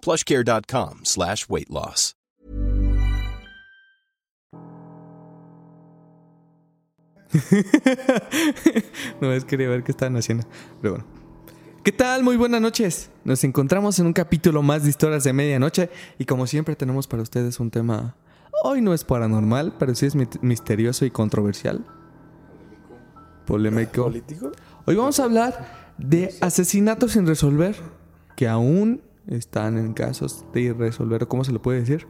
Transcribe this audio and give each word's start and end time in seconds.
plushcare.com 0.00 1.00
slash 1.04 1.46
weight 1.48 1.68
loss. 1.70 2.14
no 9.20 9.32
es 9.32 9.44
quería 9.44 9.68
ver 9.68 9.84
qué 9.84 9.92
estaban 9.92 10.16
haciendo. 10.16 10.46
Pero 10.80 10.94
bueno. 10.94 11.06
¿Qué 11.82 11.92
tal? 11.92 12.22
Muy 12.22 12.36
buenas 12.36 12.60
noches. 12.60 13.10
Nos 13.24 13.42
encontramos 13.44 13.98
en 13.98 14.06
un 14.06 14.12
capítulo 14.12 14.62
más 14.62 14.82
de 14.82 14.90
historias 14.90 15.24
de 15.24 15.32
medianoche 15.32 15.88
y 16.18 16.26
como 16.26 16.46
siempre 16.46 16.76
tenemos 16.76 17.06
para 17.06 17.22
ustedes 17.22 17.58
un 17.60 17.70
tema... 17.70 18.16
Hoy 18.62 18.82
no 18.82 18.92
es 18.92 19.04
paranormal, 19.04 19.76
pero 19.78 19.94
sí 19.94 20.04
es 20.04 20.14
misterioso 20.42 21.06
y 21.06 21.10
controversial. 21.10 21.82
Polémico. 23.46 24.02
¿Político? 24.04 24.52
Hoy 24.84 24.96
vamos 24.96 25.18
a 25.20 25.24
hablar 25.24 25.94
de 25.96 26.34
asesinatos 26.42 27.12
sin 27.12 27.26
resolver 27.26 27.76
que 28.36 28.46
aún 28.46 29.00
están 29.28 29.78
en 29.78 29.92
casos 29.92 30.44
de 30.52 30.72
resolver. 30.72 31.26
¿Cómo 31.28 31.44
se 31.44 31.52
le 31.52 31.58
puede 31.58 31.80
decir? 31.80 32.06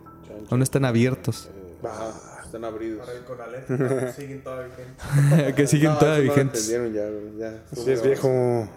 Aún 0.51 0.63
están 0.63 0.85
abiertos. 0.85 1.51
Ajá, 1.85 2.43
están 2.45 2.65
abridos. 2.65 3.07
siguen 4.17 4.43
todavía 4.43 4.69
vigentes. 4.77 5.55
que 5.57 5.67
siguen 5.67 5.91
No, 5.93 5.99
todavía 5.99 6.25
no 6.27 6.33
vigentes. 6.35 6.69
entendieron 6.71 7.37
ya, 7.39 7.53
ya. 7.75 7.83
Sí, 7.83 7.91
es 7.91 8.03
viejo. 8.03 8.69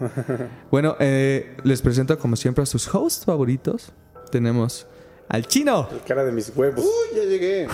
Bueno, 0.70 0.96
eh, 1.00 1.56
les 1.64 1.82
presento 1.82 2.18
como 2.18 2.36
siempre 2.36 2.62
a 2.62 2.66
sus 2.66 2.92
hosts 2.94 3.24
favoritos. 3.24 3.92
Tenemos 4.30 4.86
al 5.28 5.46
chino. 5.46 5.88
El 5.92 6.00
cara 6.02 6.24
de 6.24 6.32
mis 6.32 6.52
huevos. 6.56 6.84
Uy, 6.84 7.16
ya 7.16 7.24
llegué. 7.24 7.68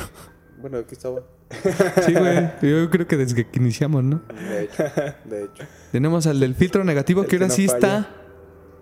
Bueno, 0.61 0.79
aquí 0.79 0.95
estaba. 0.95 1.21
Sí, 2.07 2.15
güey. 2.15 2.49
Yo 2.63 2.89
creo 2.91 3.07
que 3.09 3.17
desde 3.17 3.45
que 3.49 3.59
iniciamos, 3.59 4.05
¿no? 4.05 4.23
De 4.51 4.65
hecho, 4.65 4.85
de 5.25 5.45
hecho. 5.45 5.65
Tenemos 5.91 6.27
al 6.29 6.39
del 6.39 6.55
filtro 6.55 6.85
negativo, 6.85 7.23
El 7.23 7.27
que 7.27 7.31
que 7.31 7.37
ahora 7.37 7.49
no 7.49 7.55
sí 7.55 7.67
falla. 7.67 7.77
está. 7.99 8.17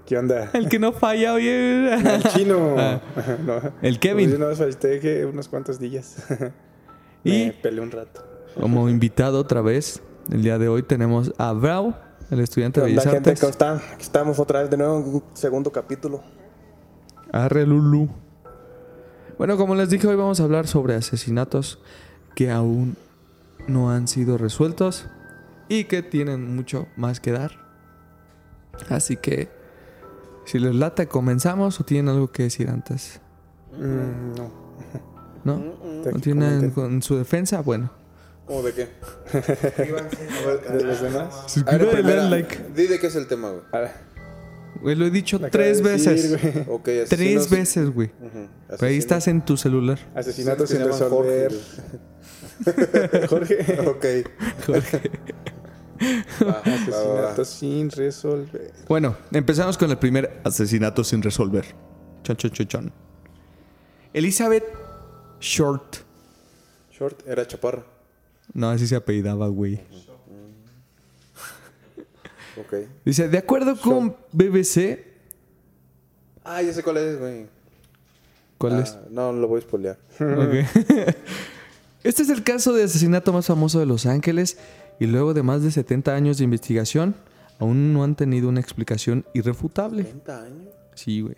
¿Qué 0.08 0.16
onda? 0.16 0.48
El 0.54 0.70
que 0.70 0.78
no 0.78 0.92
falla, 0.94 1.34
oye. 1.34 1.92
El 1.92 2.22
chino. 2.24 2.74
Ah. 2.78 2.98
No. 3.44 3.56
El 3.56 3.70
Pues 3.80 3.98
Kevin. 3.98 4.30
yo 4.30 4.38
nada 4.38 4.52
más 4.52 4.58
falté 4.58 5.00
que 5.00 5.26
unos 5.26 5.48
cuantos 5.48 5.78
días. 5.78 6.16
Y- 7.24 7.46
Me 7.46 7.52
peleé 7.52 7.82
un 7.82 7.90
rato. 7.90 8.24
Como 8.58 8.88
invitado 8.88 9.38
otra 9.38 9.60
vez, 9.60 10.00
el 10.32 10.42
día 10.42 10.56
de 10.58 10.68
hoy 10.68 10.82
tenemos 10.82 11.34
a 11.36 11.52
Brau, 11.52 11.94
el 12.30 12.40
estudiante 12.40 12.80
de 12.80 12.86
¿Qué 12.86 12.92
Bellas 12.92 13.04
onda, 13.04 13.14
gente? 13.16 13.30
Artes. 13.30 13.40
¿Cómo 13.42 13.50
están? 13.50 13.76
Aquí 13.92 14.02
estamos 14.02 14.38
otra 14.38 14.62
vez 14.62 14.70
de 14.70 14.78
nuevo 14.78 14.96
en 14.98 15.04
un 15.16 15.22
segundo 15.34 15.70
capítulo. 15.70 16.22
Arre 17.30 17.66
Lulu. 17.66 18.08
Bueno, 19.36 19.58
como 19.58 19.74
les 19.74 19.90
dije, 19.90 20.06
hoy 20.06 20.16
vamos 20.16 20.40
a 20.40 20.44
hablar 20.44 20.66
sobre 20.66 20.94
asesinatos 20.94 21.80
que 22.34 22.50
aún 22.50 22.96
no 23.66 23.90
han 23.90 24.08
sido 24.08 24.38
resueltos 24.38 25.06
y 25.68 25.84
que 25.84 26.02
tienen 26.02 26.56
mucho 26.56 26.86
más 26.96 27.20
que 27.20 27.32
dar. 27.32 27.52
Así 28.88 29.16
que, 29.16 29.48
si 30.48 30.58
les 30.58 30.74
lata, 30.74 31.06
comenzamos 31.06 31.78
o 31.80 31.84
tienen 31.84 32.08
algo 32.08 32.32
que 32.32 32.44
decir 32.44 32.68
antes. 32.68 33.20
Mm, 33.72 34.34
no. 34.36 34.68
¿No? 35.44 36.02
Te 36.02 36.12
¿No 36.12 36.20
tienen 36.20 36.70
con 36.70 37.02
su 37.02 37.16
defensa? 37.16 37.60
Bueno. 37.60 37.90
¿Cómo 38.46 38.62
de 38.62 38.72
qué? 38.72 38.88
¿De 40.72 40.84
los 40.84 41.00
demás? 41.02 41.34
A 41.44 41.48
Suscríbete, 41.48 42.02
dale 42.02 42.30
like. 42.30 42.58
Di 42.74 42.86
de 42.86 42.98
qué 42.98 43.06
es 43.08 43.16
el 43.16 43.26
tema, 43.26 43.50
güey. 43.50 43.62
Ah, 43.72 43.90
Güey, 44.80 44.94
lo 44.94 45.06
he 45.06 45.10
dicho 45.10 45.40
tres 45.50 45.82
de 45.82 45.90
decir, 45.90 46.12
veces. 46.12 46.40
güey. 46.54 46.64
Ok, 46.76 46.88
Tres 47.08 47.50
veces, 47.50 47.90
güey. 47.90 48.10
Pero 48.68 48.86
ahí 48.86 48.96
estás 48.96 49.26
en 49.28 49.44
tu 49.44 49.56
celular. 49.56 49.98
Asesinatos 50.14 50.70
sin 50.70 50.84
resolver. 50.84 51.52
Jorge. 53.28 53.78
Ok. 53.86 54.04
Va, 54.70 54.78
Asesinatos 56.00 57.48
sin 57.48 57.90
resolver. 57.90 58.72
Bueno, 58.88 59.16
empezamos 59.32 59.76
con 59.76 59.90
el 59.90 59.98
primer 59.98 60.40
asesinato 60.44 61.02
sin 61.04 61.22
resolver. 61.22 61.64
Chon, 62.22 62.36
chon, 62.36 62.50
chon, 62.50 62.66
chon. 62.66 62.92
Elizabeth 64.12 64.64
Short. 65.40 65.96
Short 66.92 67.26
era 67.26 67.46
chaparra. 67.46 67.84
No, 68.52 68.70
así 68.70 68.86
se 68.86 68.96
apellidaba, 68.96 69.46
güey. 69.48 69.80
Ok. 72.56 72.74
Dice, 73.04 73.28
de 73.28 73.38
acuerdo 73.38 73.76
con 73.80 74.16
BBC... 74.32 75.06
Ah, 76.44 76.62
ya 76.62 76.72
sé 76.72 76.82
cuál 76.82 76.96
es, 76.96 77.18
güey. 77.18 77.46
¿Cuál 78.56 78.74
Ah, 78.74 78.80
es? 78.80 78.96
No, 79.10 79.32
lo 79.32 79.46
voy 79.46 79.58
a 79.60 79.62
spoilear. 79.62 79.98
Ok. 80.18 80.66
este 82.02 82.22
es 82.22 82.30
el 82.30 82.42
caso 82.42 82.72
de 82.72 82.84
asesinato 82.84 83.32
más 83.32 83.46
famoso 83.46 83.78
de 83.78 83.86
Los 83.86 84.06
Ángeles 84.06 84.56
y 85.00 85.06
luego 85.06 85.34
de 85.34 85.42
más 85.42 85.62
de 85.62 85.70
70 85.70 86.14
años 86.14 86.38
de 86.38 86.44
investigación, 86.44 87.14
aún 87.58 87.92
no 87.92 88.04
han 88.04 88.14
tenido 88.16 88.48
una 88.48 88.60
explicación 88.60 89.24
irrefutable. 89.34 90.04
30 90.04 90.42
años. 90.42 90.68
Sí, 90.94 91.20
güey. 91.20 91.36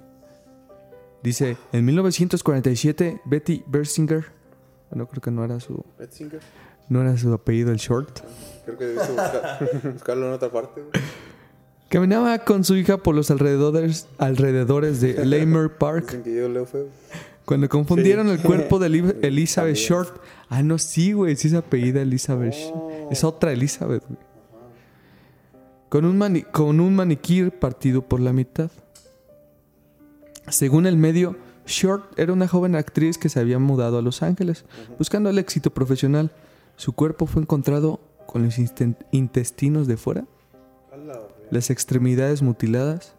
Dice, 1.23 1.57
en 1.73 1.85
1947, 1.85 3.21
Betty 3.27 3.63
Bersinger, 3.67 4.25
bueno, 4.91 5.07
creo 5.07 5.21
que 5.21 5.31
no 5.31 5.45
era 5.45 5.61
su, 5.61 5.85
Betzinger. 5.99 6.41
no 6.89 7.03
era 7.03 7.17
su 7.19 7.33
apellido 7.33 7.71
el 7.71 7.77
short, 7.77 8.21
Creo 8.65 8.79
que 8.79 8.85
debiste 8.87 9.13
buscar- 9.13 9.93
buscarlo 9.93 10.27
en 10.29 10.33
otra 10.33 10.51
parte, 10.51 10.81
güey. 10.81 10.93
caminaba 11.91 12.39
con 12.39 12.65
su 12.65 12.75
hija 12.77 12.97
por 12.99 13.15
los 13.15 13.31
alrededores, 13.31 14.09
alrededores 14.17 15.01
de 15.03 15.25
Lamer 15.27 15.77
Park 15.77 16.23
que 16.23 16.35
yo 16.35 16.49
leo 16.49 16.65
feo. 16.65 16.87
cuando 17.45 17.69
confundieron 17.69 18.29
el 18.29 18.41
cuerpo 18.41 18.79
de 18.79 18.87
Eli- 18.89 19.17
Elizabeth. 19.23 19.77
Short. 19.77 20.23
Ah, 20.49 20.63
no, 20.63 20.79
sí, 20.79 21.13
güey, 21.13 21.37
sí 21.37 21.51
se 21.51 21.59
apellida 21.59 22.01
Elizabeth. 22.01 22.55
Es 23.11 23.25
otra 23.25 23.53
Elizabeth, 23.53 24.05
güey. 24.07 24.19
Con 25.89 26.05
un, 26.05 26.17
mani- 26.19 26.45
con 26.45 26.79
un 26.81 26.95
maniquí 26.95 27.51
partido 27.51 28.03
por 28.03 28.21
la 28.21 28.33
mitad. 28.33 28.71
Según 30.49 30.87
el 30.87 30.97
medio, 30.97 31.37
Short 31.67 32.19
era 32.19 32.33
una 32.33 32.49
joven 32.49 32.75
actriz 32.77 33.19
que 33.19 33.29
se 33.29 33.41
había 33.41 33.59
mudado 33.59 33.99
a 33.99 34.03
Los 34.03 34.23
Ángeles 34.23 34.65
buscando 34.99 35.31
el 35.31 35.39
éxito 35.39 35.71
profesional. 35.73 36.31
Su 36.77 36.93
cuerpo 36.93 37.27
fue 37.27 37.43
encontrado 37.43 38.01
con 38.27 38.45
los 38.45 38.57
intestinos 39.11 39.87
de 39.87 39.97
fuera, 39.97 40.25
las 41.51 41.71
extremidades 41.71 42.43
mutiladas 42.43 43.15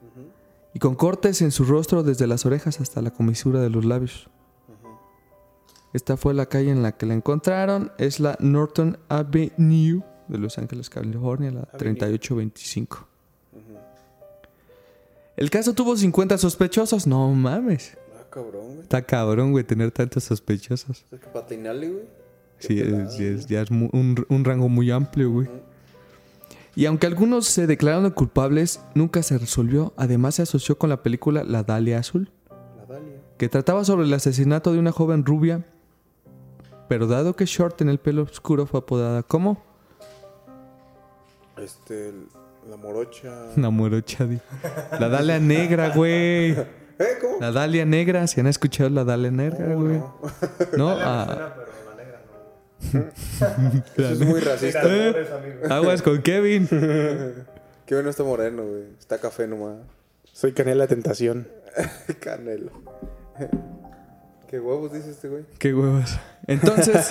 y 0.73 0.79
con 0.79 0.95
cortes 0.95 1.41
en 1.41 1.51
su 1.51 1.65
rostro 1.65 2.03
desde 2.03 2.27
las 2.27 2.45
orejas 2.45 2.79
hasta 2.79 3.01
la 3.01 3.11
comisura 3.11 3.59
de 3.61 3.69
los 3.69 3.83
labios. 3.85 4.29
Esta 5.93 6.15
fue 6.17 6.33
la 6.33 6.45
calle 6.45 6.71
en 6.71 6.81
la 6.83 6.93
que 6.93 7.05
la 7.05 7.13
encontraron. 7.13 7.91
Es 7.97 8.19
la 8.19 8.37
Norton 8.39 8.97
Avenue 9.09 10.01
de 10.27 10.37
Los 10.37 10.57
Ángeles, 10.57 10.89
California, 10.89 11.51
la 11.51 11.63
3825. 11.63 13.07
El 15.37 15.49
caso 15.49 15.73
tuvo 15.73 15.95
50 15.97 16.37
sospechosos. 16.37 17.07
No 17.07 17.29
mames. 17.33 17.97
Ah, 18.19 18.23
cabrón, 18.29 18.65
güey. 18.67 18.79
Está 18.81 19.01
cabrón, 19.01 19.51
güey, 19.51 19.63
tener 19.63 19.91
tantos 19.91 20.23
sospechosos. 20.25 21.05
Es 21.11 21.19
que 21.19 21.27
patinarle, 21.27 21.89
güey. 21.89 22.03
Sí, 22.59 22.79
es, 22.79 23.19
es- 23.19 23.47
ya 23.47 23.61
es 23.61 23.71
un 23.71 24.41
rango 24.45 24.69
muy 24.69 24.91
amplio, 24.91 25.31
güey. 25.31 25.49
Y 26.75 26.85
aunque 26.85 27.07
algunos 27.07 27.47
se 27.47 27.67
declararon 27.67 28.09
culpables, 28.11 28.79
nunca 28.95 29.23
se 29.23 29.37
resolvió. 29.37 29.93
Además, 29.97 30.35
se 30.35 30.43
asoció 30.43 30.77
con 30.77 30.89
la 30.89 31.03
película 31.03 31.43
La 31.43 31.63
Dalia 31.63 31.99
Azul, 31.99 32.31
La 32.49 32.85
Dalia. 32.85 33.17
que 33.37 33.49
trataba 33.49 33.83
sobre 33.83 34.05
el 34.05 34.13
asesinato 34.13 34.71
de 34.71 34.79
una 34.79 34.91
joven 34.91 35.25
rubia. 35.25 35.65
Pero 36.91 37.07
dado 37.07 37.37
que 37.37 37.45
Short 37.45 37.79
en 37.79 37.87
el 37.87 37.99
pelo 37.99 38.23
oscuro 38.23 38.65
fue 38.65 38.81
apodada 38.81 39.23
como 39.23 39.63
Este, 41.55 42.11
la 42.69 42.75
morocha. 42.75 43.31
una 43.55 43.69
morocha. 43.69 44.25
di. 44.25 44.37
La 44.99 45.07
Dalia 45.07 45.39
Negra, 45.39 45.91
güey. 45.95 46.51
¿Eh? 46.99 47.17
¿Cómo? 47.21 47.37
La 47.39 47.53
Dalia 47.53 47.85
Negra, 47.85 48.27
si 48.27 48.41
han 48.41 48.47
escuchado 48.47 48.89
la 48.89 49.05
Dalia 49.05 49.31
Negra, 49.31 49.73
güey. 49.73 50.03
¿No? 50.75 50.89
Ah, 50.99 51.53
Pero 51.55 51.71
la 51.87 51.95
negra 51.95 52.19
no. 52.93 52.99
Eso 54.03 54.11
es 54.11 54.19
muy 54.19 54.41
racista. 54.41 54.81
Eh. 54.83 55.27
Aguas 55.69 56.01
con 56.01 56.21
Kevin. 56.21 56.67
Que 56.67 57.95
bueno 57.95 58.09
está 58.09 58.23
moreno, 58.25 58.63
güey. 58.63 58.83
Está 58.99 59.17
café 59.17 59.47
nomás. 59.47 59.77
Soy 60.33 60.51
Canela 60.51 60.87
Tentación. 60.87 61.47
Canelo. 62.19 62.71
¿Qué 64.51 64.59
huevos 64.59 64.91
dice 64.93 65.09
este 65.11 65.29
güey? 65.29 65.43
Qué 65.57 65.73
huevos. 65.73 66.19
Entonces, 66.45 67.07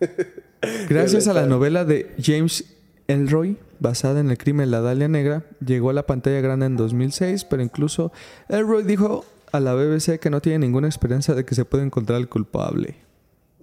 gracias 0.88 1.28
a 1.28 1.34
la 1.34 1.46
novela 1.46 1.84
de 1.84 2.14
James 2.22 2.64
Elroy, 3.08 3.56
basada 3.78 4.20
en 4.20 4.30
el 4.30 4.38
crimen 4.38 4.66
de 4.66 4.70
la 4.72 4.80
Dalia 4.80 5.08
Negra, 5.08 5.44
llegó 5.64 5.90
a 5.90 5.92
la 5.92 6.06
pantalla 6.06 6.40
grande 6.40 6.66
en 6.66 6.76
2006, 6.76 7.44
pero 7.44 7.62
incluso 7.62 8.10
Elroy 8.48 8.82
dijo 8.84 9.24
a 9.52 9.60
la 9.60 9.74
BBC 9.74 10.18
que 10.18 10.30
no 10.30 10.40
tiene 10.40 10.60
ninguna 10.60 10.88
esperanza 10.88 11.34
de 11.34 11.44
que 11.44 11.54
se 11.54 11.64
pueda 11.64 11.84
encontrar 11.84 12.16
al 12.16 12.28
culpable. 12.28 12.96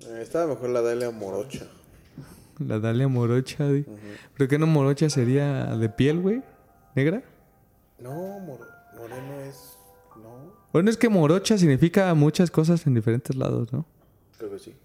Eh, 0.01 0.19
estaba 0.21 0.47
mejor 0.47 0.69
la 0.69 0.81
Dalia 0.81 1.09
Morocha. 1.12 1.65
La 2.59 2.79
Dalia 2.79 3.07
Morocha. 3.07 3.65
¿Pero 4.38 4.47
qué 4.50 4.57
no 4.59 4.68
Morocha 4.68 5.09
sería 5.09 5.65
de 5.77 5.89
piel, 5.89 6.19
güey? 6.19 6.41
¿Negra? 6.95 7.24
No, 8.00 8.12
Mor- 8.39 8.68
Moreno 8.97 9.39
es. 9.47 9.66
No, 10.77 10.83
Bueno, 10.83 10.89
es 10.91 10.97
que 10.97 11.09
Morocha 11.09 11.57
significa 11.57 12.13
muchas 12.13 12.51
cosas 12.51 12.85
en 12.88 12.94
diferentes 12.94 13.35
lados, 13.35 13.71
¿no? 13.74 13.85
creo 14.38 14.51
que 14.51 14.59
sí. 14.59 14.75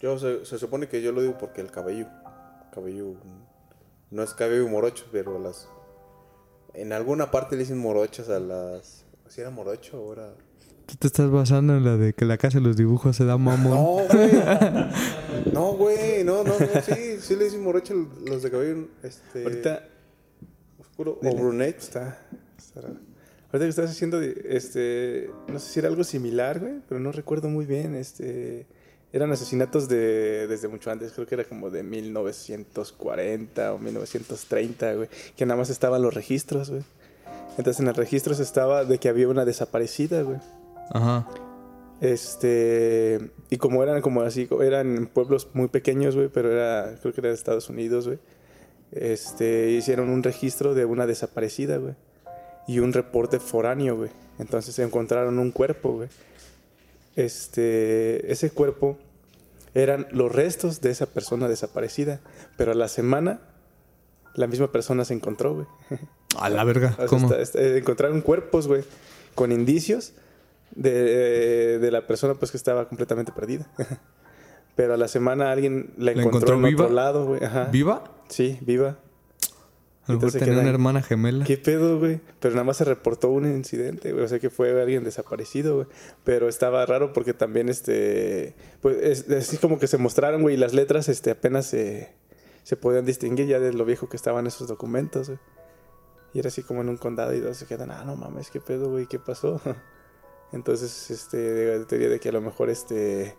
Yo 0.00 0.18
se, 0.18 0.44
se 0.44 0.58
supone 0.58 0.88
que 0.88 1.00
yo 1.00 1.12
lo 1.12 1.22
digo 1.22 1.38
porque 1.38 1.60
el 1.60 1.70
cabello. 1.70 2.06
Cabello. 2.74 3.12
mm, 3.12 4.14
No 4.14 4.22
es 4.22 4.34
cabello 4.34 4.68
morocho, 4.68 5.06
pero 5.12 5.38
las. 5.38 5.68
En 6.74 6.92
alguna 6.92 7.30
parte 7.30 7.54
le 7.56 7.62
dicen 7.62 7.78
morochas 7.78 8.28
a 8.28 8.38
las. 8.40 9.04
¿Si 9.28 9.40
era 9.40 9.50
morocho 9.50 10.02
o 10.02 10.12
era.? 10.12 10.34
Tú 10.86 10.96
te 10.98 11.06
estás 11.06 11.30
basando 11.30 11.76
en 11.76 11.84
la 11.84 11.96
de 11.96 12.12
que 12.12 12.24
la 12.24 12.36
casa 12.36 12.58
de 12.58 12.64
los 12.64 12.76
dibujos 12.76 13.16
se 13.16 13.24
da 13.24 13.38
mamón. 13.38 13.70
No, 13.72 13.96
güey. 14.12 14.30
No, 15.52 15.72
güey. 15.74 16.24
No, 16.24 16.42
no, 16.44 16.58
no. 16.58 16.66
Sí, 16.82 17.18
sí 17.20 17.36
le 17.36 17.44
dicen 17.44 17.62
morocho 17.62 17.94
los 18.26 18.42
de 18.42 18.50
cabello. 18.50 18.88
Este. 19.02 19.44
Ahorita 19.44 19.84
Oscuro. 20.78 21.18
O 21.22 21.24
Dile. 21.24 21.40
brunet. 21.40 21.78
está, 21.78 22.18
está 22.58 22.80
raro. 22.82 22.96
Ahorita 23.52 23.66
que 23.66 23.68
estás 23.68 23.90
haciendo, 23.90 24.18
este, 24.20 25.30
no 25.46 25.58
sé 25.58 25.72
si 25.72 25.78
era 25.80 25.88
algo 25.88 26.04
similar, 26.04 26.58
güey, 26.58 26.74
pero 26.88 27.00
no 27.00 27.12
recuerdo 27.12 27.50
muy 27.50 27.66
bien, 27.66 27.94
este, 27.94 28.64
eran 29.12 29.30
asesinatos 29.30 29.88
de, 29.88 30.46
desde 30.46 30.68
mucho 30.68 30.90
antes, 30.90 31.12
creo 31.12 31.26
que 31.26 31.34
era 31.34 31.44
como 31.44 31.68
de 31.68 31.82
1940 31.82 33.74
o 33.74 33.78
1930, 33.78 34.94
güey, 34.94 35.08
que 35.36 35.44
nada 35.44 35.58
más 35.58 35.68
estaban 35.68 36.00
los 36.00 36.14
registros, 36.14 36.70
güey. 36.70 36.82
Entonces 37.58 37.80
en 37.80 37.86
los 37.86 37.96
registros 37.96 38.40
estaba 38.40 38.86
de 38.86 38.96
que 38.96 39.10
había 39.10 39.28
una 39.28 39.44
desaparecida, 39.44 40.22
güey. 40.22 40.38
Ajá. 40.90 41.28
Este, 42.00 43.30
y 43.50 43.58
como 43.58 43.82
eran 43.82 44.00
como 44.00 44.22
así, 44.22 44.48
eran 44.62 45.10
pueblos 45.12 45.48
muy 45.52 45.68
pequeños, 45.68 46.16
güey, 46.16 46.28
pero 46.28 46.50
era, 46.50 46.96
creo 47.02 47.12
que 47.12 47.20
era 47.20 47.28
de 47.28 47.34
Estados 47.34 47.68
Unidos, 47.68 48.06
güey. 48.06 48.18
Este, 48.92 49.70
hicieron 49.72 50.08
un 50.08 50.22
registro 50.22 50.74
de 50.74 50.86
una 50.86 51.06
desaparecida, 51.06 51.76
güey. 51.76 51.94
Y 52.66 52.78
un 52.78 52.92
reporte 52.92 53.40
foráneo, 53.40 53.96
güey. 53.96 54.10
Entonces 54.38 54.78
encontraron 54.78 55.38
un 55.38 55.50
cuerpo, 55.50 55.92
güey. 55.92 56.08
Este, 57.16 58.32
ese 58.32 58.50
cuerpo 58.50 58.98
eran 59.74 60.06
los 60.10 60.32
restos 60.32 60.80
de 60.80 60.90
esa 60.90 61.06
persona 61.06 61.48
desaparecida, 61.48 62.20
pero 62.56 62.72
a 62.72 62.74
la 62.74 62.88
semana 62.88 63.40
la 64.34 64.46
misma 64.46 64.72
persona 64.72 65.04
se 65.04 65.14
encontró, 65.14 65.54
güey. 65.54 65.66
A 66.38 66.48
la 66.48 66.64
verga. 66.64 66.92
O 66.94 66.96
sea, 66.96 67.06
¿Cómo? 67.06 67.26
está- 67.26 67.40
está- 67.40 67.76
encontraron 67.76 68.20
cuerpos, 68.22 68.66
güey, 68.66 68.82
con 69.34 69.52
indicios 69.52 70.12
de, 70.74 71.78
de 71.78 71.90
la 71.90 72.06
persona 72.06 72.34
pues 72.34 72.50
que 72.50 72.56
estaba 72.56 72.88
completamente 72.88 73.32
perdida. 73.32 73.66
Pero 74.74 74.94
a 74.94 74.96
la 74.96 75.08
semana 75.08 75.52
alguien 75.52 75.92
la 75.98 76.12
¿La 76.14 76.22
encontró, 76.22 76.54
encontró 76.54 76.54
en 76.56 76.62
viva? 76.62 76.84
otro 76.84 76.94
lado, 76.94 77.26
güey. 77.26 77.44
Ajá. 77.44 77.64
¿Viva? 77.70 78.04
Sí, 78.28 78.58
viva. 78.62 78.96
Mejor 80.16 80.32
queda 80.38 80.60
una 80.60 80.70
hermana 80.70 81.02
gemela. 81.02 81.44
¿Qué 81.44 81.56
pedo, 81.56 81.98
güey? 81.98 82.20
Pero 82.40 82.54
nada 82.54 82.64
más 82.64 82.76
se 82.76 82.84
reportó 82.84 83.28
un 83.30 83.44
incidente, 83.46 84.12
güey. 84.12 84.24
O 84.24 84.28
sea 84.28 84.38
que 84.38 84.50
fue 84.50 84.80
alguien 84.80 85.04
desaparecido, 85.04 85.74
güey. 85.76 85.86
Pero 86.24 86.48
estaba 86.48 86.84
raro 86.86 87.12
porque 87.12 87.34
también, 87.34 87.68
este... 87.68 88.54
Pues 88.80 88.96
es, 89.28 89.30
así 89.30 89.56
como 89.58 89.78
que 89.78 89.86
se 89.86 89.98
mostraron, 89.98 90.42
güey, 90.42 90.54
y 90.54 90.58
las 90.58 90.74
letras, 90.74 91.08
este, 91.08 91.30
apenas 91.30 91.66
se, 91.66 92.10
se 92.62 92.76
podían 92.76 93.04
distinguir 93.04 93.46
ya 93.46 93.60
de 93.60 93.72
lo 93.72 93.84
viejo 93.84 94.08
que 94.08 94.16
estaban 94.16 94.46
esos 94.46 94.68
documentos, 94.68 95.28
güey. 95.28 95.38
Y 96.34 96.38
era 96.38 96.48
así 96.48 96.62
como 96.62 96.80
en 96.80 96.88
un 96.88 96.96
condado 96.96 97.34
y 97.34 97.40
todos 97.40 97.58
se 97.58 97.66
quedan, 97.66 97.90
ah, 97.90 98.04
no 98.04 98.16
mames, 98.16 98.50
¿qué 98.50 98.60
pedo, 98.60 98.90
güey? 98.90 99.06
¿Qué 99.06 99.18
pasó? 99.18 99.60
Entonces, 100.52 101.10
este, 101.10 101.36
de- 101.36 101.84
teoría 101.86 102.08
de 102.08 102.20
que 102.20 102.28
a 102.28 102.32
lo 102.32 102.40
mejor, 102.40 102.70
este... 102.70 103.34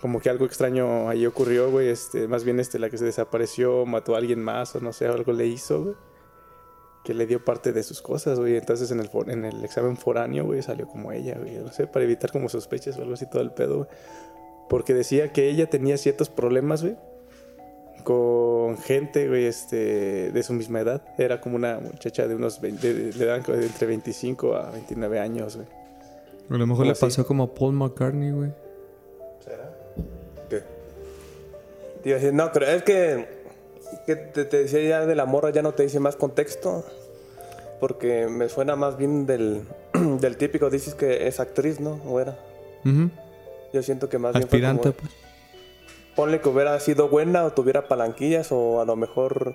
Como 0.00 0.20
que 0.20 0.30
algo 0.30 0.46
extraño 0.46 1.08
ahí 1.08 1.26
ocurrió, 1.26 1.70
güey. 1.70 1.88
Este, 1.88 2.26
más 2.26 2.44
bien, 2.44 2.58
este, 2.60 2.78
la 2.78 2.88
que 2.90 2.98
se 2.98 3.04
desapareció 3.04 3.84
mató 3.86 4.14
a 4.14 4.18
alguien 4.18 4.42
más 4.42 4.74
o 4.74 4.80
no 4.80 4.92
sé, 4.92 5.06
algo 5.06 5.32
le 5.32 5.46
hizo, 5.46 5.82
güey 5.82 5.94
que 7.04 7.14
le 7.14 7.26
dio 7.26 7.42
parte 7.44 7.72
de 7.72 7.82
sus 7.82 8.02
cosas, 8.02 8.38
güey. 8.38 8.56
Entonces 8.56 8.90
en 8.90 9.00
el, 9.00 9.10
en 9.28 9.44
el 9.44 9.64
examen 9.64 9.96
foráneo, 9.96 10.44
güey, 10.44 10.62
salió 10.62 10.86
como 10.86 11.12
ella, 11.12 11.36
güey. 11.38 11.54
No 11.56 11.72
sé, 11.72 11.86
para 11.86 12.04
evitar 12.04 12.30
como 12.30 12.48
sospechas 12.48 12.98
o 12.98 13.02
algo 13.02 13.14
así 13.14 13.26
todo 13.28 13.42
el 13.42 13.52
pedo, 13.52 13.76
güey. 13.78 13.88
Porque 14.68 14.94
decía 14.94 15.32
que 15.32 15.48
ella 15.48 15.68
tenía 15.68 15.96
ciertos 15.96 16.28
problemas, 16.28 16.82
güey. 16.82 16.96
Con 18.04 18.78
gente, 18.78 19.28
güey, 19.28 19.44
este, 19.46 20.30
de 20.30 20.42
su 20.42 20.52
misma 20.52 20.80
edad. 20.80 21.02
Era 21.18 21.40
como 21.40 21.56
una 21.56 21.80
muchacha 21.80 22.26
de 22.28 22.34
unos 22.34 22.60
20, 22.60 22.94
de- 22.94 23.12
le 23.12 23.24
dan 23.24 23.42
de 23.42 23.66
entre 23.66 23.86
25 23.86 24.54
a 24.54 24.70
29 24.70 25.18
años, 25.18 25.56
güey. 25.56 25.68
A 26.50 26.56
lo 26.56 26.66
mejor 26.66 26.86
le 26.86 26.92
¿Cómo 26.92 27.00
pasó 27.00 27.26
como 27.26 27.44
a 27.44 27.54
Paul 27.54 27.74
McCartney, 27.74 28.30
güey. 28.30 28.52
Decir, 32.04 32.32
no, 32.32 32.50
pero 32.52 32.66
es 32.66 32.82
que, 32.82 33.26
que 34.06 34.16
te, 34.16 34.44
te 34.44 34.58
decía 34.62 34.82
ya 34.82 35.06
de 35.06 35.14
la 35.14 35.26
morra, 35.26 35.50
ya 35.50 35.62
no 35.62 35.72
te 35.72 35.82
dice 35.82 36.00
más 36.00 36.16
contexto. 36.16 36.84
Porque 37.80 38.26
me 38.28 38.48
suena 38.48 38.76
más 38.76 38.96
bien 38.98 39.26
del, 39.26 39.62
del 39.94 40.36
típico, 40.36 40.68
dices 40.70 40.94
que 40.94 41.26
es 41.26 41.40
actriz, 41.40 41.80
¿no? 41.80 42.00
¿O 42.06 42.20
era? 42.20 42.38
Ujú. 42.84 43.10
Yo 43.72 43.82
siento 43.82 44.08
que 44.08 44.18
más 44.18 44.32
bien 44.34 44.42
fue 44.48 44.58
Aspirante, 44.58 44.82
como- 44.82 44.94
pues. 44.94 45.10
ponle 46.16 46.40
que 46.40 46.48
hubiera 46.48 46.78
sido 46.80 47.08
buena 47.08 47.44
o 47.44 47.52
tuviera 47.52 47.88
palanquillas 47.88 48.48
o 48.50 48.80
a 48.80 48.84
lo 48.84 48.96
mejor 48.96 49.54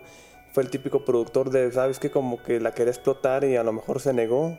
fue 0.54 0.64
el 0.64 0.70
típico 0.70 1.04
productor 1.06 1.50
de, 1.50 1.72
¿sabes 1.72 2.00
qué? 2.00 2.10
Como 2.10 2.42
que 2.42 2.60
la 2.60 2.74
quería 2.74 2.92
explotar 2.94 3.44
y 3.44 3.58
a 3.58 3.64
lo 3.64 3.74
mejor 3.74 4.00
se 4.00 4.14
negó. 4.14 4.58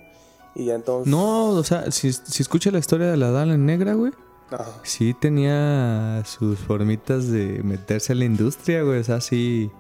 Y 0.55 0.67
ya 0.67 0.75
entonces... 0.75 1.11
No, 1.11 1.49
o 1.51 1.65
sea, 1.65 1.91
si, 1.91 2.13
si 2.13 2.43
escucha 2.43 2.71
la 2.71 2.79
historia 2.79 3.09
de 3.11 3.17
la 3.17 3.31
Dala 3.31 3.57
negra, 3.57 3.95
güey. 3.95 4.13
Ajá. 4.51 4.67
Sí 4.83 5.15
tenía 5.15 6.23
sus 6.25 6.59
formitas 6.59 7.31
de 7.31 7.61
meterse 7.65 8.13
a 8.13 8.17
la 8.17 8.25
industria, 8.25 8.83
güey. 8.83 9.01
O 9.01 9.05
sea, 9.05 9.21
sí... 9.21 9.71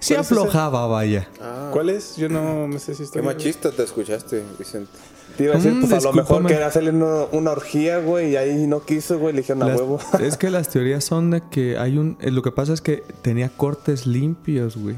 Sí 0.00 0.14
aflojaba, 0.14 0.86
vaya. 0.86 1.28
Ah, 1.40 1.70
¿Cuál 1.72 1.90
es? 1.90 2.16
Yo 2.16 2.28
no 2.28 2.68
me 2.68 2.78
sé 2.78 2.92
si 2.94 2.98
qué 2.98 3.04
está. 3.04 3.22
machista 3.22 3.72
te 3.72 3.82
escuchaste, 3.82 4.44
Vicente. 4.56 4.92
Te 5.36 5.44
iba 5.44 5.54
a 5.54 5.56
decir, 5.56 5.72
Mm, 5.72 5.80
pues 5.80 5.92
a 5.92 6.00
lo 6.08 6.12
mejor 6.12 6.46
quería 6.46 6.66
hacerle 6.68 6.90
una, 6.90 7.24
una 7.32 7.50
orgía, 7.50 7.98
güey, 7.98 8.30
y 8.32 8.36
ahí 8.36 8.66
no 8.68 8.84
quiso, 8.84 9.18
güey, 9.18 9.32
le 9.34 9.40
dijeron 9.40 9.64
a 9.64 9.66
Las- 9.66 9.80
huevo. 9.80 9.98
es 10.20 10.36
que 10.36 10.50
las 10.50 10.68
teorías 10.68 11.02
son 11.04 11.30
de 11.32 11.42
que 11.50 11.78
hay 11.78 11.98
un... 11.98 12.16
eh, 12.20 12.30
Lo 12.30 12.42
que 12.42 12.52
pasa 12.52 12.72
es 12.74 12.80
que 12.80 12.98
tenía 13.22 13.48
cortes 13.48 14.06
limpios, 14.06 14.76
güey. 14.76 14.96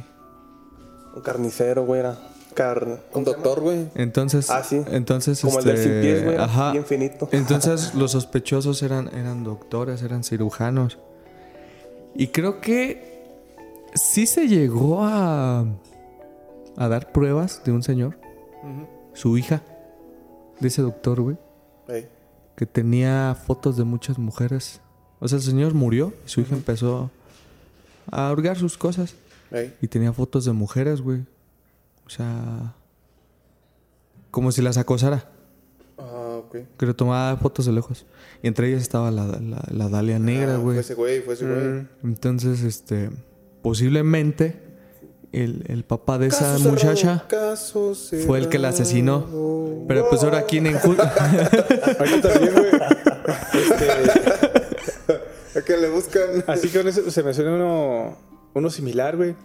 Un 1.14 1.22
carnicero, 1.22 1.84
güey, 1.84 2.00
era. 2.00 2.18
Car... 2.60 3.02
Un 3.14 3.24
doctor, 3.24 3.60
güey. 3.60 3.88
Entonces... 3.94 4.50
Ah, 4.50 4.62
sí. 4.62 4.82
Entonces, 4.90 5.40
Como 5.40 5.58
el 5.60 5.64
del 5.64 5.76
este, 5.76 5.88
sin 5.92 6.00
pies, 6.02 6.24
güey, 6.24 6.36
Ajá. 6.36 6.72
bien 6.72 6.84
finito. 6.84 7.28
Entonces 7.32 7.94
los 8.00 8.12
sospechosos 8.12 8.82
eran, 8.82 9.08
eran 9.14 9.44
doctores, 9.44 10.02
eran 10.02 10.24
cirujanos. 10.24 10.98
Y 12.14 12.26
creo 12.28 12.60
que 12.60 13.24
sí 13.94 14.26
se 14.26 14.46
llegó 14.46 15.02
a, 15.02 15.64
a 16.76 16.88
dar 16.88 17.12
pruebas 17.12 17.62
de 17.64 17.72
un 17.72 17.82
señor, 17.82 18.18
su 19.14 19.38
hija, 19.38 19.62
de 20.58 20.68
ese 20.68 20.82
doctor, 20.82 21.20
güey, 21.22 21.38
Ey. 21.88 22.08
que 22.56 22.66
tenía 22.66 23.34
fotos 23.46 23.76
de 23.78 23.84
muchas 23.84 24.18
mujeres. 24.18 24.80
O 25.18 25.28
sea, 25.28 25.38
el 25.38 25.44
señor 25.44 25.72
murió 25.72 26.12
y 26.26 26.28
su 26.28 26.40
hija 26.42 26.54
empezó 26.54 27.10
a 28.10 28.30
hurgar 28.32 28.58
sus 28.58 28.76
cosas. 28.76 29.14
Y 29.80 29.88
tenía 29.88 30.12
fotos 30.12 30.44
de 30.44 30.52
mujeres, 30.52 31.00
güey. 31.00 31.24
O 32.10 32.12
sea, 32.12 32.74
como 34.32 34.50
si 34.50 34.62
las 34.62 34.78
acosara. 34.78 35.30
Ah, 35.96 36.40
ok. 36.40 36.56
Que 36.76 36.86
le 36.86 36.94
tomaba 36.94 37.36
fotos 37.36 37.66
de 37.66 37.72
lejos. 37.72 38.04
Y 38.42 38.48
entre 38.48 38.68
ellas 38.68 38.82
estaba 38.82 39.12
la, 39.12 39.26
la, 39.26 39.62
la 39.70 39.88
Dalia 39.88 40.18
negra, 40.18 40.54
Ah, 40.54 40.58
güey. 40.58 40.74
Fue 40.74 40.80
ese 40.80 40.94
güey, 40.94 41.20
fue 41.20 41.34
ese 41.34 41.46
güey. 41.46 41.86
Entonces, 42.02 42.62
este. 42.62 43.10
Posiblemente 43.62 44.60
el, 45.30 45.62
el 45.68 45.84
papá 45.84 46.18
de 46.18 46.26
esa 46.26 46.54
Caso 46.54 46.68
muchacha 46.70 47.26
cerrado, 47.28 48.26
fue 48.26 48.38
el 48.40 48.48
que 48.48 48.58
la 48.58 48.70
asesinó. 48.70 49.84
Pero 49.86 50.08
pues 50.08 50.24
ahora 50.24 50.42
quién 50.42 50.66
enjuga. 50.66 51.12
Ahorita 51.96 52.28
también, 52.32 52.54
güey. 52.54 52.66
Este, 53.52 53.86
¿A 55.60 55.62
qué 55.62 55.76
le 55.76 55.90
buscan? 55.90 56.22
Así 56.48 56.70
que 56.70 56.90
se 56.90 57.22
me 57.22 57.34
suena 57.34 57.54
uno, 57.54 58.16
uno 58.54 58.70
similar, 58.70 59.16
güey. 59.16 59.36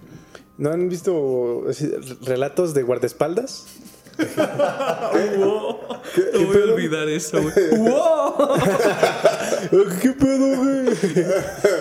¿No 0.58 0.72
han 0.72 0.90
visto 0.90 1.66
relatos 2.22 2.74
de 2.74 2.84
guardaespaldas? 2.84 3.66
no 4.18 5.82
voy 6.48 6.58
a 6.58 6.64
olvidar 6.74 7.10
eso, 7.10 7.42
güey. 7.42 7.54
¿Qué 10.02 10.12
pedo, 10.12 10.56
güey? 10.56 10.86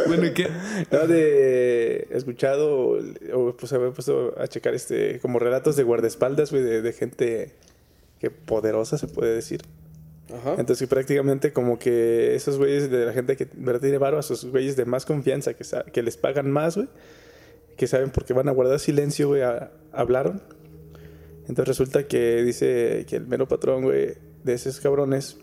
bueno, 0.08 0.26
¿y 0.26 0.32
qué? 0.32 0.48
No, 0.90 1.06
de 1.06 2.08
he 2.10 2.16
escuchado 2.16 2.98
o 3.32 3.56
pues 3.56 3.72
había 3.72 3.90
puesto 3.90 4.34
a 4.38 4.48
checar 4.48 4.74
este 4.74 5.20
como 5.20 5.38
relatos 5.38 5.76
de 5.76 5.84
guardaespaldas, 5.84 6.50
güey, 6.50 6.64
de, 6.64 6.82
de 6.82 6.92
gente 6.92 7.52
que 8.18 8.30
poderosa 8.30 8.98
se 8.98 9.06
puede 9.06 9.32
decir. 9.34 9.62
Ajá. 10.32 10.56
Entonces 10.58 10.80
que 10.80 10.88
prácticamente 10.88 11.52
como 11.52 11.78
que 11.78 12.34
esos 12.34 12.58
güeyes 12.58 12.90
de 12.90 13.06
la 13.06 13.12
gente 13.12 13.36
que 13.36 13.46
tiene 13.46 13.98
varo, 13.98 14.18
a 14.18 14.22
sus 14.22 14.44
güeyes 14.46 14.74
de 14.74 14.86
más 14.86 15.04
confianza, 15.04 15.54
que, 15.54 15.64
que 15.92 16.02
les 16.02 16.16
pagan 16.16 16.50
más, 16.50 16.74
güey, 16.76 16.88
que 17.76 17.86
saben 17.86 18.10
por 18.10 18.24
qué 18.24 18.32
van 18.32 18.48
a 18.48 18.52
guardar 18.52 18.78
silencio, 18.78 19.28
güey, 19.28 19.42
hablaron. 19.92 20.42
Entonces 21.48 21.66
resulta 21.66 22.06
que 22.06 22.42
dice 22.42 23.04
que 23.08 23.16
el 23.16 23.26
mero 23.26 23.46
patrón, 23.48 23.82
güey, 23.82 24.14
de 24.44 24.54
esos 24.54 24.80
cabrones 24.80 25.38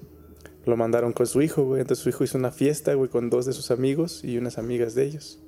lo 0.65 0.77
mandaron 0.77 1.13
con 1.13 1.27
su 1.27 1.41
hijo, 1.41 1.63
güey. 1.63 1.81
Entonces 1.81 2.03
su 2.03 2.09
hijo 2.09 2.23
hizo 2.23 2.38
una 2.38 2.51
fiesta, 2.51 2.93
güey, 2.93 3.09
con 3.09 3.29
dos 3.29 3.45
de 3.45 3.53
sus 3.53 3.71
amigos 3.71 4.23
y 4.23 4.38
unas 4.38 4.57
amigas 4.57 4.95
de 4.95 5.03
ellos. 5.03 5.39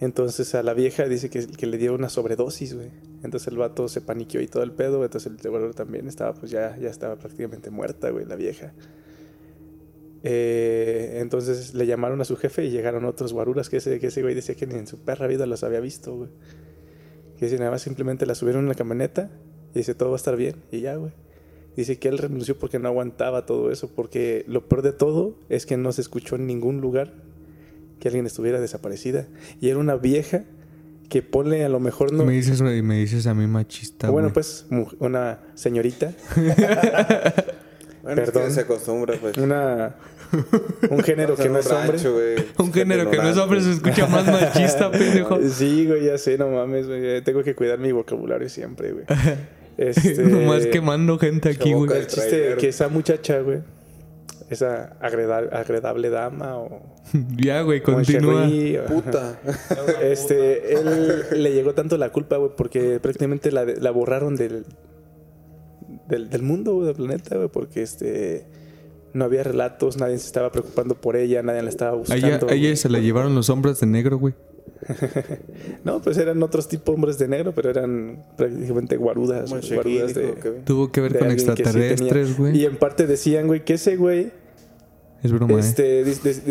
Entonces 0.00 0.54
a 0.54 0.62
la 0.62 0.74
vieja 0.74 1.04
dice 1.04 1.30
que, 1.30 1.66
le 1.66 1.78
dio 1.78 1.94
una 1.94 2.10
sobredosis, 2.10 2.74
güey. 2.74 2.90
Entonces 3.22 3.48
el 3.48 3.56
vato 3.56 3.88
se 3.88 4.02
paniqueó 4.02 4.42
y 4.42 4.46
todo 4.46 4.62
el 4.62 4.72
pedo. 4.72 5.02
Entonces 5.04 5.32
el 5.32 5.50
guarura 5.50 5.72
también 5.72 6.06
estaba, 6.06 6.34
pues 6.34 6.50
ya, 6.50 6.76
ya 6.76 6.90
estaba 6.90 7.16
prácticamente 7.16 7.70
muerta, 7.70 8.10
güey, 8.10 8.26
la 8.26 8.36
vieja. 8.36 8.72
Eh, 10.22 11.18
entonces 11.20 11.74
le 11.74 11.86
llamaron 11.86 12.20
a 12.20 12.24
su 12.24 12.36
jefe 12.36 12.64
y 12.64 12.70
llegaron 12.70 13.04
otros 13.04 13.32
guaruras 13.32 13.68
que 13.68 13.76
ese, 13.78 14.00
que 14.00 14.08
ese 14.08 14.22
güey 14.22 14.34
decía 14.34 14.54
que 14.54 14.66
ni 14.66 14.74
en 14.74 14.86
su 14.86 14.98
perra 14.98 15.26
vida 15.26 15.46
los 15.46 15.62
había 15.62 15.80
visto, 15.80 16.14
güey. 16.16 16.30
Que 17.38 17.46
dice, 17.46 17.58
nada 17.58 17.70
más 17.70 17.82
simplemente 17.82 18.26
la 18.26 18.34
subieron 18.34 18.62
en 18.64 18.68
la 18.68 18.74
camioneta 18.74 19.30
y 19.74 19.78
dice, 19.78 19.94
todo 19.94 20.10
va 20.10 20.16
a 20.16 20.18
estar 20.18 20.36
bien. 20.36 20.56
Y 20.70 20.80
ya, 20.80 20.96
güey. 20.96 21.12
Dice 21.76 21.98
que 21.98 22.08
él 22.08 22.16
renunció 22.16 22.58
porque 22.58 22.78
no 22.78 22.88
aguantaba 22.88 23.44
todo 23.44 23.70
eso, 23.70 23.90
porque 23.94 24.44
lo 24.48 24.66
peor 24.66 24.80
de 24.80 24.92
todo 24.92 25.38
es 25.50 25.66
que 25.66 25.76
no 25.76 25.92
se 25.92 26.00
escuchó 26.00 26.36
en 26.36 26.46
ningún 26.46 26.80
lugar 26.80 27.12
que 28.00 28.08
alguien 28.08 28.24
estuviera 28.24 28.60
desaparecida. 28.60 29.28
Y 29.60 29.68
era 29.68 29.78
una 29.78 29.96
vieja 29.96 30.44
que 31.10 31.22
pone 31.22 31.64
a 31.64 31.68
lo 31.68 31.80
mejor 31.80 32.12
no... 32.12 32.24
Me 32.24 32.32
dices, 32.32 32.62
me 32.62 32.96
dices 32.96 33.26
a 33.26 33.34
mí 33.34 33.46
machista. 33.46 34.10
bueno, 34.10 34.28
güey. 34.28 34.34
pues 34.34 34.66
una 34.98 35.40
señorita, 35.54 36.14
Bueno, 38.06 38.22
es 38.22 38.28
que 38.30 38.32
Perdón. 38.32 38.52
se 38.52 38.60
acostumbra, 38.60 39.14
pues. 39.20 39.36
una... 39.36 39.94
Un 40.90 41.00
género 41.02 41.36
que 41.36 41.48
no 41.48 41.58
es 41.58 41.66
hombre. 41.70 41.98
Rancho. 41.98 42.16
Un 42.58 42.72
género 42.72 43.10
que 43.10 43.16
no 43.16 43.28
es 43.28 43.36
hombre 43.36 43.60
se 43.60 43.72
escucha 43.72 44.06
más 44.06 44.26
machista, 44.26 44.90
pendejo. 44.90 45.38
Sí, 45.50 45.86
güey, 45.86 46.04
ya 46.06 46.18
sé, 46.18 46.38
no 46.38 46.48
mames, 46.48 46.86
güey. 46.86 47.20
Tengo 47.22 47.42
que 47.42 47.54
cuidar 47.54 47.78
mi 47.78 47.92
vocabulario 47.92 48.48
siempre, 48.48 48.92
güey. 48.92 49.04
Este, 49.76 50.22
Nomás 50.22 50.66
quemando 50.68 51.18
gente 51.18 51.50
aquí, 51.50 51.72
güey. 51.74 51.90
El 52.00 52.06
chiste 52.06 52.40
de 52.40 52.56
que 52.56 52.68
esa 52.68 52.88
muchacha, 52.88 53.40
güey, 53.40 53.58
esa 54.48 54.96
agreda- 55.00 55.50
agradable 55.52 56.08
dama 56.08 56.56
o... 56.56 56.80
Ya, 57.36 57.60
güey, 57.62 57.82
continúa. 57.82 58.44
Encherry, 58.44 58.78
o- 58.78 58.84
Puta. 58.86 59.38
Este, 60.00 60.72
él 60.74 61.24
le 61.42 61.52
llegó 61.52 61.74
tanto 61.74 61.98
la 61.98 62.08
culpa, 62.10 62.36
güey, 62.38 62.52
porque 62.56 63.00
prácticamente 63.00 63.52
la, 63.52 63.64
la 63.66 63.90
borraron 63.90 64.34
del, 64.36 64.64
del, 66.08 66.30
del 66.30 66.42
mundo, 66.42 66.74
güey, 66.74 66.86
del 66.86 66.96
planeta, 66.96 67.36
güey, 67.36 67.48
porque 67.48 67.82
este 67.82 68.46
no 69.12 69.24
había 69.24 69.42
relatos, 69.42 69.96
nadie 69.96 70.18
se 70.18 70.26
estaba 70.26 70.52
preocupando 70.52 70.94
por 71.00 71.16
ella, 71.16 71.42
nadie 71.42 71.62
la 71.62 71.70
estaba 71.70 71.96
buscando. 71.96 72.26
ella, 72.26 72.38
a 72.48 72.54
ella 72.54 72.76
se 72.76 72.88
la 72.90 72.98
llevaron 72.98 73.34
los 73.34 73.48
hombres 73.48 73.80
de 73.80 73.86
negro, 73.86 74.18
güey. 74.18 74.34
No, 75.84 76.02
pues 76.02 76.18
eran 76.18 76.42
otros 76.42 76.68
tipos 76.68 76.94
hombres 76.94 77.18
de 77.18 77.28
negro, 77.28 77.52
pero 77.54 77.70
eran 77.70 78.24
prácticamente 78.36 78.96
guarudas, 78.96 79.50
güey, 79.50 79.62
guarudas 79.74 80.14
de, 80.14 80.34
que- 80.34 80.50
Tuvo 80.64 80.90
que 80.92 81.00
ver 81.00 81.12
de 81.12 81.18
con 81.20 81.28
sí 81.30 81.34
extraterrestres, 81.34 82.36
güey. 82.36 82.58
Y 82.58 82.64
en 82.64 82.76
parte 82.76 83.06
decían, 83.06 83.46
güey, 83.46 83.64
que 83.64 83.74
ese 83.74 83.96
güey 83.96 84.32
Es 85.22 85.32
broma, 85.32 85.54
eh. 85.54 85.58
Este, 85.60 86.02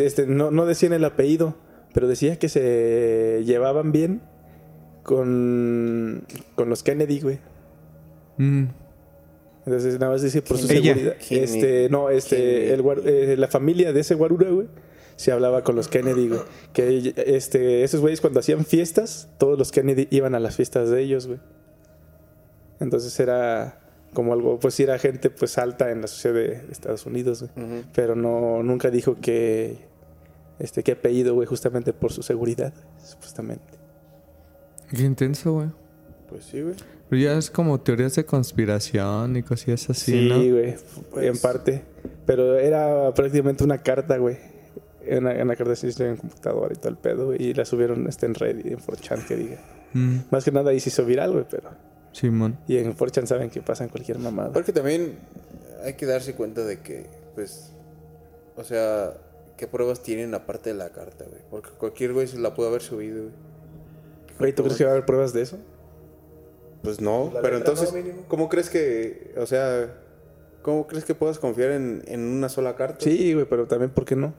este, 0.06 0.26
no, 0.26 0.52
no 0.52 0.66
decían 0.66 0.94
el 0.94 1.06
apellido, 1.06 1.56
pero 1.94 2.08
decía 2.08 2.40
que 2.40 2.50
se 2.50 3.44
llevaban 3.46 3.92
bien 3.92 4.22
con, 5.04 6.24
con 6.56 6.70
los 6.70 6.82
Kennedy, 6.84 7.20
güey. 7.20 7.40
Mm. 8.38 8.66
Entonces 9.66 10.00
nada 10.00 10.12
más 10.12 10.22
dice 10.22 10.42
por 10.42 10.58
su 10.58 10.72
Ella. 10.72 10.94
seguridad. 10.94 11.16
Este, 11.30 11.90
no, 11.90 12.10
este, 12.10 12.74
el 12.74 12.84
eh, 13.06 13.36
la 13.38 13.48
familia 13.48 13.94
de 13.94 14.02
ese 14.02 14.14
guarura, 14.14 14.50
güey, 14.50 14.68
se 15.16 15.32
hablaba 15.32 15.64
con 15.64 15.76
los 15.76 15.88
Kennedy, 15.88 16.28
güey. 16.30 16.42
Que 16.74 17.14
este, 17.26 17.84
esos 17.84 18.02
güeyes 18.02 18.22
cuando 18.22 18.40
hacían 18.40 18.66
fiestas, 18.66 19.30
todos 19.38 19.58
los 19.58 19.72
Kennedy 19.72 20.08
iban 20.12 20.36
a 20.36 20.40
las 20.40 20.56
fiestas 20.56 20.90
de 20.90 21.02
ellos, 21.02 21.28
güey. 21.28 21.40
Entonces 22.80 23.20
era 23.20 23.80
como 24.14 24.34
algo, 24.34 24.60
pues 24.60 24.74
sí 24.76 24.84
era 24.84 24.98
gente 25.00 25.30
pues 25.30 25.58
alta 25.58 25.92
en 25.92 26.02
la 26.02 26.08
sociedad 26.08 26.36
de 26.36 26.66
Estados 26.72 27.06
Unidos, 27.06 27.46
güey. 27.56 27.84
Pero 27.94 28.16
no, 28.16 28.62
nunca 28.64 28.92
dijo 28.92 29.18
que, 29.20 29.78
este, 30.60 30.84
qué 30.84 30.94
apellido, 30.94 31.34
güey, 31.34 31.48
justamente 31.48 31.94
por 31.94 32.12
su 32.12 32.22
seguridad, 32.22 32.74
supuestamente. 33.04 33.74
Qué 34.96 35.04
intenso, 35.04 35.54
güey. 35.54 35.68
Pues 36.30 36.46
sí, 36.46 36.62
güey. 36.62 36.76
Pero 37.10 37.22
ya 37.22 37.38
es 37.38 37.52
como 37.52 37.80
teorías 37.80 38.16
de 38.16 38.26
conspiración 38.26 39.36
y 39.36 39.44
cosillas 39.44 39.90
así, 39.90 40.12
Sí, 40.12 40.28
¿no? 40.30 40.36
güey, 40.38 40.76
Pues- 41.12 41.26
en 41.26 41.38
parte. 41.38 41.84
Pero 42.26 42.56
era 42.58 43.14
prácticamente 43.14 43.64
una 43.64 43.78
carta, 43.80 44.18
güey. 44.18 44.38
Una, 45.08 45.32
una 45.44 45.56
carta 45.56 45.74
así 45.74 45.88
en 46.00 46.18
computadora 46.18 46.74
y 46.74 46.78
todo 46.78 46.90
el 46.90 46.98
pedo, 46.98 47.26
güey. 47.28 47.42
Y 47.44 47.54
la 47.54 47.64
subieron 47.66 48.08
este, 48.08 48.26
en 48.26 48.34
Reddit, 48.34 48.66
en 48.66 48.80
4chan, 48.80 49.26
que 49.28 49.36
diga. 49.36 49.58
Mm, 49.94 50.18
Más 50.32 50.44
que 50.44 50.52
nada 50.52 50.72
ahí 50.72 50.80
se 50.80 50.90
hizo 50.90 51.06
viral, 51.06 51.32
güey, 51.32 51.46
pero... 51.50 51.70
Simón. 52.12 52.58
Y 52.68 52.78
en 52.78 52.96
4chan 52.96 53.28
saben 53.28 53.50
que 53.52 53.62
pasan 53.62 53.90
cualquier 53.90 54.18
mamada. 54.18 54.52
Porque 54.52 54.72
también 54.74 55.14
hay 55.84 55.94
que 55.94 56.06
darse 56.08 56.34
cuenta 56.34 56.64
de 56.64 56.80
que, 56.80 57.06
pues, 57.36 57.72
o 58.56 58.64
sea, 58.64 59.14
qué 59.58 59.68
pruebas 59.68 60.02
tienen 60.02 60.34
aparte 60.34 60.72
de 60.72 60.76
la 60.78 60.90
carta, 60.90 61.26
güey. 61.30 61.42
Porque 61.52 61.70
cualquier 61.78 62.14
güey 62.14 62.26
se 62.28 62.40
la 62.40 62.54
pudo 62.56 62.70
haber 62.70 62.82
subido, 62.82 63.24
güey. 63.24 63.34
Güey, 64.40 64.54
¿tú 64.56 64.64
crees 64.64 64.78
que 64.78 64.86
va 64.86 64.90
a 64.90 64.94
haber 64.94 65.06
pruebas 65.06 65.34
de 65.34 65.42
eso? 65.44 65.60
Pues 66.86 67.02
no, 67.02 67.32
La 67.34 67.42
pero 67.42 67.58
entonces. 67.58 67.94
¿cómo 68.28 68.48
crees 68.48 68.70
que, 68.70 69.34
o 69.38 69.46
sea, 69.46 69.94
cómo 70.62 70.88
crees 70.88 71.04
que 71.04 71.16
puedas 71.16 71.40
confiar 71.40 71.72
en, 71.72 72.04
en 72.08 72.22
una 72.22 72.48
sola 72.48 72.76
carta? 72.76 73.00
Sí, 73.02 73.34
güey, 73.34 73.46
pero 73.46 73.68
también, 73.68 73.92
¿por 73.92 74.06
qué 74.06 74.16
no? 74.16 74.34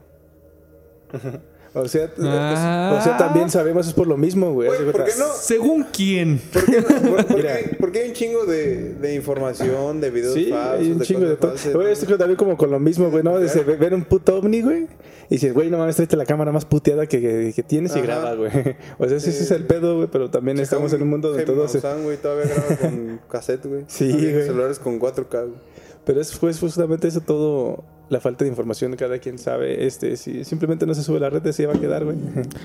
o 1.81 1.87
sea, 1.87 2.09
Ah. 2.19 2.97
o 2.99 3.03
sea, 3.03 3.17
también 3.17 3.49
sabemos 3.49 3.87
es 3.87 3.93
por 3.93 4.07
lo 4.07 4.17
mismo, 4.17 4.51
güey. 4.53 4.69
De 4.71 4.91
¿por 4.91 5.03
qué 5.05 5.11
no? 5.17 5.25
¿Según 5.39 5.85
quién? 5.91 6.39
¿Por 6.51 6.65
qué, 6.65 6.81
no? 6.81 6.87
¿Por- 6.87 7.25
por 7.25 7.35
qué- 7.41 7.75
por 7.79 7.91
qué 7.91 7.99
hay 7.99 8.07
un 8.09 8.13
chingo 8.13 8.45
de, 8.45 8.93
de 8.93 9.15
información, 9.15 9.99
de 10.01 10.09
videos 10.11 10.33
Sí, 10.33 10.49
falsos? 10.49 10.79
hay 10.79 10.91
un 10.91 11.01
chingo 11.01 11.21
de 11.25 11.35
todo. 11.37 11.53
Güey, 11.73 11.91
esto 11.91 12.17
también 12.17 12.37
como 12.37 12.57
con 12.57 12.71
lo 12.71 12.79
mismo, 12.79 13.09
güey, 13.09 13.23
¿no? 13.23 13.39
De 13.39 13.49
se- 13.49 13.63
ver 13.63 13.93
un 13.93 14.03
puto 14.05 14.37
ovni, 14.37 14.61
güey. 14.61 14.87
Y 15.29 15.35
dices, 15.35 15.53
güey, 15.53 15.69
no 15.69 15.77
mames, 15.77 15.97
tráete 15.97 16.15
la 16.15 16.25
cámara 16.25 16.53
más 16.53 16.63
puteada 16.63 17.05
que, 17.05 17.19
que, 17.19 17.51
que 17.53 17.61
tienes 17.63 17.91
y 17.95 17.99
Ajá. 17.99 18.05
graba, 18.07 18.33
güey. 18.35 18.49
O 18.97 19.07
sea, 19.07 19.17
ese, 19.17 19.29
ese 19.31 19.43
es 19.43 19.51
el 19.51 19.65
pedo, 19.65 19.97
güey, 19.97 20.07
pero 20.09 20.29
también 20.29 20.57
estamos 20.59 20.93
en 20.93 21.01
un 21.01 21.09
mundo 21.09 21.29
donde 21.29 21.43
todo 21.43 21.67
se... 21.67 21.79
Güey, 21.81 22.15
todavía 22.17 22.45
graba 22.45 22.75
con 22.79 23.19
cassette, 23.29 23.65
güey. 23.65 23.83
Sí, 23.87 24.09
güey. 24.09 24.45
Celulares 24.45 24.79
con 24.79 24.99
4K, 24.99 25.29
güey. 25.47 25.59
Pero 26.05 26.21
es 26.21 26.31
pues, 26.37 26.57
justamente 26.59 27.09
eso 27.09 27.19
todo, 27.19 27.83
la 28.09 28.19
falta 28.21 28.43
de 28.45 28.49
información 28.49 28.91
de 28.91 28.97
cada 28.97 29.19
quien 29.19 29.37
sabe. 29.37 29.85
Este, 29.85 30.15
si 30.17 30.43
simplemente 30.45 30.85
no 30.85 30.93
se 30.93 31.03
sube 31.03 31.19
la 31.19 31.29
red, 31.29 31.49
se 31.51 31.65
va 31.65 31.73
a 31.73 31.79
quedar, 31.79 32.05
güey. 32.05 32.17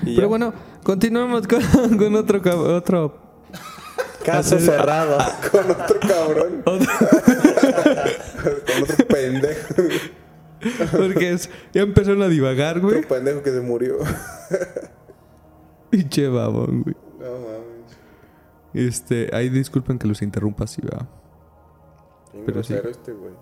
Pero 0.03 0.21
ya. 0.21 0.25
bueno, 0.27 0.53
continuemos 0.83 1.47
con, 1.47 1.61
con 1.97 2.15
otro, 2.15 2.41
otro 2.75 3.17
caso 4.23 4.57
cerrado. 4.59 5.17
Con 5.51 5.69
otro 5.71 5.99
cabrón. 5.99 6.61
con 6.65 6.79
otro 8.83 9.07
pendejo. 9.07 9.73
Porque 10.91 11.31
es- 11.33 11.49
ya 11.73 11.81
empezaron 11.81 12.21
a 12.21 12.29
divagar, 12.29 12.79
güey. 12.79 12.99
Otro 12.99 13.09
pendejo 13.09 13.43
que 13.43 13.51
se 13.51 13.59
murió. 13.59 13.97
Pinche 15.89 16.27
babón, 16.29 16.83
güey. 16.83 16.95
No 17.19 17.31
mames. 17.31 17.97
Este, 18.73 19.29
ahí 19.33 19.49
disculpen 19.49 19.99
que 19.99 20.07
los 20.07 20.21
interrumpa 20.21 20.63
así, 20.63 20.81
va. 20.81 21.05
Pero 22.45 22.63
sí. 22.63 22.73
este, 22.89 23.11
güey. 23.11 23.33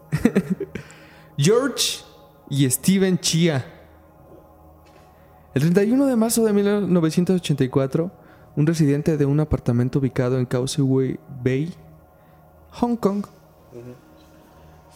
George 1.41 2.03
y 2.49 2.69
Steven 2.69 3.17
Chia. 3.19 3.65
El 5.53 5.61
31 5.63 6.05
de 6.05 6.15
marzo 6.15 6.43
de 6.45 6.53
1984, 6.53 8.11
un 8.55 8.67
residente 8.67 9.17
de 9.17 9.25
un 9.25 9.39
apartamento 9.39 9.99
ubicado 9.99 10.37
en 10.37 10.45
Causeway 10.45 11.19
Bay, 11.43 11.73
Hong 12.73 12.95
Kong, 12.95 13.25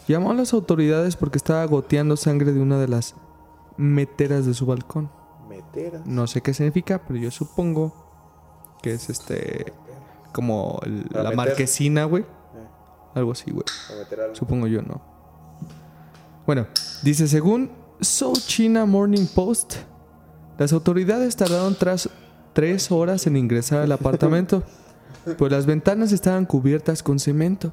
llamó 0.08 0.30
a 0.30 0.34
las 0.34 0.52
autoridades 0.54 1.16
porque 1.16 1.36
estaba 1.38 1.64
goteando 1.66 2.16
sangre 2.16 2.52
de 2.52 2.60
una 2.60 2.78
de 2.78 2.88
las 2.88 3.14
meteras 3.76 4.46
de 4.46 4.54
su 4.54 4.64
balcón. 4.66 5.10
Metera. 5.48 6.00
No 6.06 6.26
sé 6.26 6.40
qué 6.42 6.54
significa, 6.54 7.02
pero 7.06 7.18
yo 7.18 7.30
supongo 7.30 7.92
que 8.82 8.92
es 8.92 9.10
este 9.10 9.72
como 10.32 10.78
el- 10.84 11.06
la 11.10 11.22
meter. 11.24 11.36
marquesina, 11.36 12.04
güey. 12.04 12.22
Eh, 12.22 12.26
Algo 13.14 13.32
así, 13.32 13.50
güey. 13.50 13.64
Supongo 14.32 14.66
yo, 14.66 14.82
¿no? 14.82 15.00
Bueno, 16.46 16.68
dice, 17.02 17.26
según 17.26 17.72
South 18.00 18.38
China 18.46 18.86
Morning 18.86 19.26
Post, 19.26 19.74
las 20.58 20.72
autoridades 20.72 21.34
tardaron 21.34 21.74
tras 21.74 22.08
tres 22.52 22.92
horas 22.92 23.26
en 23.26 23.36
ingresar 23.36 23.82
al 23.82 23.90
apartamento, 23.90 24.62
pues 25.38 25.50
las 25.50 25.66
ventanas 25.66 26.12
estaban 26.12 26.46
cubiertas 26.46 27.02
con 27.02 27.18
cemento. 27.18 27.72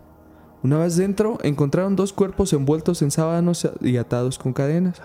Una 0.63 0.80
vez 0.80 0.96
dentro, 0.96 1.38
encontraron 1.44 1.96
dos 1.96 2.13
cuerpos 2.13 2.51
envueltos 2.53 3.01
en 3.03 3.12
sábanos 3.12 3.70
y 3.82 3.98
atados 3.98 4.39
con 4.39 4.53
cadenas. 4.53 5.00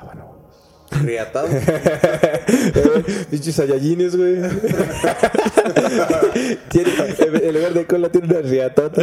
Riatado. 0.91 1.49
Pinches 3.31 3.55
Saiyajines, 3.55 4.17
güey. 4.17 4.37
Tiene, 6.71 6.91
en 7.43 7.55
lugar 7.55 7.75
de 7.75 7.87
cola 7.87 8.09
tiene 8.09 8.29
una 8.29 8.41
riatota. 8.41 9.03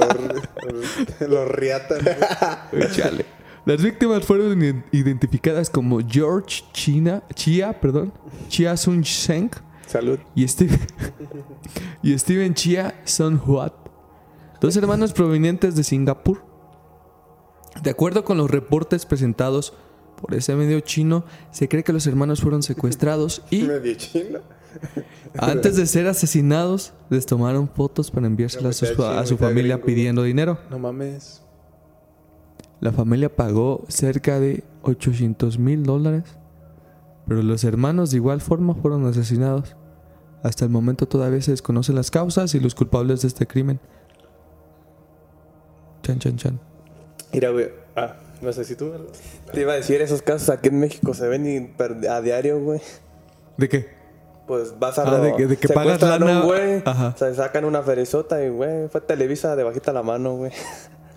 Los, 0.00 1.28
los 1.28 1.48
riatan. 1.48 1.98
chale. 2.92 3.24
Las 3.66 3.82
víctimas 3.82 4.24
fueron 4.24 4.58
ident- 4.58 4.84
identificadas 4.90 5.68
como 5.70 6.00
George 6.06 6.64
China, 6.72 7.22
Chia, 7.34 7.78
perdón, 7.78 8.12
Chia 8.48 8.76
Sun 8.76 9.02
Sheng 9.02 9.50
Salud. 9.86 10.18
y 10.34 10.44
Steve- 10.48 10.78
y 12.02 12.18
Steven 12.18 12.54
Chia 12.54 13.00
Son 13.04 13.40
Huat, 13.44 13.74
dos 14.60 14.76
hermanos 14.76 15.12
provenientes 15.12 15.76
de 15.76 15.84
Singapur. 15.84 16.42
De 17.82 17.90
acuerdo 17.90 18.24
con 18.24 18.38
los 18.38 18.50
reportes 18.50 19.06
presentados 19.06 19.74
por 20.20 20.34
ese 20.34 20.54
medio 20.56 20.80
chino, 20.80 21.24
se 21.50 21.68
cree 21.68 21.84
que 21.84 21.92
los 21.92 22.06
hermanos 22.06 22.40
fueron 22.40 22.62
secuestrados 22.62 23.42
y 23.50 23.62
Medio 23.62 23.94
chino. 23.94 24.40
Antes 25.38 25.76
de 25.76 25.86
ser 25.86 26.06
asesinados 26.06 26.92
les 27.08 27.26
tomaron 27.26 27.68
fotos 27.68 28.10
para 28.10 28.26
enviárselas 28.26 28.82
a 28.82 28.86
su, 28.86 29.04
a 29.04 29.26
su 29.26 29.36
familia 29.36 29.80
pidiendo 29.82 30.22
dinero. 30.22 30.58
No 30.70 30.78
mames. 30.78 31.42
La 32.80 32.92
familia 32.92 33.34
pagó 33.34 33.84
cerca 33.88 34.40
de 34.40 34.64
800 34.82 35.58
mil 35.58 35.82
dólares, 35.82 36.24
pero 37.28 37.42
los 37.42 37.62
hermanos 37.64 38.10
de 38.10 38.16
igual 38.16 38.40
forma 38.40 38.74
fueron 38.74 39.06
asesinados. 39.06 39.76
Hasta 40.42 40.64
el 40.64 40.70
momento 40.70 41.06
todavía 41.06 41.42
se 41.42 41.50
desconocen 41.50 41.94
las 41.94 42.10
causas 42.10 42.54
y 42.54 42.60
los 42.60 42.74
culpables 42.74 43.20
de 43.20 43.28
este 43.28 43.46
crimen. 43.46 43.78
Chan, 46.02 46.18
chan, 46.18 46.36
chan. 46.36 46.60
Mira, 47.32 47.50
güey. 47.50 47.68
Ah, 47.94 48.16
no 48.40 48.52
sé 48.52 48.64
si 48.64 48.74
tú. 48.74 48.90
Te 49.52 49.60
iba 49.60 49.74
a 49.74 49.76
decir, 49.76 50.00
esos 50.00 50.22
casos 50.22 50.48
aquí 50.48 50.68
en 50.68 50.80
México 50.80 51.12
se 51.12 51.28
ven 51.28 51.74
a 52.08 52.20
diario, 52.22 52.60
güey. 52.60 52.80
¿De 53.58 53.68
qué? 53.68 53.99
Pues 54.50 54.76
vas 54.80 54.98
a... 54.98 55.02
Ah, 55.08 55.20
de 55.20 55.36
que- 55.36 55.46
de 55.46 55.56
que 55.56 55.68
pagas 55.68 56.00
lana- 56.02 56.40
güey, 56.40 56.82
Ajá. 56.84 57.14
se 57.16 57.32
sacan 57.36 57.64
una 57.64 57.82
ferizota 57.82 58.42
y, 58.44 58.48
güey, 58.48 58.88
fue 58.88 59.00
Televisa 59.00 59.54
de 59.54 59.62
bajita 59.62 59.92
la 59.92 60.02
mano, 60.02 60.34
güey. 60.38 60.50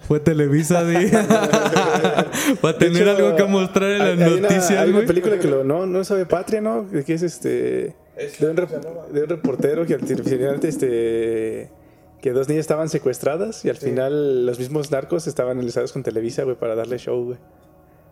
Fue 0.07 0.19
Televisa 0.19 0.83
de... 0.83 1.09
Para 2.61 2.77
tener 2.77 3.01
hecho, 3.07 3.09
algo 3.17 3.35
que 3.35 3.43
mostrar 3.45 3.89
en 3.89 3.97
las 3.99 4.07
hay- 4.09 4.21
hay 4.23 4.33
una- 4.33 4.41
noticias, 4.41 4.69
Hay 4.71 4.89
una 4.89 4.97
güey. 4.97 5.07
película 5.07 5.39
que 5.39 5.47
lo, 5.47 5.63
no, 5.63 5.87
no 5.87 6.03
sabe 6.03 6.27
Patria, 6.27 6.61
¿no? 6.61 6.83
De 6.83 7.03
que 7.03 7.15
es 7.15 7.23
este. 7.23 7.95
De 8.39 8.47
un, 8.47 8.55
rep- 8.55 9.07
de 9.11 9.23
un 9.23 9.29
reportero 9.29 9.83
que 9.87 9.95
al 9.95 10.01
final 10.01 10.59
este. 10.61 11.71
Que 12.21 12.33
dos 12.33 12.47
niñas 12.47 12.61
estaban 12.61 12.87
secuestradas 12.89 13.65
y 13.65 13.69
al 13.71 13.77
final 13.77 14.45
los 14.45 14.59
mismos 14.59 14.91
narcos 14.91 15.25
estaban 15.25 15.57
enlistados 15.57 15.91
con 15.91 16.03
Televisa, 16.03 16.43
güey, 16.43 16.55
para 16.55 16.75
darle 16.75 16.99
show, 16.99 17.25
güey. 17.25 17.37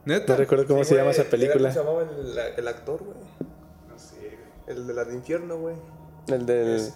¿Neta? 0.06 0.34
No 0.34 0.40
recuerdo 0.40 0.66
cómo 0.66 0.84
se 0.84 0.96
llama 0.96 1.12
esa 1.12 1.26
película. 1.26 1.72
¿Cómo 1.72 1.72
se 1.72 1.80
llamaba 1.80 2.02
el, 2.02 2.58
el 2.58 2.68
actor, 2.68 3.04
güey? 3.04 3.18
El 4.72 4.88
de 4.88 4.94
la 4.94 5.04
de 5.04 5.16
infierno, 5.16 5.58
güey. 5.58 5.76
El 6.28 6.46
del... 6.46 6.90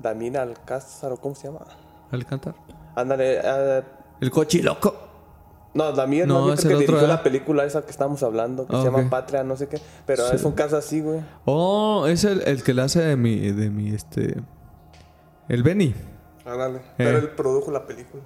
Damien 0.00 0.36
Alcázar, 0.36 1.12
¿o 1.12 1.16
cómo 1.16 1.34
se 1.34 1.48
llama? 1.48 1.60
Alcántar. 2.10 2.54
Ándale, 2.94 3.38
ah, 3.40 3.82
El 4.20 4.30
cochiloco. 4.30 4.94
No, 5.72 5.90
Damien 5.92 6.28
No, 6.28 6.46
no, 6.46 6.52
es 6.52 6.60
el 6.64 6.68
que 6.68 6.74
otro, 6.74 6.86
dirigió 6.86 7.04
¿eh? 7.06 7.08
la 7.08 7.22
película 7.22 7.64
esa 7.64 7.82
que 7.84 7.90
estamos 7.90 8.22
hablando, 8.22 8.66
que 8.66 8.76
Ah, 8.76 8.80
se 8.80 8.84
llama 8.84 9.08
Patria, 9.10 9.42
no 9.42 9.56
sé 9.56 9.66
qué. 9.68 9.80
Pero 10.06 10.26
es 10.30 10.44
un 10.44 10.52
caso 10.52 10.76
así, 10.76 11.00
güey. 11.00 11.20
Oh, 11.46 12.06
es 12.06 12.24
el, 12.24 12.42
el 12.46 12.62
que 12.62 12.74
le 12.74 12.82
hace 12.82 13.00
de 13.02 13.16
mi, 13.16 13.50
de 13.50 13.70
mi, 13.70 13.88
este... 13.94 14.36
El 15.48 15.62
Benny. 15.62 15.94
Ándale. 16.44 16.80
Pero 16.96 17.18
Eh. 17.18 17.20
él 17.22 17.30
produjo 17.30 17.70
la 17.72 17.86
película. 17.86 18.22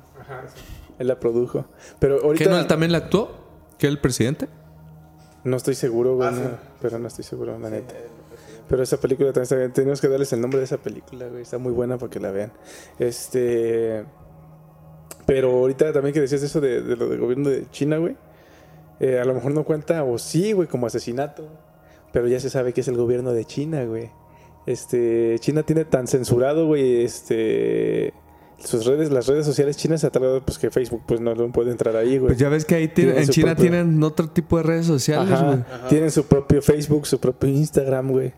Él 0.99 1.07
la 1.07 1.19
produjo. 1.21 1.65
Pero 2.01 2.19
¿Que 2.21 2.27
ahorita. 2.27 2.51
no, 2.51 2.59
él 2.59 2.67
también 2.67 2.93
la 2.93 2.99
actuó? 2.99 3.31
¿Que 3.79 3.87
el 3.87 3.99
presidente? 4.01 4.49
No 5.45 5.57
estoy 5.57 5.75
seguro, 5.77 6.17
güey. 6.17 6.33
no, 6.33 6.41
pero 6.83 6.99
no 6.99 7.07
estoy 7.09 7.25
seguro, 7.25 7.57
la 7.59 7.71
neta. 7.71 7.95
Pero 8.69 8.83
esa 8.83 8.99
película 8.99 9.29
también 9.29 9.43
está 9.45 9.57
bien. 9.57 9.73
Tenemos 9.73 10.01
que 10.01 10.09
darles 10.09 10.33
el 10.33 10.41
nombre 10.41 10.59
de 10.59 10.65
esa 10.67 10.77
película, 10.77 11.27
güey. 11.29 11.43
Está 11.43 11.59
muy 11.59 11.73
buena 11.73 11.97
para 11.99 12.11
que 12.11 12.21
la 12.21 12.31
vean. 12.31 12.53
Este. 12.99 14.05
Pero 15.27 15.51
ahorita 15.51 15.93
también 15.93 16.15
que 16.15 16.21
decías 16.21 16.43
eso 16.43 16.61
de, 16.61 16.83
de 16.83 16.97
lo 16.97 17.09
del 17.09 17.21
gobierno 17.21 17.49
de 17.51 17.67
China, 17.71 17.99
güey. 17.99 18.17
eh, 19.01 19.19
a 19.21 19.25
lo 19.25 19.35
mejor 19.35 19.53
no 19.53 19.65
cuenta, 19.65 20.03
o 20.05 20.19
sí, 20.19 20.53
güey, 20.53 20.69
como 20.69 20.87
asesinato. 20.87 21.49
Pero 22.13 22.27
ya 22.29 22.41
se 22.41 22.51
sabe 22.51 22.73
que 22.73 22.81
es 22.81 22.89
el 22.89 22.97
gobierno 22.97 23.33
de 23.33 23.45
China, 23.45 23.85
güey. 23.85 24.11
Este. 24.67 25.37
China 25.41 25.63
tiene 25.63 25.85
tan 25.85 26.07
censurado, 26.07 26.67
güey, 26.67 27.03
este. 27.05 28.13
Sus 28.59 28.87
redes, 28.87 29.13
las 29.13 29.29
redes 29.29 29.47
sociales 29.47 29.77
chinas 29.77 30.01
se 30.01 30.09
ha 30.09 30.11
tardado, 30.11 30.43
pues 30.45 30.59
que 30.59 30.69
Facebook, 30.71 31.03
pues 31.07 31.21
no, 31.21 31.33
no 31.35 31.53
puede 31.53 31.71
entrar 31.71 31.95
ahí, 31.95 32.19
güey. 32.19 32.27
Pues 32.31 32.39
ya 32.39 32.49
ves 32.49 32.65
que 32.65 32.75
ahí 32.75 32.89
tiene- 32.89 33.13
Tiene 33.13 33.25
en 33.27 33.31
China 33.31 33.55
propio- 33.55 33.63
tienen 33.71 34.03
otro 34.03 34.29
tipo 34.29 34.57
de 34.57 34.63
redes 34.65 34.87
sociales, 34.87 35.41
güey. 35.41 35.59
Tienen 35.89 36.11
su 36.11 36.25
propio 36.25 36.61
Facebook, 36.61 37.07
su 37.07 37.21
propio 37.21 37.49
Instagram, 37.49 38.11
güey. 38.11 38.33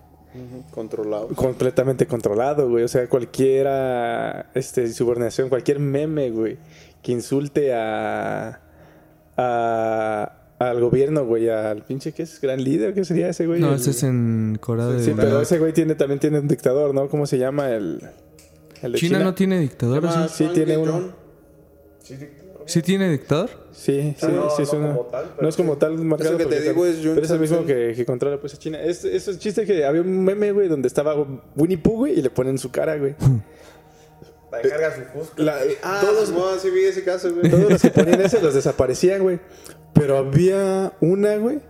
Controlado. 0.71 1.29
completamente 1.29 2.07
controlado, 2.07 2.69
güey. 2.69 2.85
O 2.85 2.89
sea, 2.89 3.09
cualquiera 3.09 4.51
este, 4.55 4.93
subordinación, 4.93 5.49
cualquier 5.49 5.79
meme, 5.81 6.31
güey, 6.31 6.57
que 7.03 7.13
insulte 7.13 7.75
a, 7.75 8.61
a 9.37 10.37
al 10.59 10.79
gobierno, 10.81 11.25
güey, 11.25 11.49
al 11.49 11.83
pinche 11.83 12.13
que 12.13 12.23
es 12.23 12.39
gran 12.41 12.63
líder, 12.63 12.93
¿qué 12.93 13.05
sería 13.05 13.31
ese, 13.31 13.47
güey? 13.47 13.61
No, 13.61 13.71
El- 13.71 13.77
ese 13.81 13.91
es 13.91 14.03
en 14.03 14.59
Corea 14.61 14.87
del 14.87 15.03
Sí, 15.03 15.13
pero 15.17 15.41
ese 15.41 15.59
güey 15.59 15.73
tiene 15.73 15.95
también 15.95 16.21
tiene 16.21 16.39
un 16.39 16.49
dictador, 16.49 16.95
¿no? 16.95 17.09
¿Cómo 17.09 17.27
se 17.27 17.39
llama 17.39 17.71
el, 17.71 18.01
el 18.83 18.93
de 18.93 18.99
China, 18.99 19.19
China? 19.19 19.25
no 19.25 19.35
tiene 19.35 19.59
dictador, 19.59 20.07
¿sí? 20.29 20.49
Tiene 20.53 20.77
uno. 20.77 21.13
¿Sí 22.03 22.15
tiene 22.83 23.11
dictador? 23.11 23.51
Sí, 23.73 24.15
sí, 24.19 24.27
no, 24.29 24.49
sí, 24.51 24.63
es 24.63 24.73
no 24.73 24.79
una- 24.79 24.89
como 24.95 25.07
tal, 25.11 25.25
pero 25.31 25.43
no 25.43 25.49
es 25.49 25.57
como 25.57 25.77
tal 25.79 25.93
marcado 25.99 26.31
Eso 26.31 26.39
que 26.39 26.45
porque 26.45 26.59
te 26.61 26.69
digo 26.69 26.83
tal- 26.85 26.91
es 26.93 26.97
Jun 27.05 27.15
Pero 27.15 27.25
es 27.27 27.31
el 27.33 27.41
mismo 27.41 27.65
que, 27.67 27.93
que 27.97 28.05
controla 28.07 28.39
pues 28.41 28.55
a 28.55 28.59
China. 28.59 28.81
Es, 28.81 29.05
es 29.05 29.27
un 29.29 29.39
chiste 29.39 29.65
que 29.67 29.85
había 29.85 30.01
un 30.03 30.23
meme, 30.25 30.53
güey, 30.53 30.69
donde 30.69 30.87
estaba 30.87 31.15
Winnie 31.57 31.79
Pooh, 31.79 31.97
güey, 31.97 32.19
y 32.19 32.23
le 32.23 32.31
ponen 32.31 32.57
su 32.59 32.71
cara, 32.71 32.97
güey. 32.97 33.15
La 34.53 34.61
carga 34.63 34.95
su 34.97 35.03
Fusca. 35.19 35.43
La- 35.43 35.59
Ah, 35.83 35.99
todos, 36.01 36.29
Simón, 36.29 36.59
sí 36.61 36.71
vi 36.71 36.85
ese 36.85 37.05
caso, 37.05 37.33
güey. 37.35 37.51
todos 37.51 37.71
los 37.71 37.83
que 37.83 37.91
ponían 37.91 38.21
ese 38.21 38.41
los 38.43 38.55
desaparecían, 38.55 39.23
güey. 39.23 39.39
Pero 39.95 40.17
había 40.19 40.93
una, 41.01 41.37
güey, 41.37 41.61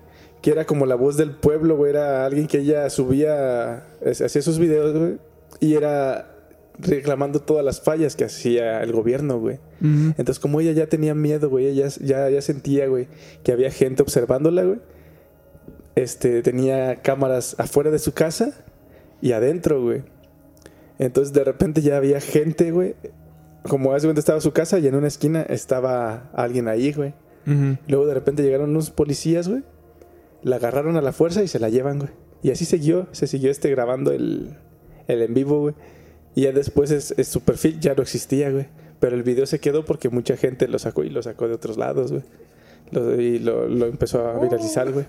que 0.41 0.51
era 0.51 0.65
como 0.65 0.87
la 0.87 0.95
voz 0.95 1.17
del 1.19 1.33
pueblo, 1.33 1.77
güey. 1.77 1.91
Era 1.91 2.25
alguien 2.25 2.47
que 2.47 2.59
ella 2.59 2.89
subía, 2.89 3.87
es- 4.01 4.23
hacía 4.23 4.41
sus 4.43 4.59
videos, 4.59 4.97
güey. 4.97 5.19
Y 5.61 5.75
era 5.75 6.30
reclamando 6.83 7.40
todas 7.40 7.64
las 7.64 7.81
fallas 7.81 8.16
que 8.16 8.25
hacía 8.25 8.83
el 8.83 8.93
gobierno, 8.93 9.38
güey. 9.38 9.59
Entonces, 9.81 10.38
como 10.38 10.61
ella 10.61 10.73
ya 10.73 10.87
tenía 10.87 11.14
miedo, 11.14 11.49
güey, 11.49 11.66
ella 11.66 11.88
ya, 12.01 12.29
ya 12.29 12.43
sentía, 12.43 12.87
güey, 12.87 13.09
que 13.43 13.53
había 13.53 13.71
gente 13.71 14.03
observándola, 14.03 14.64
güey. 14.64 14.79
Este, 15.95 16.43
tenía 16.43 16.97
cámaras 17.03 17.57
afuera 17.59 17.90
de 17.90 17.99
su 17.99 18.12
casa 18.12 18.64
y 19.21 19.33
adentro, 19.33 19.83
güey. 19.83 20.03
Entonces, 20.99 21.33
de 21.33 21.45
repente 21.45 21.83
ya 21.83 21.97
había 21.97 22.21
gente, 22.21 22.71
güey. 22.71 22.95
Como 23.69 23.93
hace 23.95 24.07
cuenta 24.07 24.21
estaba 24.21 24.40
su 24.40 24.53
casa 24.53 24.79
y 24.79 24.87
en 24.87 24.95
una 24.95 25.09
esquina 25.09 25.43
estaba 25.43 26.31
alguien 26.35 26.69
ahí, 26.69 26.93
güey. 26.93 27.14
Luego 27.88 28.07
de 28.07 28.14
repente 28.14 28.43
llegaron 28.43 28.71
unos 28.71 28.90
policías, 28.90 29.49
güey. 29.49 29.62
La 30.43 30.57
agarraron 30.57 30.97
a 30.97 31.03
la 31.03 31.12
fuerza 31.12 31.43
y 31.43 31.49
se 31.49 31.59
la 31.59 31.69
llevan, 31.69 31.99
güey. 31.99 32.11
Y 32.43 32.51
así 32.51 32.64
siguió, 32.64 33.07
se 33.12 33.27
siguió 33.27 33.51
este 33.51 33.71
grabando 33.71 34.12
el, 34.12 34.57
el 35.09 35.23
en 35.23 35.35
vivo, 35.35 35.61
güey. 35.61 35.75
Y 36.35 36.43
ya 36.43 36.53
después 36.53 36.90
es, 36.90 37.14
es 37.16 37.29
su 37.29 37.40
perfil 37.40 37.81
ya 37.81 37.95
no 37.95 38.03
existía, 38.03 38.51
güey. 38.51 38.66
Pero 39.01 39.16
el 39.16 39.23
video 39.23 39.47
se 39.47 39.59
quedó 39.59 39.85
porque 39.85 40.09
mucha 40.11 40.37
gente 40.37 40.69
lo 40.69 40.79
sacó 40.79 41.05
y 41.05 41.11
lo 41.11 41.23
sacó 41.23 41.49
de 41.49 41.55
otros 41.55 41.77
lados, 41.79 42.12
güey. 42.12 42.23
Lo- 42.93 43.21
y 43.21 43.38
lo, 43.38 43.69
lo 43.69 43.87
empezó 43.87 44.27
a 44.27 44.38
viralizar, 44.40 44.93
güey. 44.93 45.07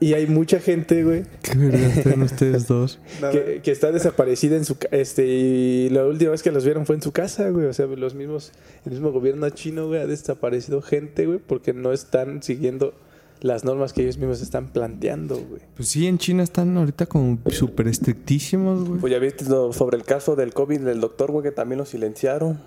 Y 0.00 0.14
hay 0.14 0.26
mucha 0.26 0.58
gente, 0.58 1.04
güey, 1.04 1.24
Qué 1.42 1.54
verdad 1.58 2.22
ustedes 2.22 2.66
dos. 2.66 2.98
que, 3.32 3.60
que 3.62 3.70
está 3.70 3.92
desaparecida 3.92 4.56
en 4.56 4.64
su 4.64 4.76
este 4.90 5.26
y 5.26 5.90
la 5.90 6.06
última 6.06 6.30
vez 6.30 6.42
que 6.42 6.50
los 6.50 6.64
vieron 6.64 6.86
fue 6.86 6.96
en 6.96 7.02
su 7.02 7.12
casa, 7.12 7.50
güey. 7.50 7.66
O 7.66 7.72
sea, 7.74 7.84
los 7.86 8.14
mismos, 8.14 8.52
el 8.86 8.92
mismo 8.92 9.12
gobierno 9.12 9.48
chino, 9.50 9.86
güey, 9.86 10.00
ha 10.00 10.06
desaparecido 10.06 10.80
gente, 10.80 11.26
güey, 11.26 11.38
porque 11.38 11.74
no 11.74 11.92
están 11.92 12.42
siguiendo 12.42 12.94
las 13.40 13.64
normas 13.64 13.92
que 13.92 14.02
ellos 14.02 14.18
mismos 14.18 14.40
están 14.40 14.68
planteando, 14.68 15.36
güey. 15.36 15.62
Pues 15.76 15.88
sí, 15.88 16.06
en 16.06 16.18
China 16.18 16.42
están 16.42 16.76
ahorita 16.76 17.06
como 17.06 17.38
súper 17.50 17.88
estrictísimos, 17.88 18.88
güey. 18.88 19.00
Pues 19.00 19.12
ya 19.12 19.18
viste 19.18 19.44
lo- 19.44 19.72
sobre 19.72 19.96
el 19.96 20.04
caso 20.04 20.36
del 20.36 20.52
COVID 20.54 20.80
del 20.80 21.00
doctor, 21.00 21.30
güey, 21.32 21.42
que 21.42 21.52
también 21.52 21.78
lo 21.78 21.84
silenciaron. 21.86 22.60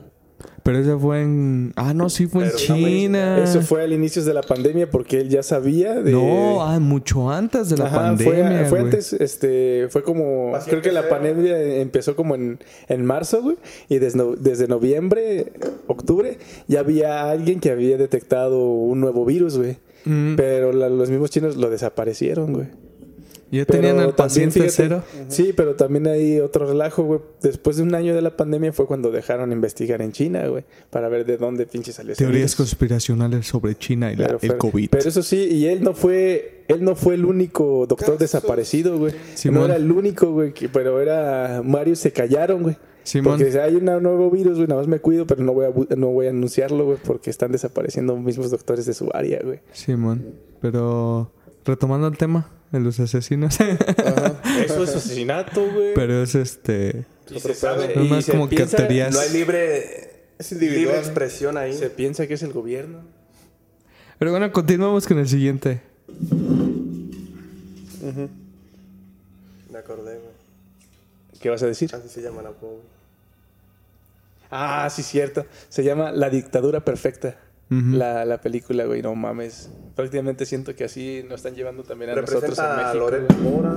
Pero 0.63 0.77
ese 0.77 0.95
fue 0.97 1.21
en... 1.21 1.73
Ah, 1.75 1.93
no, 1.93 2.09
sí 2.09 2.25
fue 2.27 2.45
en 2.45 2.51
no 2.51 2.55
China. 2.55 3.43
Eso 3.43 3.61
fue 3.61 3.81
al 3.83 3.91
inicio 3.91 4.23
de 4.23 4.33
la 4.33 4.41
pandemia 4.41 4.89
porque 4.89 5.19
él 5.19 5.27
ya 5.27 5.43
sabía 5.43 5.95
de 5.95 6.11
No, 6.13 6.61
ah, 6.61 6.79
mucho 6.79 7.29
antes 7.29 7.67
de 7.69 7.75
la 7.77 7.87
Ajá, 7.87 7.95
pandemia, 7.95 8.59
fue, 8.59 8.65
fue 8.65 8.69
güey. 8.69 8.83
antes, 8.83 9.11
este, 9.13 9.87
fue 9.89 10.01
como, 10.03 10.55
Así 10.55 10.69
creo 10.69 10.81
que 10.81 10.93
la 10.93 11.09
pandemia 11.09 11.59
empezó 11.81 12.15
como 12.15 12.35
en, 12.35 12.59
en 12.87 13.03
marzo, 13.05 13.41
güey, 13.41 13.57
y 13.89 13.97
desde, 13.97 14.23
desde 14.39 14.67
noviembre, 14.69 15.51
octubre, 15.87 16.37
ya 16.69 16.79
había 16.81 17.29
alguien 17.29 17.59
que 17.59 17.71
había 17.71 17.97
detectado 17.97 18.65
un 18.69 19.01
nuevo 19.01 19.25
virus, 19.25 19.57
güey. 19.57 19.77
Mm, 20.05 20.35
Pero 20.35 20.71
la- 20.73 20.89
los 20.89 21.09
mismos 21.09 21.29
chinos 21.29 21.55
lo 21.57 21.69
desaparecieron, 21.69 22.53
güey. 22.53 22.67
ya 23.51 23.65
Pero 23.65 23.79
tenían 23.79 23.99
al 23.99 24.13
paciente 24.13 24.53
fíjate, 24.61 24.71
cero. 24.71 25.03
Sí, 25.27 25.53
pero 25.57 25.73
también 25.75 26.05
hay 26.07 26.39
otro 26.39 26.67
relajo, 26.67 27.03
güey. 27.03 27.19
Después 27.41 27.77
de 27.77 27.83
un 27.83 27.95
año 27.95 28.13
de 28.13 28.21
la 28.21 28.37
pandemia 28.37 28.71
fue 28.71 28.85
cuando 28.85 29.09
dejaron 29.09 29.51
investigar 29.51 30.03
en 30.03 30.11
China, 30.11 30.45
güey, 30.47 30.65
para 30.91 31.09
ver 31.09 31.25
de 31.25 31.37
dónde 31.37 31.65
pinche 31.65 31.91
salió 31.91 32.13
Teorías 32.15 32.55
conspiracionales 32.55 33.47
sobre 33.47 33.75
China 33.75 34.11
y 34.13 34.17
la- 34.17 34.27
el 34.27 34.39
fue- 34.39 34.57
COVID. 34.57 34.89
Pero 34.91 35.09
eso 35.09 35.23
sí, 35.23 35.47
y 35.51 35.65
él 35.65 35.81
no 35.83 35.95
fue, 35.95 36.63
él 36.67 36.83
no 36.83 36.95
fue 36.95 37.15
el 37.15 37.25
único 37.25 37.87
doctor 37.87 37.97
Casos. 38.05 38.19
desaparecido, 38.19 38.99
güey. 38.99 39.13
Simón. 39.33 39.61
No 39.61 39.65
era 39.65 39.75
el 39.77 39.91
único, 39.91 40.31
güey, 40.31 40.53
que- 40.53 40.69
pero 40.69 41.01
era 41.01 41.61
Mario 41.65 41.95
se 41.95 42.11
callaron, 42.13 42.61
güey. 42.61 42.77
Simón. 43.03 43.33
Porque 43.33 43.45
dice, 43.45 43.61
hay 43.61 43.75
un 43.75 43.85
nuevo 43.85 44.29
virus, 44.29 44.55
güey, 44.57 44.67
nada 44.67 44.81
más 44.81 44.87
me 44.87 44.99
cuido, 44.99 45.25
pero 45.25 45.43
no 45.43 45.53
voy 45.53 45.65
a, 45.65 45.95
no 45.95 46.07
voy 46.07 46.27
a 46.27 46.29
anunciarlo, 46.29 46.85
güey, 46.85 46.97
porque 47.03 47.29
están 47.29 47.51
desapareciendo 47.51 48.15
mismos 48.17 48.51
doctores 48.51 48.85
de 48.85 48.93
su 48.93 49.09
área, 49.13 49.39
güey. 49.43 49.59
Simón. 49.73 50.25
Pero 50.61 51.31
retomando 51.65 52.07
el 52.07 52.17
tema 52.17 52.49
de 52.71 52.79
los 52.81 52.99
asesinos. 52.99 53.57
Eso 54.63 54.83
es 54.83 54.95
asesinato, 54.95 55.61
güey. 55.73 55.93
Pero 55.95 56.21
es 56.21 56.35
este... 56.35 57.05
Y 57.31 57.39
se 57.39 57.53
sabe- 57.55 57.93
Es 57.93 58.05
y 58.05 58.09
más 58.09 58.25
como 58.25 58.47
que 58.49 58.65
teorías- 58.65 59.13
No 59.13 59.19
hay 59.19 59.29
libre, 59.31 60.23
Es 60.37 60.51
libre 60.51 60.97
expresión 60.97 61.57
ahí. 61.57 61.73
Se 61.73 61.89
piensa 61.89 62.27
que 62.27 62.33
es 62.35 62.43
el 62.43 62.53
gobierno. 62.53 62.99
Pero 64.19 64.31
bueno, 64.31 64.51
continuamos 64.51 65.07
con 65.07 65.17
el 65.19 65.27
siguiente. 65.27 65.81
Me 69.71 69.77
acordé, 69.77 70.15
güey. 70.17 70.28
¿Qué 71.39 71.49
vas 71.49 71.63
a 71.63 71.67
decir? 71.67 71.89
Así 71.93 72.09
se 72.09 72.21
llama 72.21 72.41
la 72.41 72.49
güey. 72.49 72.73
Ah, 74.51 74.89
sí, 74.89 75.03
cierto. 75.03 75.45
Se 75.69 75.83
llama 75.83 76.11
La 76.11 76.29
Dictadura 76.29 76.79
Perfecta. 76.83 77.35
la, 77.69 78.25
la 78.25 78.41
película, 78.41 78.85
güey, 78.85 79.01
no 79.01 79.13
mames. 79.15 79.69
Prácticamente 79.95 80.45
siento 80.45 80.75
que 80.75 80.85
así 80.85 81.23
nos 81.29 81.35
están 81.41 81.53
llevando 81.55 81.83
también 81.83 82.11
a 82.11 82.15
nosotros 82.15 82.43
en 82.43 82.49
Representa 82.49 82.73
a 82.73 82.77
México. 82.77 82.97
Lorena 82.99 83.27
Mora. 83.41 83.75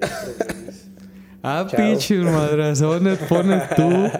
Ah, 1.40 1.66
pinches 1.74 2.18
madrazones, 2.24 3.16
pones 3.20 3.62
tú. 3.76 4.10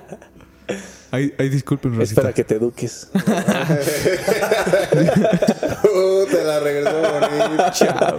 Ay, 1.10 1.34
ay, 1.36 1.48
disculpen, 1.48 1.92
Es 1.94 1.98
Rosita. 1.98 2.22
para 2.22 2.32
que 2.32 2.44
te 2.44 2.54
eduques. 2.54 3.10
Uh, 5.82 6.26
te 6.30 6.44
la 6.44 6.60
regresó 6.60 7.00
bonito. 7.00 7.64
Chao. 7.72 8.18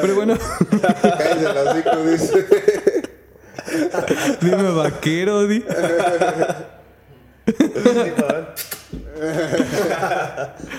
Pero 0.00 0.14
bueno, 0.14 0.34
dice. 2.10 2.46
dime 4.40 4.70
vaquero, 4.70 5.46
di. 5.46 5.62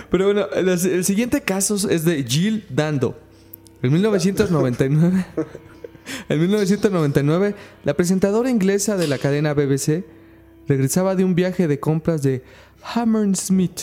Pero 0.09 0.25
bueno, 0.25 0.47
el, 0.53 0.69
el 0.69 1.05
siguiente 1.05 1.41
caso 1.41 1.75
es 1.89 2.05
de 2.05 2.23
Jill 2.23 2.65
Dando. 2.69 3.19
En 3.81 3.91
1999, 3.93 5.25
en 6.29 6.39
1999, 6.39 7.55
la 7.83 7.93
presentadora 7.93 8.49
inglesa 8.49 8.97
de 8.97 9.07
la 9.07 9.17
cadena 9.17 9.53
BBC 9.53 10.03
regresaba 10.67 11.15
de 11.15 11.23
un 11.23 11.35
viaje 11.35 11.67
de 11.67 11.79
compras 11.79 12.23
de 12.23 12.43
Hammersmith, 12.95 13.81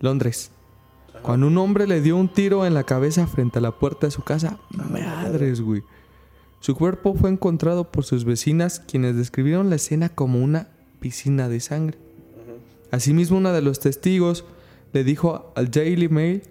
Londres, 0.00 0.50
cuando 1.24 1.46
un 1.46 1.56
hombre 1.56 1.86
le 1.86 2.02
dio 2.02 2.18
un 2.18 2.28
tiro 2.28 2.66
en 2.66 2.74
la 2.74 2.84
cabeza 2.84 3.26
frente 3.26 3.58
a 3.58 3.62
la 3.62 3.72
puerta 3.72 4.06
de 4.06 4.10
su 4.10 4.22
casa. 4.22 4.58
Madres, 4.68 5.62
güey. 5.62 5.82
Su 6.60 6.74
cuerpo 6.74 7.14
fue 7.14 7.30
encontrado 7.30 7.90
por 7.90 8.04
sus 8.04 8.26
vecinas, 8.26 8.80
quienes 8.80 9.16
describieron 9.16 9.70
la 9.70 9.76
escena 9.76 10.10
como 10.10 10.42
una 10.42 10.68
piscina 11.00 11.48
de 11.48 11.60
sangre. 11.60 11.96
Asimismo, 12.90 13.38
uno 13.38 13.54
de 13.54 13.62
los 13.62 13.80
testigos 13.80 14.44
le 14.92 15.02
dijo 15.02 15.50
al 15.56 15.70
Daily 15.70 16.10
Mail, 16.10 16.42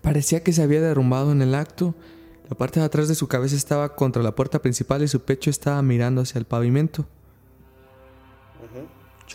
parecía 0.00 0.44
que 0.44 0.52
se 0.52 0.62
había 0.62 0.80
derrumbado 0.80 1.32
en 1.32 1.42
el 1.42 1.56
acto. 1.56 1.96
La 2.48 2.56
parte 2.56 2.78
de 2.78 2.86
atrás 2.86 3.08
de 3.08 3.16
su 3.16 3.26
cabeza 3.26 3.56
estaba 3.56 3.96
contra 3.96 4.22
la 4.22 4.36
puerta 4.36 4.62
principal 4.62 5.02
y 5.02 5.08
su 5.08 5.22
pecho 5.22 5.50
estaba 5.50 5.82
mirando 5.82 6.20
hacia 6.20 6.38
el 6.38 6.44
pavimento. 6.44 7.04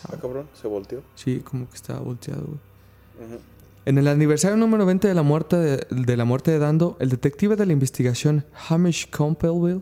Ah, 0.08 0.16
cabrón, 0.18 0.48
se 0.54 0.68
volteó. 0.68 1.02
Sí, 1.14 1.40
como 1.40 1.68
que 1.68 1.76
estaba 1.76 2.00
volteado, 2.00 2.46
güey. 2.46 3.38
En 3.86 3.98
el 3.98 4.08
aniversario 4.08 4.56
número 4.56 4.84
20 4.84 5.06
de 5.06 5.14
la 5.14 5.22
muerte 5.22 5.56
de, 5.56 5.86
de 5.90 6.16
la 6.16 6.24
muerte 6.24 6.50
de 6.50 6.58
Dando, 6.58 6.96
el 6.98 7.08
detective 7.08 7.54
de 7.54 7.66
la 7.66 7.72
investigación 7.72 8.44
Hamish 8.68 9.08
Con 9.10 9.36
Pavel. 9.36 9.80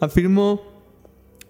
afirmó 0.00 0.62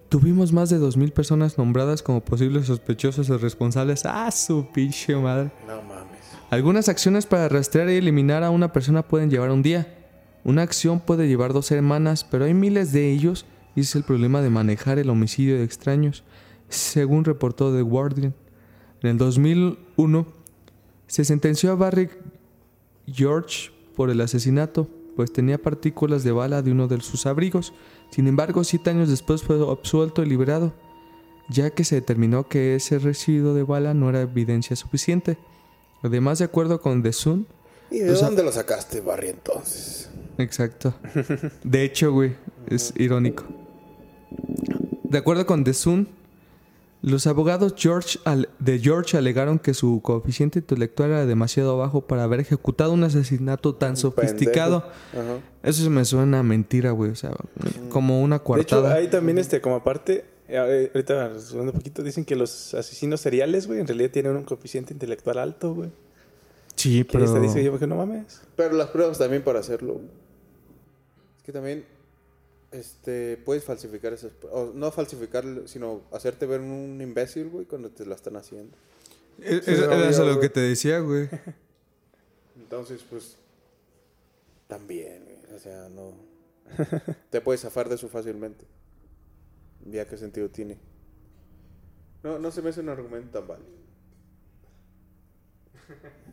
tuvimos 0.08 0.54
más 0.54 0.70
de 0.70 0.78
2000 0.78 1.12
personas 1.12 1.58
nombradas 1.58 2.02
como 2.02 2.24
posibles 2.24 2.64
sospechosos 2.64 3.28
o 3.28 3.36
responsables. 3.36 4.06
Ah, 4.06 4.30
su 4.30 4.68
pinche 4.72 5.14
madre. 5.16 5.50
No 5.66 5.82
mames. 5.82 6.20
Algunas 6.48 6.88
acciones 6.88 7.26
para 7.26 7.50
rastrear 7.50 7.90
y 7.90 7.96
eliminar 7.96 8.42
a 8.42 8.48
una 8.48 8.72
persona 8.72 9.02
pueden 9.02 9.28
llevar 9.28 9.50
un 9.50 9.62
día. 9.62 9.98
Una 10.44 10.62
acción 10.62 10.98
puede 11.00 11.28
llevar 11.28 11.52
dos 11.52 11.66
semanas, 11.66 12.24
pero 12.24 12.46
hay 12.46 12.54
miles 12.54 12.90
de 12.90 13.12
ellos 13.12 13.44
y 13.76 13.80
ese 13.80 13.90
es 13.90 13.96
el 13.96 14.04
problema 14.04 14.40
de 14.40 14.48
manejar 14.48 14.98
el 14.98 15.10
homicidio 15.10 15.58
de 15.58 15.64
extraños, 15.64 16.22
según 16.74 17.24
reportó 17.24 17.74
The 17.74 17.82
Guardian. 17.82 18.34
En 19.02 19.10
el 19.10 19.18
2001 19.18 20.26
se 21.06 21.24
sentenció 21.24 21.72
a 21.72 21.74
Barry 21.74 22.08
George 23.06 23.70
por 23.94 24.10
el 24.10 24.20
asesinato, 24.20 24.88
pues 25.16 25.32
tenía 25.32 25.60
partículas 25.60 26.24
de 26.24 26.32
bala 26.32 26.62
de 26.62 26.72
uno 26.72 26.88
de 26.88 27.00
sus 27.00 27.26
abrigos. 27.26 27.72
Sin 28.10 28.26
embargo, 28.26 28.64
siete 28.64 28.90
años 28.90 29.08
después 29.08 29.42
fue 29.42 29.60
absuelto 29.70 30.22
y 30.22 30.26
liberado, 30.26 30.72
ya 31.48 31.70
que 31.70 31.84
se 31.84 31.96
determinó 31.96 32.48
que 32.48 32.74
ese 32.74 32.98
residuo 32.98 33.54
de 33.54 33.62
bala 33.62 33.94
no 33.94 34.08
era 34.08 34.22
evidencia 34.22 34.74
suficiente. 34.76 35.38
Además, 36.02 36.38
de 36.38 36.46
acuerdo 36.46 36.80
con 36.80 37.02
The 37.02 37.12
Sun, 37.12 37.46
¿Y 37.90 38.00
de 38.00 38.12
dónde 38.12 38.42
lo 38.42 38.50
sacaste, 38.50 39.00
Barry, 39.00 39.28
entonces? 39.28 40.10
Exacto. 40.38 40.94
De 41.62 41.84
hecho, 41.84 42.12
güey, 42.12 42.34
es 42.66 42.92
irónico. 42.96 43.44
De 45.04 45.18
acuerdo 45.18 45.46
con 45.46 45.62
The 45.62 45.74
Sun, 45.74 46.08
los 47.06 47.26
abogados 47.26 47.74
George 47.76 48.18
al- 48.24 48.48
de 48.58 48.78
George 48.78 49.16
alegaron 49.18 49.58
que 49.58 49.74
su 49.74 50.00
coeficiente 50.02 50.60
intelectual 50.60 51.10
era 51.10 51.26
demasiado 51.26 51.76
bajo 51.76 52.00
para 52.06 52.24
haber 52.24 52.40
ejecutado 52.40 52.92
un 52.92 53.04
asesinato 53.04 53.74
tan 53.74 53.96
sofisticado. 53.96 54.78
Ajá. 55.12 55.38
Eso 55.62 55.82
se 55.82 55.90
me 55.90 56.04
suena 56.04 56.38
a 56.38 56.42
mentira, 56.42 56.92
güey. 56.92 57.10
O 57.10 57.14
sea, 57.14 57.32
como 57.90 58.22
una 58.22 58.36
De 58.36 58.40
hecho, 58.40 58.44
coartada. 58.44 58.94
hay 58.94 59.08
también, 59.08 59.38
este, 59.38 59.60
como 59.60 59.76
aparte, 59.76 60.24
eh, 60.48 60.90
ahorita 60.94 61.28
resumiendo 61.28 61.72
un 61.72 61.78
poquito, 61.78 62.02
dicen 62.02 62.24
que 62.24 62.36
los 62.36 62.72
asesinos 62.74 63.20
seriales, 63.20 63.66
güey, 63.66 63.80
en 63.80 63.86
realidad 63.86 64.10
tienen 64.10 64.36
un 64.36 64.44
coeficiente 64.44 64.92
intelectual 64.92 65.38
alto, 65.38 65.74
güey. 65.74 65.90
Sí, 66.76 67.04
pero... 67.04 67.24
esta 67.24 67.38
dice 67.38 67.62
yo, 67.62 67.78
que 67.78 67.86
no 67.86 67.96
mames. 67.96 68.40
Pero 68.56 68.74
las 68.74 68.88
pruebas 68.88 69.18
también 69.18 69.42
para 69.42 69.60
hacerlo. 69.60 70.00
Es 71.36 71.42
que 71.44 71.52
también 71.52 71.84
este 72.74 73.36
puedes 73.44 73.64
falsificar 73.64 74.12
esas 74.12 74.32
o 74.50 74.72
no 74.74 74.90
falsificar, 74.90 75.44
sino 75.66 76.02
hacerte 76.12 76.46
ver 76.46 76.60
un 76.60 77.00
imbécil, 77.00 77.48
güey, 77.48 77.66
cuando 77.66 77.90
te 77.90 78.04
la 78.04 78.14
están 78.14 78.36
haciendo. 78.36 78.76
Es- 79.40 79.64
Sí, 79.64 79.72
es- 79.72 79.78
Era 79.80 80.08
eso 80.08 80.24
lo 80.24 80.40
que 80.40 80.48
te 80.48 80.60
decía, 80.60 80.98
güey. 81.00 81.28
Entonces, 82.56 83.04
pues 83.08 83.36
también, 84.68 85.24
güey, 85.24 85.56
o 85.56 85.58
sea, 85.58 85.88
no 85.88 86.14
te 87.30 87.40
puedes 87.40 87.60
zafar 87.62 87.88
de 87.88 87.94
eso 87.96 88.08
fácilmente. 88.08 88.64
Ya 89.86 90.06
qué 90.06 90.16
sentido 90.16 90.48
tiene. 90.48 90.78
No, 92.22 92.38
no 92.38 92.50
se 92.50 92.62
me 92.62 92.70
hace 92.70 92.80
un 92.80 92.88
argumento 92.88 93.38
tan 93.38 93.48
válido. 93.48 93.68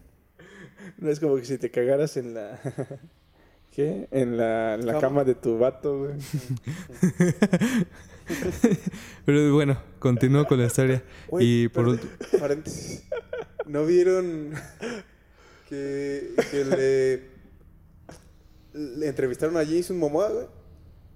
No 0.98 1.10
es 1.12 1.20
como 1.20 1.36
que 1.36 1.46
si 1.46 1.58
te 1.58 1.70
cagaras 1.70 2.18
en 2.18 2.34
la... 2.34 2.60
¿Qué? 3.72 4.08
En 4.12 4.38
la, 4.38 4.76
en 4.76 4.86
la 4.86 5.00
Cama. 5.00 5.24
de 5.24 5.34
tu 5.36 5.58
vato, 5.58 5.98
güey. 6.00 6.14
Pero 9.26 9.54
bueno, 9.54 9.78
continúo 10.00 10.46
con 10.46 10.60
la 10.60 10.66
historia. 10.68 11.04
Y 11.40 11.70
por 11.70 11.88
último... 11.88 12.12
Paréntesis. 12.40 13.04
¿No 13.66 13.86
vieron 13.86 14.52
que, 15.70 16.32
que 16.52 16.66
le, 16.66 17.22
le 18.74 19.08
entrevistaron 19.08 19.56
a 19.56 19.66
Jason 19.66 19.98
Momoa, 19.98 20.30
güey? 20.30 20.46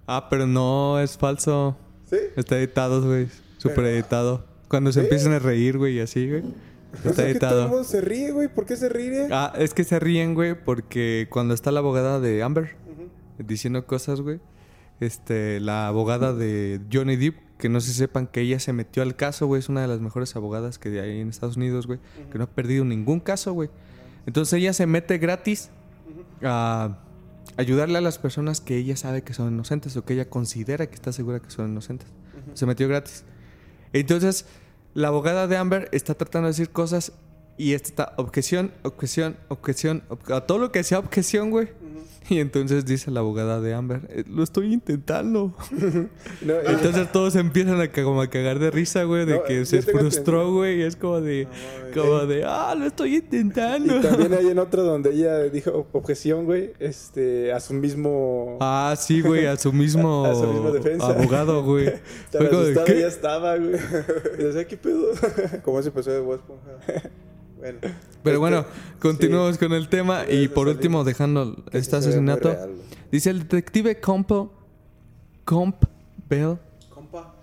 Ah, 0.07 0.27
pero 0.29 0.47
no, 0.47 0.99
es 1.01 1.17
falso. 1.17 1.77
¿Sí? 2.09 2.17
Está 2.35 2.57
editado, 2.57 3.01
güey. 3.01 3.27
Súper 3.57 3.85
editado. 3.85 4.45
Cuando 4.69 4.91
se 4.91 5.01
empiezan 5.01 5.33
a 5.33 5.39
reír, 5.39 5.77
güey, 5.77 5.97
y 5.97 5.99
así, 5.99 6.29
güey. 6.29 6.43
O 7.03 7.09
Está 7.09 7.13
sea, 7.23 7.33
que 7.33 7.39
todo 7.39 7.49
el 7.49 7.55
editado. 7.55 7.67
mundo 7.69 7.83
se 7.83 8.01
ríe, 8.01 8.31
güey. 8.31 8.47
¿Por 8.47 8.65
qué 8.65 8.75
se 8.75 8.89
ríe? 8.89 9.27
Ah, 9.31 9.53
es 9.57 9.73
que 9.73 9.83
se 9.83 9.99
ríen, 9.99 10.33
güey, 10.33 10.55
porque 10.55 11.27
cuando 11.31 11.53
está 11.53 11.71
la 11.71 11.79
abogada 11.79 12.19
de 12.19 12.41
Amber 12.43 12.75
diciendo 13.37 13.85
cosas, 13.85 14.21
güey, 14.21 14.39
este, 14.99 15.59
la 15.59 15.87
abogada 15.87 16.33
de 16.33 16.79
Johnny 16.91 17.15
Depp, 17.17 17.35
que 17.57 17.69
no 17.69 17.79
se 17.81 17.93
sepan 17.93 18.27
que 18.27 18.41
ella 18.41 18.59
se 18.59 18.71
metió 18.73 19.03
al 19.03 19.15
caso, 19.15 19.47
güey, 19.47 19.59
es 19.59 19.69
una 19.69 19.81
de 19.81 19.87
las 19.87 19.99
mejores 19.99 20.35
abogadas 20.35 20.79
que 20.79 20.99
hay 21.01 21.19
en 21.19 21.29
Estados 21.29 21.57
Unidos, 21.57 21.87
güey, 21.87 21.99
que 22.31 22.37
no 22.37 22.45
ha 22.45 22.49
perdido 22.49 22.85
ningún 22.85 23.19
caso, 23.19 23.53
güey. 23.53 23.69
Entonces 24.25 24.53
ella 24.59 24.73
se 24.73 24.85
mete 24.87 25.17
gratis 25.17 25.69
a 26.43 26.97
ayudarle 27.57 27.97
a 27.97 28.01
las 28.01 28.17
personas 28.17 28.59
que 28.61 28.77
ella 28.77 28.95
sabe 28.97 29.21
que 29.21 29.33
son 29.33 29.53
inocentes 29.53 29.95
o 29.97 30.03
que 30.05 30.13
ella 30.13 30.29
considera 30.29 30.87
que 30.87 30.95
está 30.95 31.11
segura 31.11 31.39
que 31.41 31.49
son 31.49 31.69
inocentes. 31.71 32.07
Se 32.53 32.65
metió 32.65 32.87
gratis. 32.87 33.23
Entonces, 33.93 34.45
la 34.95 35.09
abogada 35.09 35.45
de 35.47 35.55
Amber 35.57 35.89
está 35.91 36.15
tratando 36.15 36.47
de 36.47 36.53
decir 36.53 36.71
cosas 36.71 37.11
y 37.57 37.73
esta 37.73 37.89
está 37.89 38.13
objeción, 38.17 38.71
objeción, 38.83 39.37
objeción, 39.49 40.03
ob- 40.09 40.33
a 40.35 40.41
todo 40.47 40.57
lo 40.57 40.71
que 40.71 40.83
sea 40.83 40.97
objeción, 40.99 41.51
güey. 41.51 41.69
Y 42.29 42.39
entonces 42.39 42.85
dice 42.85 43.11
la 43.11 43.19
abogada 43.19 43.61
de 43.61 43.73
Amber, 43.73 44.01
"Eh, 44.09 44.23
lo 44.27 44.43
estoy 44.43 44.73
intentando. 44.73 45.53
No, 46.41 46.53
Entonces 46.65 47.11
todos 47.11 47.35
empiezan 47.35 47.79
a, 47.81 47.91
como 47.91 48.21
a 48.21 48.29
cagar 48.29 48.59
de 48.59 48.71
risa, 48.71 49.03
güey, 49.03 49.25
de 49.25 49.35
No, 49.35 49.43
que 49.43 49.65
se 49.65 49.81
frustró, 49.81 50.51
güey, 50.53 50.79
y 50.79 50.83
es 50.83 50.95
como 50.95 51.21
de, 51.21 51.47
como 51.93 52.25
de, 52.25 52.43
ah, 52.45 52.75
lo 52.77 52.85
estoy 52.85 53.15
intentando. 53.17 53.97
y 53.97 54.01
también 54.01 54.33
hay 54.33 54.47
en 54.47 54.59
otro 54.65 54.83
donde 54.83 55.11
ella 55.11 55.39
dijo 55.43 55.87
objeción, 55.91 56.45
güey, 56.45 56.73
este, 56.79 57.51
a 57.53 57.59
su 57.59 57.73
mismo... 57.73 58.57
Ah, 58.59 58.95
sí, 58.97 59.21
güey, 59.21 59.45
a 59.45 59.55
su 59.57 59.71
mismo, 59.71 60.25
A 60.25 60.35
su 60.35 60.47
mismo 60.47 60.71
defensa. 60.71 61.07
abogado, 61.07 61.63
güey. 61.63 61.91
Fue 62.31 62.49
como 62.49 62.61
de, 62.63 62.83
¿qué? 62.85 62.99
ya 63.01 63.07
estaba, 63.07 63.55
güey. 63.57 63.75
Y 64.39 64.43
decía, 64.43 64.65
¿qué 64.67 64.77
pedo? 64.77 65.07
Como 65.63 65.79
ese 65.79 65.89
episodio 65.89 66.23
de 66.25 66.35
Esponja. 66.35 67.09
Bueno. 67.57 67.79
Pero 67.81 67.97
Este, 68.23 68.37
bueno, 68.37 68.65
continuamos 68.99 69.57
con 69.57 69.73
el 69.73 69.87
tema 69.87 70.23
y 70.29 70.47
por 70.47 70.67
último 70.67 71.03
dejando 71.03 71.63
este 71.71 71.95
asesinato. 71.95 72.55
Dice 73.11 73.29
el 73.29 73.39
detective 73.39 73.99
Campbell, 73.99 74.47
Campbell 75.45 76.57
Compa. 76.89 77.35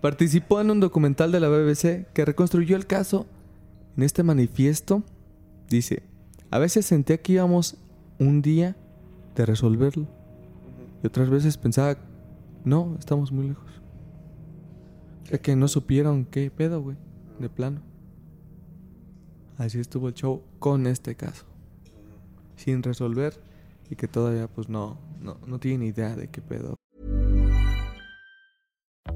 Participó 0.00 0.60
en 0.60 0.70
un 0.70 0.80
documental 0.80 1.32
de 1.32 1.40
la 1.40 1.48
BBC 1.48 2.06
que 2.12 2.24
reconstruyó 2.24 2.76
el 2.76 2.86
caso. 2.86 3.26
En 3.96 4.02
este 4.02 4.22
manifiesto 4.22 5.02
dice, 5.68 6.02
a 6.50 6.58
veces 6.58 6.86
sentía 6.86 7.18
que 7.18 7.32
íbamos 7.32 7.76
un 8.18 8.42
día 8.42 8.76
de 9.34 9.46
resolverlo. 9.46 10.06
Y 11.02 11.06
otras 11.06 11.30
veces 11.30 11.56
pensaba, 11.56 11.96
no, 12.64 12.96
estamos 12.98 13.32
muy 13.32 13.48
lejos. 13.48 13.70
Es 15.30 15.40
que 15.40 15.56
no 15.56 15.68
supieron 15.68 16.24
qué 16.24 16.50
pedo, 16.50 16.80
güey, 16.80 16.96
de 17.38 17.48
plano. 17.48 17.87
Así 19.58 19.80
estuvo 19.80 20.08
el 20.08 20.14
show 20.14 20.42
con 20.60 20.86
este 20.86 21.16
caso. 21.16 21.44
Sin 22.56 22.82
resolver 22.82 23.34
y 23.90 23.96
que 23.96 24.06
todavía 24.06 24.46
pues 24.48 24.68
no, 24.68 24.98
no, 25.20 25.36
no 25.46 25.58
tienen 25.58 25.82
idea 25.82 26.14
de 26.14 26.28
qué 26.28 26.40
pedo. 26.40 26.76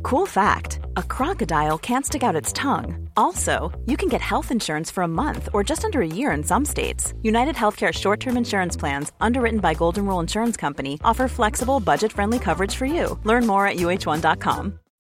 Cool 0.03 0.27
fact 0.27 0.81
a 0.97 1.03
crocodile 1.03 1.79
can't 1.79 2.05
stick 2.05 2.23
out 2.25 2.35
its 2.35 2.53
tongue. 2.53 3.09
Also, 3.17 3.71
you 3.87 3.97
can 3.97 4.09
get 4.09 4.21
health 4.21 4.51
insurance 4.51 4.91
for 4.91 5.03
a 5.05 5.09
month 5.09 5.49
or 5.53 5.63
just 5.63 5.85
under 5.85 6.01
a 6.03 6.07
year 6.07 6.33
in 6.33 6.43
some 6.43 6.65
states. 6.65 7.15
United 7.23 7.55
Healthcare 7.55 7.93
short 7.93 8.19
term 8.21 8.37
insurance 8.37 8.77
plans, 8.77 9.13
underwritten 9.21 9.61
by 9.61 9.75
Golden 9.75 10.07
Rule 10.07 10.21
Insurance 10.21 10.57
Company, 10.57 10.99
offer 11.05 11.29
flexible, 11.29 11.79
budget 11.81 12.13
friendly 12.13 12.39
coverage 12.39 12.75
for 12.75 12.87
you. 12.87 13.19
Learn 13.25 13.47
more 13.47 13.67
at 13.67 13.77
uh1.com. 13.77 14.82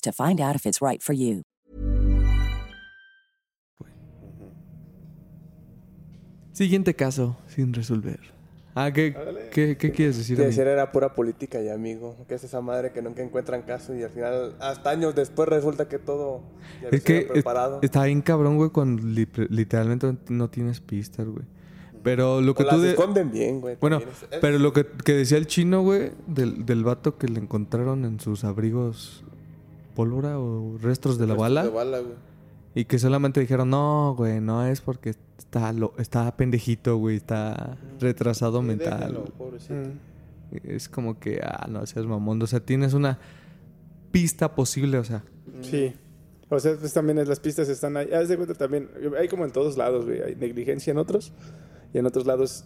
to 0.00 0.12
find 0.12 0.40
out 0.40 0.54
if 0.56 0.66
it's 0.66 0.80
right 0.80 1.00
for 1.02 1.14
you. 1.14 1.42
Siguiente 6.52 6.94
caso, 6.94 7.36
sin 7.46 7.72
resolver. 7.72 8.18
Ah, 8.74 8.92
¿qué, 8.92 9.14
qué, 9.52 9.76
qué 9.76 9.90
quieres 9.90 10.18
decir? 10.18 10.36
Decir 10.38 10.66
era 10.66 10.92
pura 10.92 11.14
política 11.14 11.60
ya, 11.60 11.74
amigo. 11.74 12.16
Que 12.28 12.34
es 12.34 12.44
esa 12.44 12.60
madre 12.60 12.92
que 12.92 13.02
nunca 13.02 13.22
encuentran 13.22 13.62
caso 13.62 13.94
y 13.94 14.02
al 14.02 14.10
final, 14.10 14.54
hasta 14.60 14.90
años 14.90 15.14
después, 15.14 15.48
resulta 15.48 15.88
que 15.88 15.98
todo 15.98 16.42
ya 16.82 16.88
Es 16.90 17.02
que 17.02 17.22
preparado. 17.22 17.78
es- 17.78 17.84
está 17.84 18.04
bien 18.04 18.22
cabrón, 18.22 18.56
güey, 18.56 18.70
cuando 18.70 19.02
li- 19.02 19.28
literalmente 19.50 20.14
no 20.28 20.48
tienes 20.50 20.80
pistas, 20.80 21.26
güey. 21.26 21.44
Pero 22.04 22.40
lo 22.40 22.54
que 22.54 22.62
o 22.62 22.66
tú... 22.66 22.72
las 22.76 22.82
de- 22.82 22.90
esconden 22.90 23.32
bien, 23.32 23.60
güey. 23.60 23.76
Bueno, 23.80 23.98
es- 23.98 24.38
pero 24.40 24.58
lo 24.60 24.72
que, 24.72 24.86
que 25.04 25.12
decía 25.14 25.38
el 25.38 25.46
chino, 25.48 25.82
güey, 25.82 26.12
del, 26.28 26.64
del 26.64 26.84
vato 26.84 27.18
que 27.18 27.26
le 27.28 27.40
encontraron 27.40 28.04
en 28.04 28.20
sus 28.20 28.44
abrigos 28.44 29.24
pólvora 29.98 30.38
o 30.38 30.78
restos 30.78 31.18
de 31.18 31.26
la 31.26 31.32
Restos 31.34 31.40
bala. 31.42 31.62
De 31.64 31.68
bala, 31.70 31.98
güey. 31.98 32.14
Y 32.76 32.84
que 32.84 32.98
solamente 33.00 33.40
dijeron, 33.40 33.70
no, 33.70 34.14
güey, 34.16 34.40
no 34.40 34.64
es 34.64 34.80
porque 34.80 35.10
está, 35.38 35.72
lo, 35.72 35.92
está 35.98 36.36
pendejito, 36.36 36.96
güey, 36.96 37.16
está 37.16 37.76
retrasado 37.98 38.60
Sí, 38.60 38.66
mental. 38.66 38.98
déjenlo, 39.00 39.24
pobrecito. 39.36 39.74
Es 40.62 40.88
como 40.88 41.18
que, 41.18 41.40
ah, 41.42 41.66
no 41.68 41.84
seas 41.86 42.06
mamón. 42.06 42.40
O 42.40 42.46
sea, 42.46 42.60
tienes 42.60 42.94
una 42.94 43.18
pista 44.12 44.54
posible, 44.54 44.98
o 44.98 45.04
sea. 45.04 45.24
Sí. 45.62 45.92
O 46.48 46.60
sea, 46.60 46.76
pues 46.78 46.92
también 46.92 47.18
es- 47.18 47.26
las 47.28 47.40
pistas 47.40 47.68
están 47.68 47.96
ahí. 47.96 48.08
Haz 48.12 48.28
de 48.28 48.36
cuenta 48.36 48.54
también, 48.54 48.88
hay 49.18 49.26
como 49.28 49.44
en 49.44 49.50
todos 49.50 49.76
lados, 49.76 50.04
güey. 50.06 50.22
Hay 50.22 50.36
negligencia 50.36 50.92
en 50.92 50.98
otros. 50.98 51.32
Y 51.92 51.98
en 51.98 52.06
otros 52.06 52.26
lados, 52.26 52.64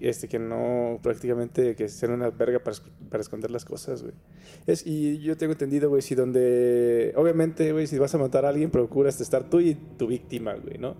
este, 0.00 0.28
que 0.28 0.38
no, 0.38 0.98
prácticamente, 1.02 1.74
que 1.74 1.88
sean 1.88 2.12
una 2.12 2.30
verga 2.30 2.58
para, 2.58 2.76
para 3.10 3.20
esconder 3.22 3.50
las 3.50 3.64
cosas, 3.64 4.02
güey. 4.02 4.14
Es, 4.66 4.86
y 4.86 5.18
yo 5.20 5.36
tengo 5.36 5.52
entendido, 5.52 5.88
güey, 5.88 6.02
si 6.02 6.14
donde, 6.14 7.12
obviamente, 7.16 7.72
güey, 7.72 7.86
si 7.86 7.98
vas 7.98 8.14
a 8.14 8.18
matar 8.18 8.44
a 8.44 8.50
alguien, 8.50 8.70
procuras 8.70 9.20
estar 9.20 9.48
tú 9.48 9.60
y 9.60 9.74
tu 9.74 10.06
víctima, 10.08 10.54
güey, 10.54 10.78
¿no? 10.78 10.94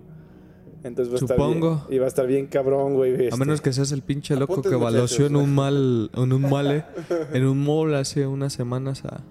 Entonces 0.82 1.12
va 1.12 1.16
a 1.16 1.20
estar 1.20 1.36
Supongo. 1.38 1.84
bien- 1.88 1.96
y 1.96 1.98
va 1.98 2.04
a 2.04 2.08
estar 2.08 2.26
bien 2.26 2.46
cabrón, 2.46 2.94
güey. 2.94 3.12
A 3.14 3.22
este. 3.28 3.36
menos 3.38 3.60
que 3.62 3.72
seas 3.72 3.90
el 3.92 4.02
pinche 4.02 4.36
loco 4.36 4.52
Apuntes, 4.54 4.70
que 4.72 4.76
baloció 4.76 5.26
en 5.26 5.36
un 5.36 5.54
mal, 5.54 6.10
en 6.14 6.32
un 6.32 6.42
mall, 6.42 6.84
en 7.32 7.46
un 7.46 7.64
mall 7.64 7.94
hace 7.94 8.26
unas 8.26 8.52
semanas 8.52 9.02
a, 9.06 9.22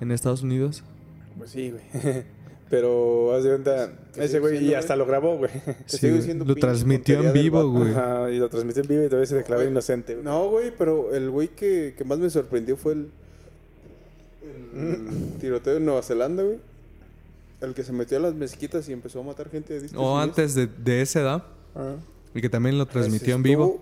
en 0.00 0.12
Estados 0.12 0.42
Unidos. 0.42 0.84
Pues 1.36 1.50
sí, 1.50 1.72
güey. 1.72 1.82
Pero, 2.72 3.34
haz 3.34 3.44
de 3.44 3.50
cuenta, 3.50 3.92
¿Qué 4.14 4.24
ese 4.24 4.40
güey, 4.40 4.64
y 4.64 4.72
hasta 4.72 4.96
lo 4.96 5.04
grabó, 5.04 5.36
güey. 5.36 5.50
Te 5.52 5.74
Sí, 5.88 5.98
sigo 5.98 6.12
güey. 6.12 6.20
diciendo 6.22 6.46
lo 6.46 6.54
transmitió 6.54 7.20
en 7.20 7.30
vivo, 7.34 7.68
güey. 7.68 7.90
Ajá, 7.90 8.30
y 8.30 8.38
lo 8.38 8.48
transmitió 8.48 8.80
en 8.80 8.88
vivo 8.88 9.02
y 9.04 9.08
todavía 9.08 9.26
se 9.26 9.34
declaró 9.36 9.62
inocente, 9.68 10.14
güey. 10.14 10.24
No, 10.24 10.48
güey, 10.48 10.72
pero 10.78 11.14
el 11.14 11.28
güey 11.30 11.48
que, 11.48 11.94
que 11.98 12.04
más 12.06 12.18
me 12.18 12.30
sorprendió 12.30 12.78
fue 12.78 12.94
el, 12.94 13.10
el 14.74 15.38
tiroteo 15.38 15.76
en 15.76 15.84
Nueva 15.84 16.00
Zelanda, 16.02 16.42
güey. 16.44 16.58
El 17.60 17.74
que 17.74 17.84
se 17.84 17.92
metió 17.92 18.16
a 18.16 18.20
las 18.20 18.34
mezquitas 18.34 18.88
y 18.88 18.92
empezó 18.94 19.20
a 19.20 19.22
matar 19.22 19.50
gente 19.50 19.74
de 19.74 19.80
distintos 19.82 20.06
O 20.06 20.14
días. 20.14 20.24
antes 20.24 20.54
de, 20.54 20.66
de 20.66 21.02
esa 21.02 21.20
edad. 21.20 21.44
Ah. 21.74 21.96
Y 22.34 22.40
que 22.40 22.48
también 22.48 22.78
lo 22.78 22.86
transmitió 22.86 23.34
en 23.34 23.42
vivo. 23.42 23.80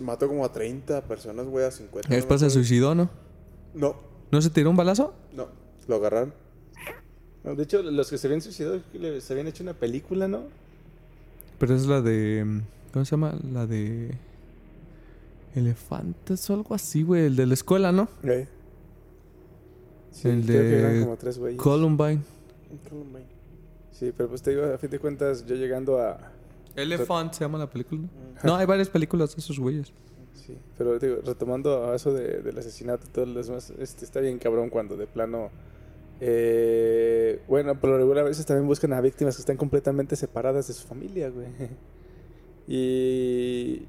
Mató 0.00 0.26
como 0.26 0.44
a 0.44 0.50
30 0.52 1.02
personas, 1.02 1.46
güey, 1.46 1.64
a 1.64 1.70
50. 1.70 2.12
Y 2.12 2.16
después 2.16 2.40
se 2.40 2.50
suicidó, 2.50 2.96
¿no? 2.96 3.08
No, 3.74 3.94
¿No 4.32 4.42
se 4.42 4.50
tiró 4.50 4.70
un 4.70 4.76
balazo? 4.76 5.14
no. 5.32 5.46
Lo 5.86 5.96
agarraron. 5.96 6.32
No, 7.44 7.54
de 7.54 7.62
hecho, 7.62 7.82
los 7.82 8.08
que 8.10 8.16
se 8.18 8.26
habían 8.26 8.40
suicidado 8.40 8.80
se 9.20 9.32
habían 9.32 9.46
hecho 9.46 9.62
una 9.62 9.74
película, 9.74 10.26
¿no? 10.28 10.44
Pero 11.58 11.74
es 11.76 11.86
la 11.86 12.00
de. 12.00 12.62
¿Cómo 12.92 13.04
se 13.04 13.10
llama? 13.12 13.38
La 13.52 13.66
de. 13.66 14.16
Elefantes 15.54 16.48
o 16.50 16.54
algo 16.54 16.74
así, 16.74 17.02
güey. 17.02 17.26
El 17.26 17.36
de 17.36 17.46
la 17.46 17.54
escuela, 17.54 17.92
¿no? 17.92 18.08
Sí, 20.10 20.28
El 20.28 20.44
creo 20.44 20.62
que 20.62 20.78
eran 20.78 20.94
de 20.94 21.00
como 21.04 21.16
tres 21.16 21.38
güeyes. 21.38 21.60
Columbine. 21.60 22.20
Sí, 23.92 24.12
pero 24.16 24.28
pues 24.28 24.42
te 24.42 24.50
digo, 24.50 24.64
a 24.64 24.78
fin 24.78 24.90
de 24.90 24.98
cuentas, 24.98 25.46
yo 25.46 25.54
llegando 25.54 26.00
a... 26.00 26.18
Elephant 26.74 27.32
se 27.32 27.44
llama 27.44 27.58
la 27.58 27.70
película. 27.70 28.02
No, 28.42 28.56
hay 28.56 28.66
varias 28.66 28.88
películas 28.88 29.34
de 29.36 29.40
esos 29.40 29.58
güeyes. 29.58 29.92
Sí, 30.34 30.56
pero 30.76 30.98
te 30.98 31.06
digo, 31.08 31.20
retomando 31.24 31.90
a 31.90 31.94
eso 31.94 32.12
de- 32.12 32.42
del 32.42 32.58
asesinato 32.58 33.06
y 33.06 33.10
todo 33.10 33.26
lo 33.26 33.40
demás, 33.42 33.72
este, 33.78 34.04
está 34.04 34.18
bien 34.20 34.38
cabrón 34.38 34.70
cuando 34.70 34.96
de 34.96 35.06
plano... 35.06 35.50
eh, 36.20 37.40
bueno, 37.48 37.78
por 37.80 37.90
lo 37.90 37.98
regular 37.98 38.24
a 38.24 38.28
veces 38.28 38.46
también 38.46 38.66
buscan 38.66 38.92
a 38.92 39.00
víctimas 39.00 39.36
que 39.36 39.42
están 39.42 39.56
completamente 39.56 40.16
separadas 40.16 40.68
de 40.68 40.74
su 40.74 40.86
familia, 40.86 41.30
güey. 41.30 41.46
Y... 42.66 43.86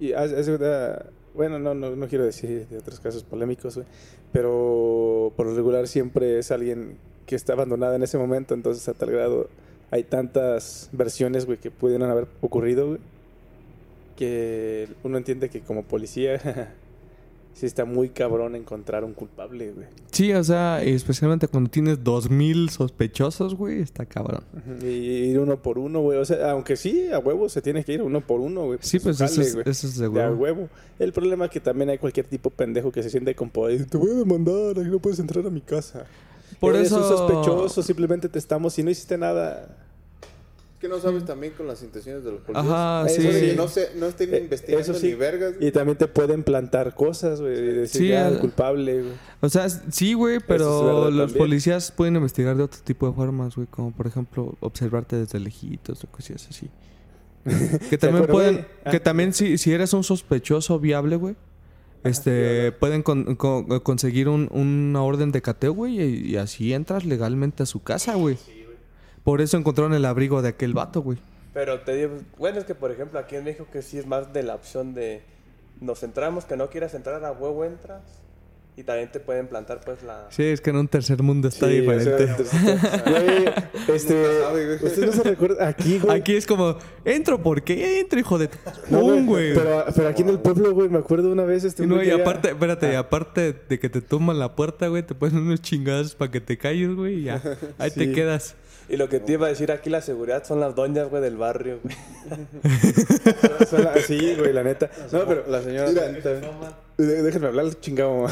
Y 0.00 0.12
cuenta- 0.12 1.06
bueno, 1.34 1.58
no, 1.58 1.74
no, 1.74 1.94
no 1.96 2.08
quiero 2.08 2.24
decir 2.24 2.66
de 2.66 2.78
otros 2.78 2.98
casos 3.00 3.22
polémicos, 3.24 3.74
güey, 3.76 3.86
pero 4.32 5.32
por 5.36 5.46
lo 5.46 5.54
regular 5.54 5.86
siempre 5.86 6.38
es 6.38 6.50
alguien 6.50 6.96
que 7.26 7.34
está 7.36 7.52
abandonada 7.52 7.96
en 7.96 8.02
ese 8.02 8.16
momento, 8.16 8.54
entonces 8.54 8.88
a 8.88 8.94
tal 8.94 9.10
grado 9.10 9.48
hay 9.90 10.02
tantas 10.04 10.88
versiones, 10.92 11.44
güey, 11.44 11.58
que 11.58 11.70
pudieron 11.70 12.10
haber 12.10 12.26
ocurrido, 12.40 12.88
güey, 12.88 13.00
que 14.16 14.88
uno 15.04 15.18
entiende 15.18 15.50
que 15.50 15.60
como 15.60 15.82
policía 15.82 16.40
sí 17.58 17.64
está 17.64 17.86
muy 17.86 18.10
cabrón 18.10 18.54
encontrar 18.54 19.02
un 19.02 19.14
culpable, 19.14 19.72
güey. 19.72 19.86
Sí, 20.12 20.30
o 20.34 20.44
sea, 20.44 20.82
especialmente 20.82 21.48
cuando 21.48 21.70
tienes 21.70 22.04
dos 22.04 22.28
mil 22.30 22.68
sospechosos, 22.68 23.54
güey, 23.54 23.80
está 23.80 24.04
cabrón. 24.04 24.42
Y 24.82 24.86
ir 24.86 25.38
uno 25.40 25.62
por 25.62 25.78
uno, 25.78 26.00
güey. 26.00 26.18
O 26.18 26.24
sea, 26.26 26.50
aunque 26.50 26.76
sí, 26.76 27.10
a 27.10 27.18
huevo 27.18 27.48
se 27.48 27.62
tiene 27.62 27.82
que 27.82 27.94
ir 27.94 28.02
uno 28.02 28.20
por 28.20 28.40
uno, 28.40 28.66
güey. 28.66 28.78
Sí, 28.82 28.98
pues 28.98 29.18
eso 29.22 29.40
es, 29.40 29.54
güey. 29.54 29.64
eso 29.66 29.86
es 29.86 29.96
de 29.96 30.08
De 30.10 30.22
a 30.22 30.30
huevo. 30.30 30.68
El 30.98 31.12
problema 31.14 31.46
es 31.46 31.50
que 31.50 31.60
también 31.60 31.88
hay 31.88 31.96
cualquier 31.98 32.26
tipo 32.26 32.50
pendejo 32.50 32.92
que 32.92 33.02
se 33.02 33.08
siente 33.08 33.34
con 33.34 33.48
poder. 33.48 33.80
y 33.80 33.84
Te 33.84 33.96
voy 33.96 34.10
a 34.10 34.14
demandar, 34.14 34.76
ahí 34.78 34.90
no 34.90 34.98
puedes 34.98 35.18
entrar 35.18 35.46
a 35.46 35.50
mi 35.50 35.62
casa. 35.62 36.04
Por 36.60 36.74
Eres 36.76 36.88
eso- 36.88 36.98
un 36.98 37.02
sospechoso, 37.04 37.82
simplemente 37.82 38.28
te 38.28 38.38
estamos. 38.38 38.74
Si 38.74 38.82
no 38.82 38.90
hiciste 38.90 39.16
nada. 39.16 39.76
Que 40.88 40.94
no 40.94 41.00
sabes 41.00 41.24
también 41.24 41.52
con 41.56 41.66
las 41.66 41.82
intenciones 41.82 42.24
de 42.24 42.32
los 42.32 42.40
policías. 42.42 42.72
Ajá, 42.72 43.06
Eso 43.08 43.20
sí. 43.22 43.52
no, 43.56 43.68
se, 43.68 43.88
no 43.96 44.06
estén 44.06 44.34
Eh, 44.34 44.38
investigando 44.42 44.82
eso 44.82 44.94
sí. 44.94 45.08
ni 45.08 45.14
vergas. 45.14 45.54
Y 45.60 45.70
también 45.70 45.98
te 45.98 46.06
pueden 46.08 46.42
plantar 46.42 46.94
cosas, 46.94 47.40
güey. 47.40 47.52
Y 47.58 47.62
decir, 47.72 48.00
Sí, 48.02 48.08
ya, 48.08 48.26
ah. 48.26 48.28
el 48.28 48.38
culpable, 48.38 49.00
güey. 49.02 49.12
O 49.40 49.48
sea, 49.48 49.68
sí, 49.68 50.14
güey, 50.14 50.36
es 50.36 50.42
pero 50.46 51.10
los 51.10 51.18
también. 51.32 51.38
policías 51.38 51.90
pueden 51.92 52.16
investigar 52.16 52.56
de 52.56 52.62
otro 52.62 52.80
tipo 52.84 53.06
de 53.08 53.12
formas, 53.14 53.56
güey. 53.56 53.66
Como 53.68 53.90
por 53.92 54.06
ejemplo, 54.06 54.56
observarte 54.60 55.16
desde 55.16 55.38
lejitos 55.40 56.02
o 56.04 56.06
cosas 56.08 56.46
así. 56.50 56.68
que 57.90 57.98
también 57.98 58.26
pueden? 58.26 58.66
Ah. 58.84 58.90
que 58.90 58.98
también 59.00 59.32
si, 59.32 59.56
si 59.58 59.72
eres 59.72 59.92
un 59.92 60.02
sospechoso 60.04 60.78
viable, 60.80 61.16
güey. 61.16 61.36
Este, 62.04 62.70
pueden 62.72 63.02
con- 63.02 63.34
con- 63.34 63.80
conseguir 63.80 64.28
un- 64.28 64.48
una 64.52 65.02
orden 65.02 65.32
de 65.32 65.42
cateo, 65.42 65.72
güey, 65.72 66.00
y, 66.00 66.30
y 66.32 66.36
así 66.36 66.72
entras 66.72 67.04
legalmente 67.04 67.64
a 67.64 67.66
su 67.66 67.82
casa, 67.82 68.14
güey. 68.14 68.36
Por 69.26 69.40
eso 69.40 69.56
encontraron 69.56 69.92
el 69.92 70.04
abrigo 70.04 70.40
de 70.40 70.50
aquel 70.50 70.72
vato, 70.72 71.02
güey. 71.02 71.18
Pero 71.52 71.80
te 71.80 71.96
digo, 71.96 72.12
bueno, 72.38 72.60
es 72.60 72.64
que 72.64 72.76
por 72.76 72.92
ejemplo 72.92 73.18
aquí 73.18 73.34
en 73.34 73.42
México 73.42 73.66
que 73.72 73.82
sí 73.82 73.98
es 73.98 74.06
más 74.06 74.32
de 74.32 74.44
la 74.44 74.54
opción 74.54 74.94
de 74.94 75.20
nos 75.80 75.98
centramos, 75.98 76.44
que 76.44 76.56
no 76.56 76.70
quieras 76.70 76.94
entrar 76.94 77.24
a 77.24 77.32
huevo 77.32 77.64
entras 77.64 78.02
y 78.76 78.84
también 78.84 79.10
te 79.10 79.18
pueden 79.18 79.48
plantar 79.48 79.80
pues 79.84 80.04
la... 80.04 80.28
Sí, 80.30 80.44
es 80.44 80.60
que 80.60 80.70
en 80.70 80.76
un 80.76 80.86
tercer 80.86 81.20
mundo 81.24 81.48
está 81.48 81.66
Sí, 81.66 81.80
o 81.80 81.84
sea, 81.84 81.96
diferente. 81.96 82.42
entonces, 82.44 83.02
güey, 83.04 83.96
este, 83.96 84.84
usted 84.84 85.06
no 85.06 85.12
se 85.12 85.22
recuerda 85.24 85.66
aquí, 85.66 85.98
güey. 85.98 86.20
Aquí 86.20 86.36
es 86.36 86.46
como, 86.46 86.78
entro 87.04 87.42
porque 87.42 87.98
entro, 87.98 88.20
hijo 88.20 88.38
de... 88.38 88.48
No, 88.90 89.00
¡Pum, 89.00 89.26
güey! 89.26 89.54
Pero, 89.54 89.86
pero 89.92 90.08
aquí 90.08 90.22
en 90.22 90.28
el 90.28 90.38
pueblo, 90.38 90.72
güey, 90.72 90.88
me 90.88 90.98
acuerdo 90.98 91.32
una 91.32 91.44
vez 91.44 91.64
este 91.64 91.84
no, 91.84 91.96
güey 91.96 92.06
y 92.06 92.10
aparte, 92.12 92.50
espérate, 92.50 92.92
y 92.92 92.94
aparte 92.94 93.54
de 93.68 93.80
que 93.80 93.88
te 93.88 94.02
toman 94.02 94.38
la 94.38 94.54
puerta, 94.54 94.86
güey, 94.86 95.02
te 95.02 95.16
ponen 95.16 95.38
unos 95.38 95.62
chingados 95.62 96.14
para 96.14 96.30
que 96.30 96.40
te 96.40 96.56
calles, 96.56 96.94
güey, 96.94 97.20
y 97.20 97.22
ya. 97.24 97.42
Ahí 97.78 97.90
te 97.90 98.12
quedas. 98.12 98.54
Y 98.88 98.96
lo 98.96 99.08
que 99.08 99.18
te 99.18 99.32
iba 99.32 99.46
a 99.46 99.48
decir 99.48 99.72
aquí 99.72 99.90
la 99.90 100.00
seguridad 100.00 100.44
son 100.44 100.60
las 100.60 100.74
doñas, 100.76 101.08
güey, 101.10 101.20
del 101.22 101.36
barrio. 101.36 101.80
güey. 101.82 101.96
Son 103.70 103.82
la- 103.82 103.96
Sí, 104.00 104.34
güey, 104.38 104.52
la 104.52 104.62
neta. 104.62 104.88
No, 105.12 105.26
pero 105.26 105.44
La 105.48 105.60
señora 105.62 105.88
Mira. 105.90 106.06
Eh, 106.98 107.02
Déjenme 107.02 107.48
hablar, 107.48 107.66
chingado. 107.80 108.26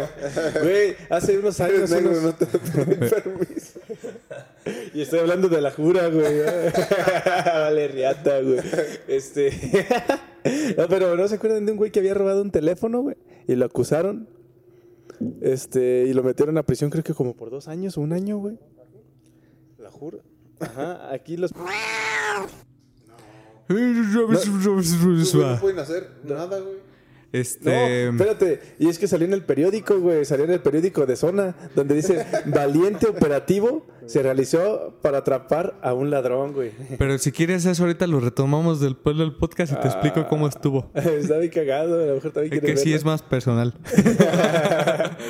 Güey, 0.62 0.94
hace 1.10 1.38
unos 1.38 1.58
años. 1.60 1.90
Negro, 1.90 2.10
unos- 2.10 2.22
no 2.22 2.34
te 2.34 2.44
doy 2.46 2.60
permiso. 3.10 3.80
Y 4.94 5.02
estoy 5.02 5.20
hablando 5.20 5.48
de 5.48 5.60
la 5.60 5.70
jura, 5.70 6.08
güey. 6.08 6.40
vale, 7.46 7.88
riata, 7.88 8.40
güey. 8.40 8.58
Este. 9.08 9.52
no, 10.76 10.86
pero 10.88 11.16
no 11.16 11.26
se 11.28 11.36
acuerdan 11.36 11.64
de 11.66 11.72
un 11.72 11.78
güey 11.78 11.90
que 11.90 12.00
había 12.00 12.14
robado 12.14 12.42
un 12.42 12.50
teléfono, 12.50 13.00
güey. 13.02 13.16
Y 13.48 13.54
lo 13.56 13.64
acusaron. 13.64 14.28
Este, 15.40 16.04
y 16.06 16.12
lo 16.12 16.22
metieron 16.22 16.58
a 16.58 16.62
prisión, 16.64 16.90
creo 16.90 17.02
que 17.04 17.14
como 17.14 17.34
por 17.34 17.50
dos 17.50 17.68
años 17.68 17.96
o 17.96 18.00
un 18.00 18.12
año, 18.12 18.36
güey. 18.38 18.58
Ajá, 20.60 21.12
aquí 21.12 21.36
los. 21.36 21.52
No 25.54 25.60
pueden 25.60 25.78
hacer 25.78 26.10
nada, 26.24 26.58
güey. 26.60 26.74
No, 26.74 27.40
Este. 27.40 28.08
espérate. 28.08 28.60
Y 28.78 28.88
es 28.88 28.98
que 28.98 29.08
salió 29.08 29.26
en 29.26 29.32
el 29.32 29.42
periódico, 29.42 29.98
güey. 29.98 30.24
Salió 30.24 30.44
en 30.44 30.52
el 30.52 30.60
periódico 30.60 31.04
de 31.06 31.16
zona, 31.16 31.54
donde 31.74 31.94
dice: 31.96 32.24
Valiente 32.46 33.06
operativo 33.08 33.86
se 34.06 34.22
realizó 34.22 34.98
para 35.02 35.18
atrapar 35.18 35.74
a 35.82 35.94
un 35.94 36.10
ladrón, 36.10 36.52
güey. 36.52 36.70
Pero 36.98 37.18
si 37.18 37.32
quieres 37.32 37.64
eso, 37.66 37.82
ahorita 37.84 38.06
lo 38.06 38.20
retomamos 38.20 38.80
del 38.80 38.96
pueblo 38.96 39.24
del 39.24 39.34
podcast 39.34 39.72
y 39.72 39.76
te 39.76 39.88
explico 39.88 40.28
cómo 40.28 40.46
estuvo. 40.46 40.90
Está 40.94 41.38
bien 41.38 41.50
cagado, 41.50 42.00
a 42.02 42.06
lo 42.06 42.14
mejor 42.14 42.30
también 42.30 42.52
Es 42.54 42.60
quiere 42.60 42.74
que 42.74 42.80
sí 42.80 42.90
verlo. 42.90 42.98
es 42.98 43.04
más 43.04 43.22
personal. 43.22 43.74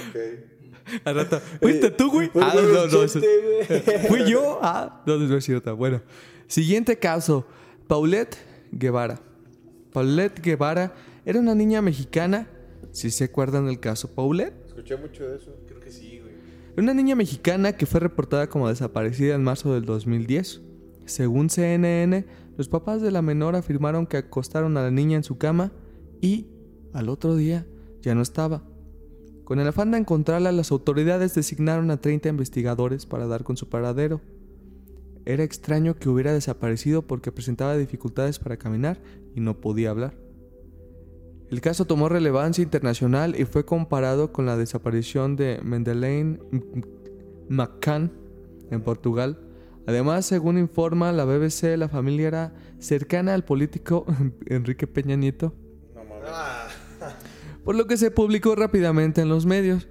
Ok. 0.08 0.53
Al 1.04 1.14
rato, 1.14 1.40
¿fuiste 1.60 1.90
tú, 1.90 2.10
güey? 2.10 2.28
Fue 2.28 2.42
Ah, 2.42 2.52
no, 2.54 2.86
no. 2.86 3.02
chiste, 3.06 3.20
güey. 3.20 3.80
¿Fui 4.08 4.30
yo? 4.30 4.58
Ah, 4.62 5.02
no, 5.06 5.16
no 5.16 5.36
es 5.36 5.44
cierto. 5.44 5.74
Bueno, 5.76 6.02
siguiente 6.46 6.98
caso. 6.98 7.46
Paulette 7.86 8.36
Guevara. 8.72 9.20
Paulette 9.92 10.40
Guevara 10.42 10.94
era 11.24 11.40
una 11.40 11.54
niña 11.54 11.80
mexicana. 11.82 12.48
Si 12.92 13.10
se 13.10 13.24
acuerdan 13.24 13.66
del 13.66 13.80
caso 13.80 14.14
Paulette. 14.14 14.54
Escuché 14.66 14.96
mucho 14.96 15.26
de 15.26 15.36
eso. 15.36 15.56
Creo 15.66 15.80
que 15.80 15.90
sí, 15.90 16.20
güey. 16.20 16.34
Una 16.76 16.94
niña 16.94 17.14
mexicana 17.14 17.72
que 17.76 17.86
fue 17.86 18.00
reportada 18.00 18.48
como 18.48 18.68
desaparecida 18.68 19.34
en 19.34 19.42
marzo 19.44 19.74
del 19.74 19.84
2010. 19.84 20.60
Según 21.06 21.50
CNN, 21.50 22.24
los 22.56 22.68
papás 22.68 23.02
de 23.02 23.10
la 23.10 23.20
menor 23.22 23.56
afirmaron 23.56 24.06
que 24.06 24.16
acostaron 24.16 24.76
a 24.76 24.82
la 24.82 24.90
niña 24.90 25.16
en 25.16 25.24
su 25.24 25.38
cama 25.38 25.72
y 26.20 26.46
al 26.92 27.08
otro 27.08 27.36
día 27.36 27.66
ya 28.00 28.14
no 28.14 28.22
estaba. 28.22 28.62
Con 29.44 29.60
el 29.60 29.68
afán 29.68 29.90
de 29.90 29.98
encontrarla, 29.98 30.52
las 30.52 30.70
autoridades 30.70 31.34
designaron 31.34 31.90
a 31.90 31.98
30 31.98 32.30
investigadores 32.30 33.04
para 33.04 33.26
dar 33.26 33.44
con 33.44 33.56
su 33.56 33.68
paradero. 33.68 34.22
Era 35.26 35.44
extraño 35.44 35.96
que 35.96 36.08
hubiera 36.08 36.32
desaparecido 36.32 37.02
porque 37.02 37.32
presentaba 37.32 37.76
dificultades 37.76 38.38
para 38.38 38.56
caminar 38.56 39.00
y 39.34 39.40
no 39.40 39.60
podía 39.60 39.90
hablar. 39.90 40.14
El 41.50 41.60
caso 41.60 41.84
tomó 41.84 42.08
relevancia 42.08 42.62
internacional 42.62 43.38
y 43.38 43.44
fue 43.44 43.66
comparado 43.66 44.32
con 44.32 44.46
la 44.46 44.56
desaparición 44.56 45.36
de 45.36 45.60
Madeleine 45.62 46.38
McCann 47.48 48.12
en 48.70 48.82
Portugal. 48.82 49.38
Además, 49.86 50.24
según 50.24 50.56
informa 50.56 51.12
la 51.12 51.26
BBC, 51.26 51.76
la 51.76 51.90
familia 51.90 52.28
era 52.28 52.54
cercana 52.78 53.34
al 53.34 53.44
político 53.44 54.06
Enrique 54.46 54.86
Peña 54.86 55.16
Nieto, 55.16 55.52
No. 55.94 56.63
Por 57.64 57.74
lo 57.74 57.86
que 57.86 57.96
se 57.96 58.10
publicó 58.10 58.54
rápidamente 58.54 59.22
en 59.22 59.28
los 59.28 59.46
medios. 59.46 59.88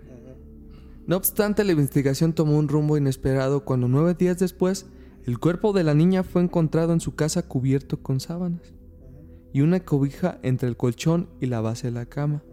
No 1.06 1.18
obstante, 1.18 1.64
la 1.64 1.74
investigación 1.74 2.34
tomó 2.34 2.58
un 2.58 2.70
rumbo 2.70 2.98
inesperado 2.98 3.66
cuando 3.66 3.88
nueve 3.88 4.14
días 4.14 4.40
después, 4.40 4.86
el 5.26 5.40
cuerpo 5.40 5.74
de 5.74 5.84
la 5.84 5.94
niña 5.94 6.24
fue 6.24 6.42
encontrado 6.42 6.94
en 6.94 7.02
su 7.02 7.16
casa 7.16 7.48
cubierto 7.48 8.02
con 8.02 8.20
sábanas 8.20 8.74
y 9.54 9.62
una 9.62 9.80
cobija 9.82 10.40
entre 10.44 10.68
el 10.68 10.78
colchón 10.78 11.30
y 11.40 11.46
la 11.46 11.62
base 11.62 11.88
de 11.88 11.92
la 11.92 12.06
cama. 12.06 12.44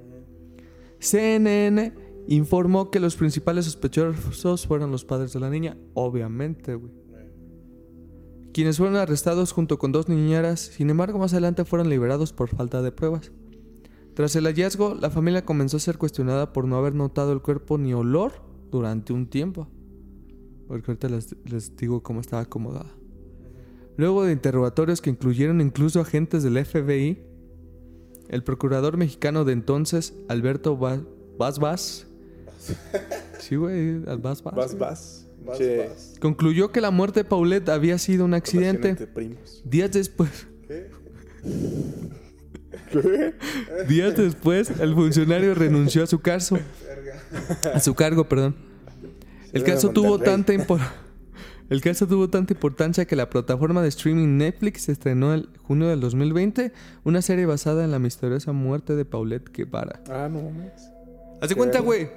CNN 0.98 1.94
informó 2.28 2.90
que 2.90 3.00
los 3.00 3.16
principales 3.16 3.64
sospechosos 3.64 4.66
fueron 4.66 4.90
los 4.90 5.04
padres 5.04 5.32
de 5.32 5.40
la 5.40 5.50
niña, 5.50 5.76
obviamente, 5.94 6.74
güey. 6.74 6.92
Quienes 8.52 8.78
fueron 8.78 8.96
arrestados 8.96 9.52
junto 9.52 9.78
con 9.78 9.92
dos 9.92 10.08
niñeras, 10.08 10.60
sin 10.60 10.90
embargo, 10.90 11.18
más 11.18 11.32
adelante 11.32 11.64
fueron 11.64 11.88
liberados 11.88 12.32
por 12.32 12.48
falta 12.48 12.82
de 12.82 12.92
pruebas. 12.92 13.32
Tras 14.20 14.36
el 14.36 14.44
hallazgo, 14.44 14.94
la 15.00 15.08
familia 15.08 15.46
comenzó 15.46 15.78
a 15.78 15.80
ser 15.80 15.96
cuestionada 15.96 16.52
por 16.52 16.66
no 16.66 16.76
haber 16.76 16.94
notado 16.94 17.32
el 17.32 17.40
cuerpo 17.40 17.78
ni 17.78 17.94
olor 17.94 18.32
durante 18.70 19.14
un 19.14 19.26
tiempo. 19.26 19.66
Porque 20.68 20.90
ahorita 20.90 21.08
les, 21.08 21.34
les 21.46 21.74
digo 21.74 22.02
cómo 22.02 22.20
estaba 22.20 22.42
acomodada. 22.42 22.92
Luego 23.96 24.24
de 24.24 24.34
interrogatorios 24.34 25.00
que 25.00 25.08
incluyeron 25.08 25.62
incluso 25.62 26.02
agentes 26.02 26.42
del 26.42 26.62
FBI, 26.62 27.18
el 28.28 28.44
procurador 28.44 28.98
mexicano 28.98 29.46
de 29.46 29.54
entonces, 29.54 30.12
Alberto 30.28 30.76
Vaz 30.76 31.58
Vaz, 31.58 32.06
sí, 33.38 33.56
güey. 33.56 34.00
Vas, 34.00 34.42
Che, 35.56 35.78
vas. 35.78 36.16
concluyó 36.20 36.72
que 36.72 36.82
la 36.82 36.90
muerte 36.90 37.20
de 37.20 37.24
Paulette 37.24 37.70
había 37.70 37.96
sido 37.96 38.26
un 38.26 38.34
accidente. 38.34 39.08
Días 39.64 39.90
después, 39.92 40.46
¿Qué? 40.68 40.90
Días 43.88 44.16
después, 44.16 44.70
el 44.80 44.94
funcionario 44.94 45.54
renunció 45.54 46.02
a 46.04 46.06
su 46.06 46.20
caso, 46.20 46.58
a 47.74 47.80
su 47.80 47.94
cargo, 47.94 48.24
perdón. 48.28 48.54
El 49.52 49.64
caso 49.64 49.90
tuvo 49.90 50.18
tanta 50.18 50.52
impor- 50.54 50.80
El 51.68 51.80
caso 51.80 52.06
tuvo 52.06 52.28
tanta 52.28 52.52
importancia 52.52 53.04
que 53.04 53.14
la 53.14 53.30
plataforma 53.30 53.80
de 53.82 53.88
streaming 53.88 54.36
Netflix 54.38 54.88
estrenó 54.88 55.34
en 55.34 55.46
junio 55.62 55.86
del 55.88 56.00
2020 56.00 56.72
una 57.04 57.22
serie 57.22 57.46
basada 57.46 57.84
en 57.84 57.92
la 57.92 57.98
misteriosa 58.00 58.50
muerte 58.52 58.96
de 58.96 59.04
Paulette 59.04 59.50
Guevara. 59.56 60.00
Ah, 60.10 60.28
no 60.30 60.42
mames. 60.42 60.72
Haz 61.40 61.48
de 61.48 61.54
cuenta, 61.54 61.78
güey. 61.80 62.08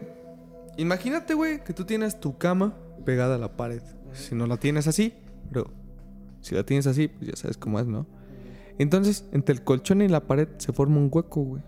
Imagínate, 0.77 1.35
güey, 1.35 1.63
que 1.63 1.71
tú 1.73 1.85
tienes 1.85 2.19
tu 2.19 2.37
cama 2.39 2.73
pegada 3.05 3.35
a 3.35 3.37
la 3.37 3.55
pared. 3.55 3.81
Si 4.13 4.33
no 4.33 4.47
la 4.47 4.57
tienes 4.57 4.87
así, 4.87 5.13
pero 5.51 5.69
si 6.41 6.55
la 6.55 6.63
tienes 6.63 6.87
así, 6.87 7.07
pues 7.07 7.29
ya 7.29 7.35
sabes 7.35 7.57
cómo 7.57 7.79
es, 7.79 7.85
¿no? 7.85 8.07
Entonces, 8.77 9.27
entre 9.31 9.53
el 9.53 9.63
colchón 9.63 10.01
y 10.01 10.07
la 10.07 10.27
pared 10.27 10.47
se 10.57 10.73
forma 10.73 10.97
un 10.97 11.09
hueco, 11.11 11.41
güey. 11.41 11.63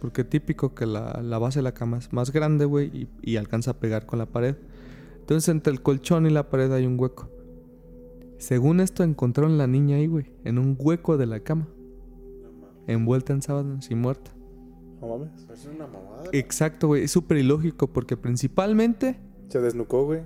Porque 0.00 0.24
típico 0.24 0.74
que 0.74 0.84
la, 0.86 1.20
la 1.22 1.38
base 1.38 1.60
de 1.60 1.62
la 1.62 1.72
cama 1.72 1.98
es 1.98 2.12
más 2.12 2.30
grande, 2.30 2.64
güey, 2.64 2.88
y, 2.88 3.08
y 3.22 3.36
alcanza 3.36 3.72
a 3.72 3.78
pegar 3.78 4.06
con 4.06 4.18
la 4.18 4.26
pared. 4.26 4.56
Entonces, 5.20 5.48
entre 5.48 5.72
el 5.72 5.82
colchón 5.82 6.26
y 6.26 6.30
la 6.30 6.50
pared 6.50 6.70
hay 6.72 6.86
un 6.86 7.00
hueco. 7.00 7.30
Según 8.38 8.80
esto, 8.80 9.02
encontraron 9.02 9.56
la 9.56 9.66
niña 9.66 9.96
ahí, 9.96 10.06
güey, 10.06 10.30
en 10.44 10.58
un 10.58 10.76
hueco 10.78 11.16
de 11.16 11.26
la 11.26 11.40
cama. 11.40 11.68
Envuelta 12.86 13.32
en 13.32 13.42
sábanas 13.42 13.90
y 13.90 13.94
muerta. 13.94 14.30
No 15.00 15.08
mames. 15.08 15.46
Es 15.50 15.66
una 15.66 15.86
mamada. 15.86 16.24
Exacto, 16.32 16.88
güey. 16.88 17.04
Es 17.04 17.10
súper 17.10 17.38
ilógico 17.38 17.92
porque 17.92 18.16
principalmente... 18.16 19.18
Se 19.48 19.60
desnucó, 19.60 20.04
güey. 20.04 20.22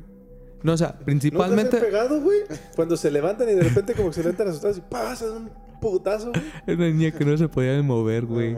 No, 0.62 0.72
o 0.72 0.76
sea, 0.76 0.88
¿No 0.88 0.98
te 0.98 1.04
principalmente... 1.04 1.76
has 1.76 1.84
pegado, 1.84 2.20
güey? 2.20 2.40
Cuando 2.76 2.96
se 2.96 3.10
levantan 3.10 3.48
y 3.48 3.54
de 3.54 3.62
repente 3.62 3.94
como 3.94 4.08
que 4.08 4.14
se 4.14 4.22
levantan 4.22 4.48
asustados 4.48 4.78
y 4.78 4.82
pasa 4.82 5.30
un 5.30 5.50
putazo, 5.80 6.30
güey. 6.32 6.42
Era 6.66 6.76
una 6.76 6.90
niña 6.90 7.10
que 7.12 7.24
no 7.24 7.36
se 7.36 7.48
podía 7.48 7.82
mover, 7.82 8.26
güey. 8.26 8.56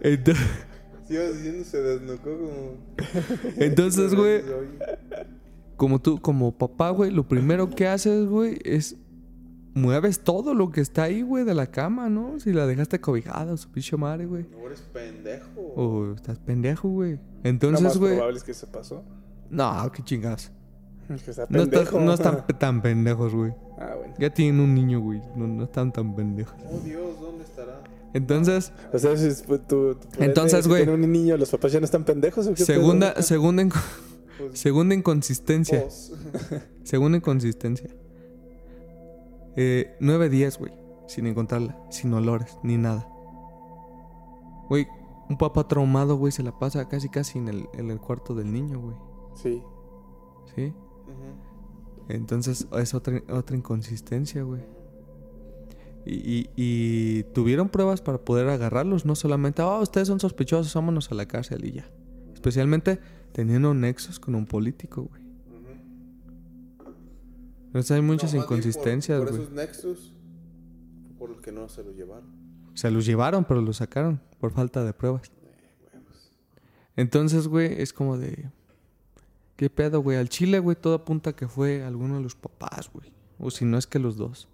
Entonces, 0.00 0.44
diciendo 1.08 1.64
se 1.64 1.80
desnucó 1.82 2.38
como. 2.38 2.76
entonces, 3.56 4.14
güey, 4.16 4.42
como 5.76 6.00
tú, 6.00 6.20
como 6.20 6.56
papá, 6.56 6.90
güey, 6.90 7.10
lo 7.10 7.28
primero 7.28 7.70
que 7.70 7.86
haces, 7.86 8.26
güey, 8.26 8.58
es 8.64 8.96
mueves 9.74 10.20
todo 10.20 10.54
lo 10.54 10.70
que 10.70 10.80
está 10.80 11.04
ahí, 11.04 11.22
güey, 11.22 11.44
de 11.44 11.54
la 11.54 11.66
cama, 11.66 12.08
¿no? 12.08 12.38
Si 12.40 12.52
la 12.52 12.66
dejaste 12.66 13.00
cobijada, 13.00 13.56
su 13.56 13.70
pinche 13.70 13.96
madre, 13.96 14.26
güey. 14.26 14.46
No 14.50 14.66
eres 14.66 14.80
pendejo. 14.80 15.60
O 15.60 16.14
estás 16.14 16.38
pendejo, 16.38 16.88
güey. 16.88 17.14
Lo 17.14 17.20
Entonces, 17.42 17.82
más 17.82 17.98
güey. 17.98 18.14
probable 18.14 18.38
es 18.38 18.44
que 18.44 18.54
se 18.54 18.66
pasó. 18.66 19.04
No, 19.50 19.90
qué 19.92 20.02
chingas. 20.02 20.52
Que 21.24 21.30
está 21.30 21.46
No, 21.50 22.12
están 22.12 22.46
tan 22.58 22.82
pendejos, 22.82 23.34
güey. 23.34 23.52
Ah, 23.78 23.94
bueno. 23.98 24.14
Ya 24.18 24.30
tienen 24.32 24.60
un 24.60 24.74
niño, 24.74 25.00
güey. 25.00 25.20
No, 25.36 25.46
no 25.46 25.64
están 25.64 25.92
tan 25.92 26.14
pendejos. 26.14 26.54
Oh 26.70 26.78
Dios, 26.84 27.20
¿dónde 27.20 27.44
estará? 27.44 27.82
Entonces, 28.12 28.72
O 28.92 28.98
sea, 28.98 29.16
si 29.16 29.26
es- 29.26 29.42
pues, 29.42 29.66
tú, 29.66 29.94
tú- 29.96 30.08
Entonces, 30.22 30.68
güey. 30.68 30.88
un 30.88 31.00
niño, 31.10 31.36
los 31.36 31.50
papás 31.50 31.72
ya 31.72 31.80
no 31.80 31.84
están 31.84 32.04
pendejos. 32.04 32.46
¿o 32.46 32.54
qué 32.54 32.64
segunda, 32.64 33.12
pedo? 33.14 33.22
segunda, 33.22 33.62
en, 33.62 33.72
segunda 34.52 34.94
inconsistencia. 34.94 35.82
Vos. 35.84 36.12
Segunda 36.84 37.18
inconsistencia. 37.18 37.90
Eh, 39.56 39.96
nueve 40.00 40.28
días, 40.28 40.58
güey. 40.58 40.72
Sin 41.06 41.26
encontrarla. 41.26 41.76
Sin 41.90 42.12
olores, 42.14 42.56
ni 42.62 42.76
nada. 42.76 43.06
Güey, 44.68 44.86
un 45.28 45.36
papá 45.36 45.66
traumado, 45.68 46.16
güey, 46.16 46.32
se 46.32 46.42
la 46.42 46.58
pasa 46.58 46.88
casi 46.88 47.08
casi 47.08 47.38
en 47.38 47.48
el, 47.48 47.68
en 47.74 47.90
el 47.90 48.00
cuarto 48.00 48.34
del 48.34 48.52
niño, 48.52 48.80
güey. 48.80 48.96
Sí. 49.34 49.62
¿Sí? 50.54 50.72
Entonces 52.08 52.66
es 52.78 52.94
otra, 52.94 53.22
otra 53.30 53.56
inconsistencia, 53.56 54.42
güey. 54.42 54.62
Y, 56.06 56.14
y- 56.14 56.50
y 56.56 57.22
tuvieron 57.32 57.70
pruebas 57.70 58.02
para 58.02 58.18
poder 58.18 58.48
agarrarlos, 58.48 59.06
no 59.06 59.14
solamente, 59.14 59.62
oh, 59.62 59.80
ustedes 59.80 60.06
son 60.08 60.20
sospechosos, 60.20 60.74
vámonos 60.74 61.10
a 61.10 61.14
la 61.14 61.26
cárcel 61.26 61.64
y 61.64 61.72
ya. 61.72 61.90
Especialmente 62.34 63.00
teniendo 63.32 63.72
nexos 63.72 64.20
con 64.20 64.34
un 64.34 64.44
político, 64.44 65.04
güey. 65.04 65.22
Entonces 67.66 67.90
hay 67.92 68.02
muchas 68.02 68.34
No, 68.34 68.42
inconsistencias, 68.42 69.18
por, 69.18 69.28
por 69.28 69.36
güey. 69.36 69.42
esos 69.44 69.54
nexus, 69.56 70.14
por 71.18 71.30
los 71.30 71.40
que 71.40 71.50
no 71.52 71.68
se 71.68 71.82
lo 71.82 71.92
llevaron. 71.92 72.28
Se 72.74 72.90
los 72.90 73.06
llevaron, 73.06 73.44
pero 73.44 73.62
los 73.62 73.78
sacaron 73.78 74.20
por 74.38 74.52
falta 74.52 74.84
de 74.84 74.92
pruebas. 74.92 75.32
Entonces, 76.96 77.48
güey, 77.48 77.80
es 77.80 77.92
como 77.92 78.18
de... 78.18 78.50
¿Qué 79.56 79.70
pedo, 79.70 80.00
güey? 80.00 80.18
Al 80.18 80.28
Chile, 80.28 80.58
güey, 80.58 80.76
todo 80.76 80.94
apunta 80.94 81.34
que 81.34 81.46
fue 81.46 81.84
alguno 81.84 82.16
de 82.16 82.22
los 82.22 82.34
papás, 82.34 82.90
güey. 82.92 83.12
O 83.38 83.50
si 83.50 83.64
no 83.64 83.78
es 83.78 83.86
que 83.86 83.98
los 83.98 84.16
dos. 84.16 84.48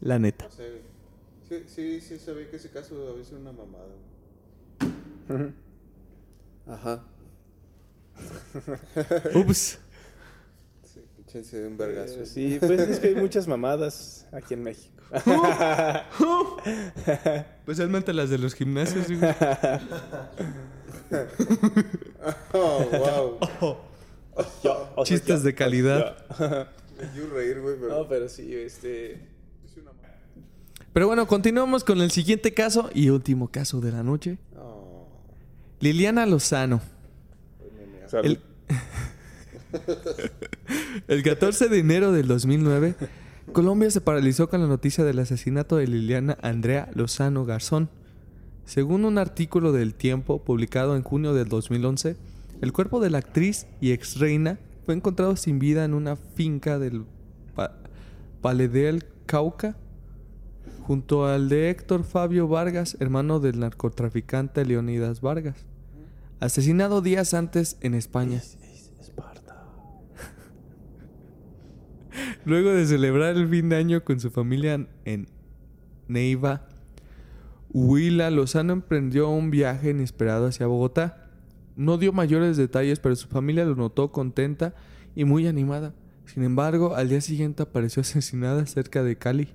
La 0.00 0.18
neta. 0.18 0.46
No 0.46 0.50
sé. 0.50 0.82
Sí, 1.48 1.64
sí, 1.66 2.00
sí, 2.00 2.18
se 2.18 2.32
ve 2.32 2.48
que 2.48 2.56
ese 2.56 2.70
caso 2.70 3.08
a 3.08 3.12
veces 3.12 3.32
es 3.32 3.38
una 3.38 3.52
mamada. 3.52 3.86
güey. 5.28 5.52
Ajá. 6.66 7.04
Ups. 9.34 9.78
De 11.32 11.66
un 11.66 11.76
vergazo. 11.76 12.22
Eh, 12.22 12.26
sí, 12.26 12.56
pues 12.58 12.80
es 12.80 12.98
que 12.98 13.08
hay 13.08 13.14
muchas 13.14 13.46
mamadas 13.46 14.26
aquí 14.32 14.54
en 14.54 14.64
México. 14.64 15.00
Especialmente 17.60 18.12
las 18.12 18.30
de 18.30 18.38
los 18.38 18.54
gimnasios. 18.54 19.06
Oh, 22.52 23.38
wow. 23.54 25.04
Chistes 25.04 25.44
de 25.44 25.54
calidad. 25.54 26.16
Me 26.98 27.06
dio 27.12 27.30
reír, 27.32 27.60
güey, 27.60 27.76
pero... 27.80 27.98
No, 27.98 28.08
pero 28.08 28.28
sí, 28.28 28.54
este. 28.54 29.20
Pero 30.92 31.06
bueno, 31.06 31.28
continuamos 31.28 31.84
con 31.84 32.00
el 32.00 32.10
siguiente 32.10 32.52
caso 32.54 32.90
y 32.92 33.10
último 33.10 33.48
caso 33.48 33.80
de 33.80 33.92
la 33.92 34.02
noche. 34.02 34.38
Oh, 34.56 35.06
Liliana 35.78 36.26
Lozano. 36.26 36.80
salud. 38.08 38.26
El, 38.26 38.40
el 41.08 41.22
14 41.22 41.68
de 41.68 41.78
enero 41.78 42.12
del 42.12 42.26
2009, 42.28 42.94
Colombia 43.52 43.90
se 43.90 44.00
paralizó 44.00 44.48
con 44.48 44.60
la 44.60 44.66
noticia 44.66 45.04
del 45.04 45.18
asesinato 45.18 45.76
de 45.76 45.86
Liliana 45.86 46.36
Andrea 46.42 46.88
Lozano 46.94 47.44
Garzón. 47.44 47.88
Según 48.64 49.04
un 49.04 49.18
artículo 49.18 49.72
del 49.72 49.94
Tiempo 49.94 50.44
publicado 50.44 50.96
en 50.96 51.02
junio 51.02 51.34
del 51.34 51.48
2011, 51.48 52.16
el 52.60 52.72
cuerpo 52.72 53.00
de 53.00 53.10
la 53.10 53.18
actriz 53.18 53.66
y 53.80 53.90
ex 53.92 54.18
reina 54.18 54.58
fue 54.84 54.94
encontrado 54.94 55.36
sin 55.36 55.58
vida 55.58 55.84
en 55.84 55.94
una 55.94 56.16
finca 56.16 56.78
del 56.78 57.04
Pa- 57.54 57.76
Paledel 58.40 59.04
Cauca, 59.26 59.76
junto 60.82 61.26
al 61.26 61.48
de 61.48 61.70
Héctor 61.70 62.04
Fabio 62.04 62.48
Vargas, 62.48 62.96
hermano 63.00 63.40
del 63.40 63.58
narcotraficante 63.60 64.64
Leonidas 64.64 65.20
Vargas, 65.20 65.56
asesinado 66.38 67.00
días 67.02 67.34
antes 67.34 67.76
en 67.80 67.94
España. 67.94 68.40
Luego 72.46 72.70
de 72.70 72.86
celebrar 72.86 73.36
el 73.36 73.48
fin 73.48 73.68
de 73.68 73.76
año 73.76 74.02
con 74.02 74.18
su 74.18 74.30
familia 74.30 74.86
en 75.04 75.28
Neiva, 76.08 76.66
Huila 77.72 78.30
Lozano 78.30 78.72
emprendió 78.72 79.28
un 79.28 79.50
viaje 79.50 79.90
inesperado 79.90 80.46
hacia 80.46 80.66
Bogotá. 80.66 81.28
No 81.76 81.98
dio 81.98 82.12
mayores 82.12 82.56
detalles, 82.56 82.98
pero 82.98 83.14
su 83.14 83.28
familia 83.28 83.64
lo 83.64 83.76
notó 83.76 84.10
contenta 84.10 84.74
y 85.14 85.24
muy 85.24 85.46
animada. 85.46 85.94
Sin 86.24 86.42
embargo, 86.42 86.96
al 86.96 87.10
día 87.10 87.20
siguiente 87.20 87.62
apareció 87.62 88.00
asesinada 88.02 88.64
cerca 88.66 89.02
de 89.02 89.16
Cali, 89.16 89.48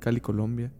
Cali, 0.00 0.20
Colombia, 0.20 0.72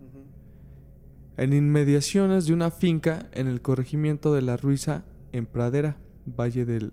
en 1.37 1.53
inmediaciones 1.53 2.47
de 2.47 2.53
una 2.53 2.71
finca 2.71 3.29
en 3.33 3.47
el 3.47 3.63
corregimiento 3.63 4.35
de 4.35 4.43
La 4.43 4.57
Ruiza, 4.57 5.05
en 5.33 5.47
Pradera, 5.47 5.99
Valle 6.27 6.65
del 6.65 6.93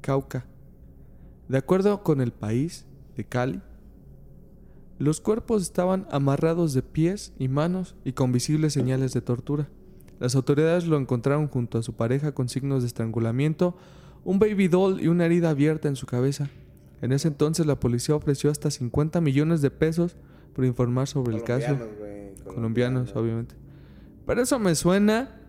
Cauca. 0.00 0.46
De 1.48 1.58
acuerdo 1.58 2.02
con 2.02 2.20
el 2.20 2.32
país 2.32 2.86
de 3.20 3.24
Cali, 3.26 3.60
los 4.98 5.20
cuerpos 5.20 5.62
estaban 5.62 6.06
amarrados 6.10 6.72
de 6.72 6.82
pies 6.82 7.32
y 7.38 7.48
manos 7.48 7.96
y 8.04 8.12
con 8.12 8.32
visibles 8.32 8.72
señales 8.72 9.12
de 9.12 9.20
tortura. 9.20 9.68
Las 10.18 10.34
autoridades 10.34 10.86
lo 10.86 10.98
encontraron 10.98 11.48
junto 11.48 11.78
a 11.78 11.82
su 11.82 11.94
pareja 11.94 12.32
con 12.32 12.48
signos 12.48 12.82
de 12.82 12.88
estrangulamiento, 12.88 13.76
un 14.24 14.38
baby 14.38 14.68
doll 14.68 15.00
y 15.00 15.08
una 15.08 15.26
herida 15.26 15.50
abierta 15.50 15.88
en 15.88 15.96
su 15.96 16.06
cabeza. 16.06 16.48
En 17.02 17.12
ese 17.12 17.28
entonces 17.28 17.66
la 17.66 17.80
policía 17.80 18.14
ofreció 18.14 18.50
hasta 18.50 18.70
50 18.70 19.20
millones 19.20 19.62
de 19.62 19.70
pesos 19.70 20.16
por 20.54 20.64
informar 20.64 21.08
sobre 21.08 21.36
el 21.36 21.44
caso. 21.44 21.78
colombianos, 22.44 23.14
obviamente. 23.16 23.54
Pero 24.26 24.42
eso 24.42 24.58
me 24.58 24.74
suena 24.74 25.40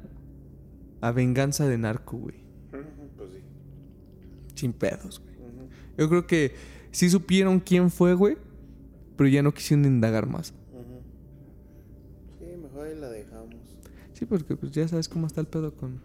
a 1.01 1.11
venganza 1.11 1.67
de 1.67 1.77
narco, 1.77 2.17
güey. 2.17 2.35
Pues 2.69 3.31
sí. 3.31 3.39
Sin 4.55 4.73
pedos, 4.73 5.19
güey. 5.19 5.31
Yo 5.97 6.07
creo 6.09 6.25
que 6.25 6.55
sí 6.91 7.09
supieron 7.09 7.59
quién 7.59 7.89
fue, 7.89 8.13
güey. 8.13 8.37
Pero 9.17 9.29
ya 9.29 9.43
no 9.43 9.53
quisieron 9.53 9.85
indagar 9.85 10.27
más. 10.27 10.53
Sí, 12.39 12.45
mejor 12.61 12.87
ahí 12.87 12.95
la 12.95 13.09
dejamos. 13.09 13.55
Sí, 14.13 14.25
porque 14.25 14.55
pues 14.55 14.71
ya 14.71 14.87
sabes 14.87 15.09
cómo 15.09 15.27
está 15.27 15.41
el 15.41 15.47
pedo 15.47 15.73
con... 15.75 15.99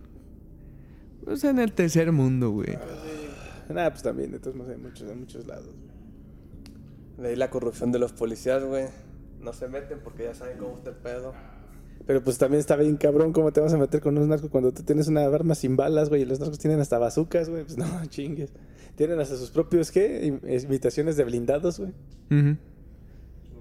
Pues 1.24 1.43
en 1.45 1.59
el 1.59 1.72
tercer 1.72 2.12
mundo, 2.12 2.51
güey. 2.51 2.78
Nada, 3.68 3.91
pues 3.91 4.03
también, 4.03 4.30
de 4.30 4.39
todos 4.39 4.55
modos, 4.55 4.72
hay 4.72 4.78
muchos, 4.78 5.11
en 5.11 5.20
muchos 5.20 5.47
lados. 5.47 5.70
De 7.18 7.28
ahí 7.28 7.37
la 7.37 7.51
corrupción 7.51 7.91
de 7.91 7.99
los 7.99 8.12
policías, 8.12 8.62
güey. 8.62 8.87
No 9.41 9.53
se 9.53 9.68
meten 9.68 10.01
porque 10.05 10.24
ya 10.24 10.34
saben 10.34 10.59
cómo 10.59 10.76
está 10.76 10.91
el 10.91 10.97
pedo. 10.97 11.34
Pero 12.07 12.22
pues 12.22 12.39
también 12.39 12.61
está 12.61 12.76
bien 12.76 12.97
cabrón 12.97 13.32
cómo 13.32 13.53
te 13.53 13.61
vas 13.61 13.72
a 13.72 13.78
meter 13.78 14.01
con 14.01 14.16
unos 14.16 14.28
narcos 14.28 14.51
cuando 14.51 14.72
tú 14.72 14.82
tienes 14.82 15.09
una 15.09 15.24
arma 15.24 15.55
sin 15.55 15.76
balas, 15.76 16.09
güey, 16.09 16.22
y 16.22 16.24
los 16.24 16.39
narcos 16.39 16.59
tienen 16.59 16.80
hasta 16.80 16.99
bazucas, 16.99 17.49
güey. 17.49 17.64
Pues 17.64 17.76
no, 17.78 17.87
chingues. 18.07 18.53
Tienen 18.97 19.20
hasta 19.20 19.36
sus 19.36 19.51
propios, 19.51 19.90
¿qué? 19.92 20.26
Imitaciones 20.49 21.16
de 21.16 21.24
blindados, 21.24 21.78
güey. 21.78 21.92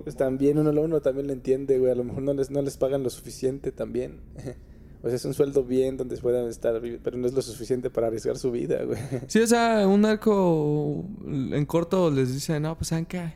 Pues 0.04 0.16
también 0.16 0.58
uno, 0.58 0.70
uno 0.82 1.02
también 1.02 1.28
lo 1.28 1.34
entiende, 1.34 1.78
güey. 1.80 1.92
A 1.92 1.96
lo 1.96 2.04
mejor 2.04 2.24
no 2.24 2.34
les, 2.34 2.50
no 2.52 2.62
les 2.62 2.78
pagan 2.78 3.04
lo 3.04 3.10
suficiente 3.10 3.72
también. 3.72 4.20
O 5.04 5.08
sea, 5.08 5.18
es 5.18 5.26
un 5.26 5.36
sueldo 5.36 5.64
bien 5.64 5.98
donde 5.98 6.18
puedan 6.18 6.48
estar, 6.50 6.82
pero 7.04 7.16
no 7.16 7.28
es 7.28 7.34
lo 7.34 7.44
suficiente 7.44 7.92
para 7.92 8.08
arriesgar 8.08 8.40
su 8.40 8.50
vida, 8.52 8.84
güey. 8.86 8.98
Sí, 9.28 9.40
o 9.40 9.46
sea, 9.46 9.88
un 9.88 10.02
narco 10.02 11.06
en 11.28 11.64
corto 11.68 12.10
les 12.10 12.34
dice, 12.34 12.60
no, 12.60 12.76
pues 12.76 12.88
¿saben 12.88 13.06
qué? 13.06 13.34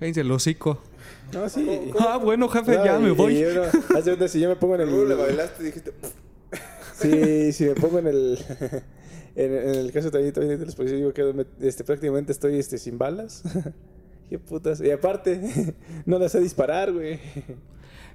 Cállense 0.00 0.22
el 0.22 0.32
hocico. 0.32 0.80
No, 1.32 1.48
sí. 1.48 1.68
Ah, 2.00 2.16
bueno, 2.16 2.48
jefe, 2.48 2.76
No, 2.78 2.84
ya 2.84 2.98
y- 2.98 3.02
me 3.04 3.10
voy. 3.12 3.38
y 3.38 3.44
uno- 3.44 3.62
haz 3.62 4.04
de 4.06 4.10
cuenta, 4.10 4.26
si 4.26 4.40
yo 4.40 4.48
me 4.48 4.56
pongo 4.56 4.74
en 4.74 4.88
Luego 4.90 5.04
le 5.04 5.14
el... 5.14 5.20
bailaste 5.20 5.62
y 5.62 5.66
dijiste... 5.66 5.92
Sí, 7.00 7.52
si 7.52 7.64
me 7.66 7.74
pongo 7.76 8.00
en 8.00 8.06
el... 8.08 8.38
En, 9.38 9.52
en 9.54 9.74
el 9.76 9.92
caso 9.92 10.10
también, 10.10 10.32
también 10.32 10.58
de 10.58 10.66
los 10.66 10.74
policías, 10.74 10.98
digo 10.98 11.12
que 11.12 11.22
me- 11.32 11.46
este, 11.66 11.84
prácticamente 11.84 12.32
estoy 12.32 12.58
este, 12.58 12.76
sin 12.78 12.98
balas. 12.98 13.42
Qué 14.28 14.38
putas. 14.38 14.80
Y 14.80 14.90
aparte, 14.90 15.74
no 16.06 16.18
las 16.18 16.32
sé 16.32 16.40
disparar, 16.40 16.92
güey. 16.92 17.20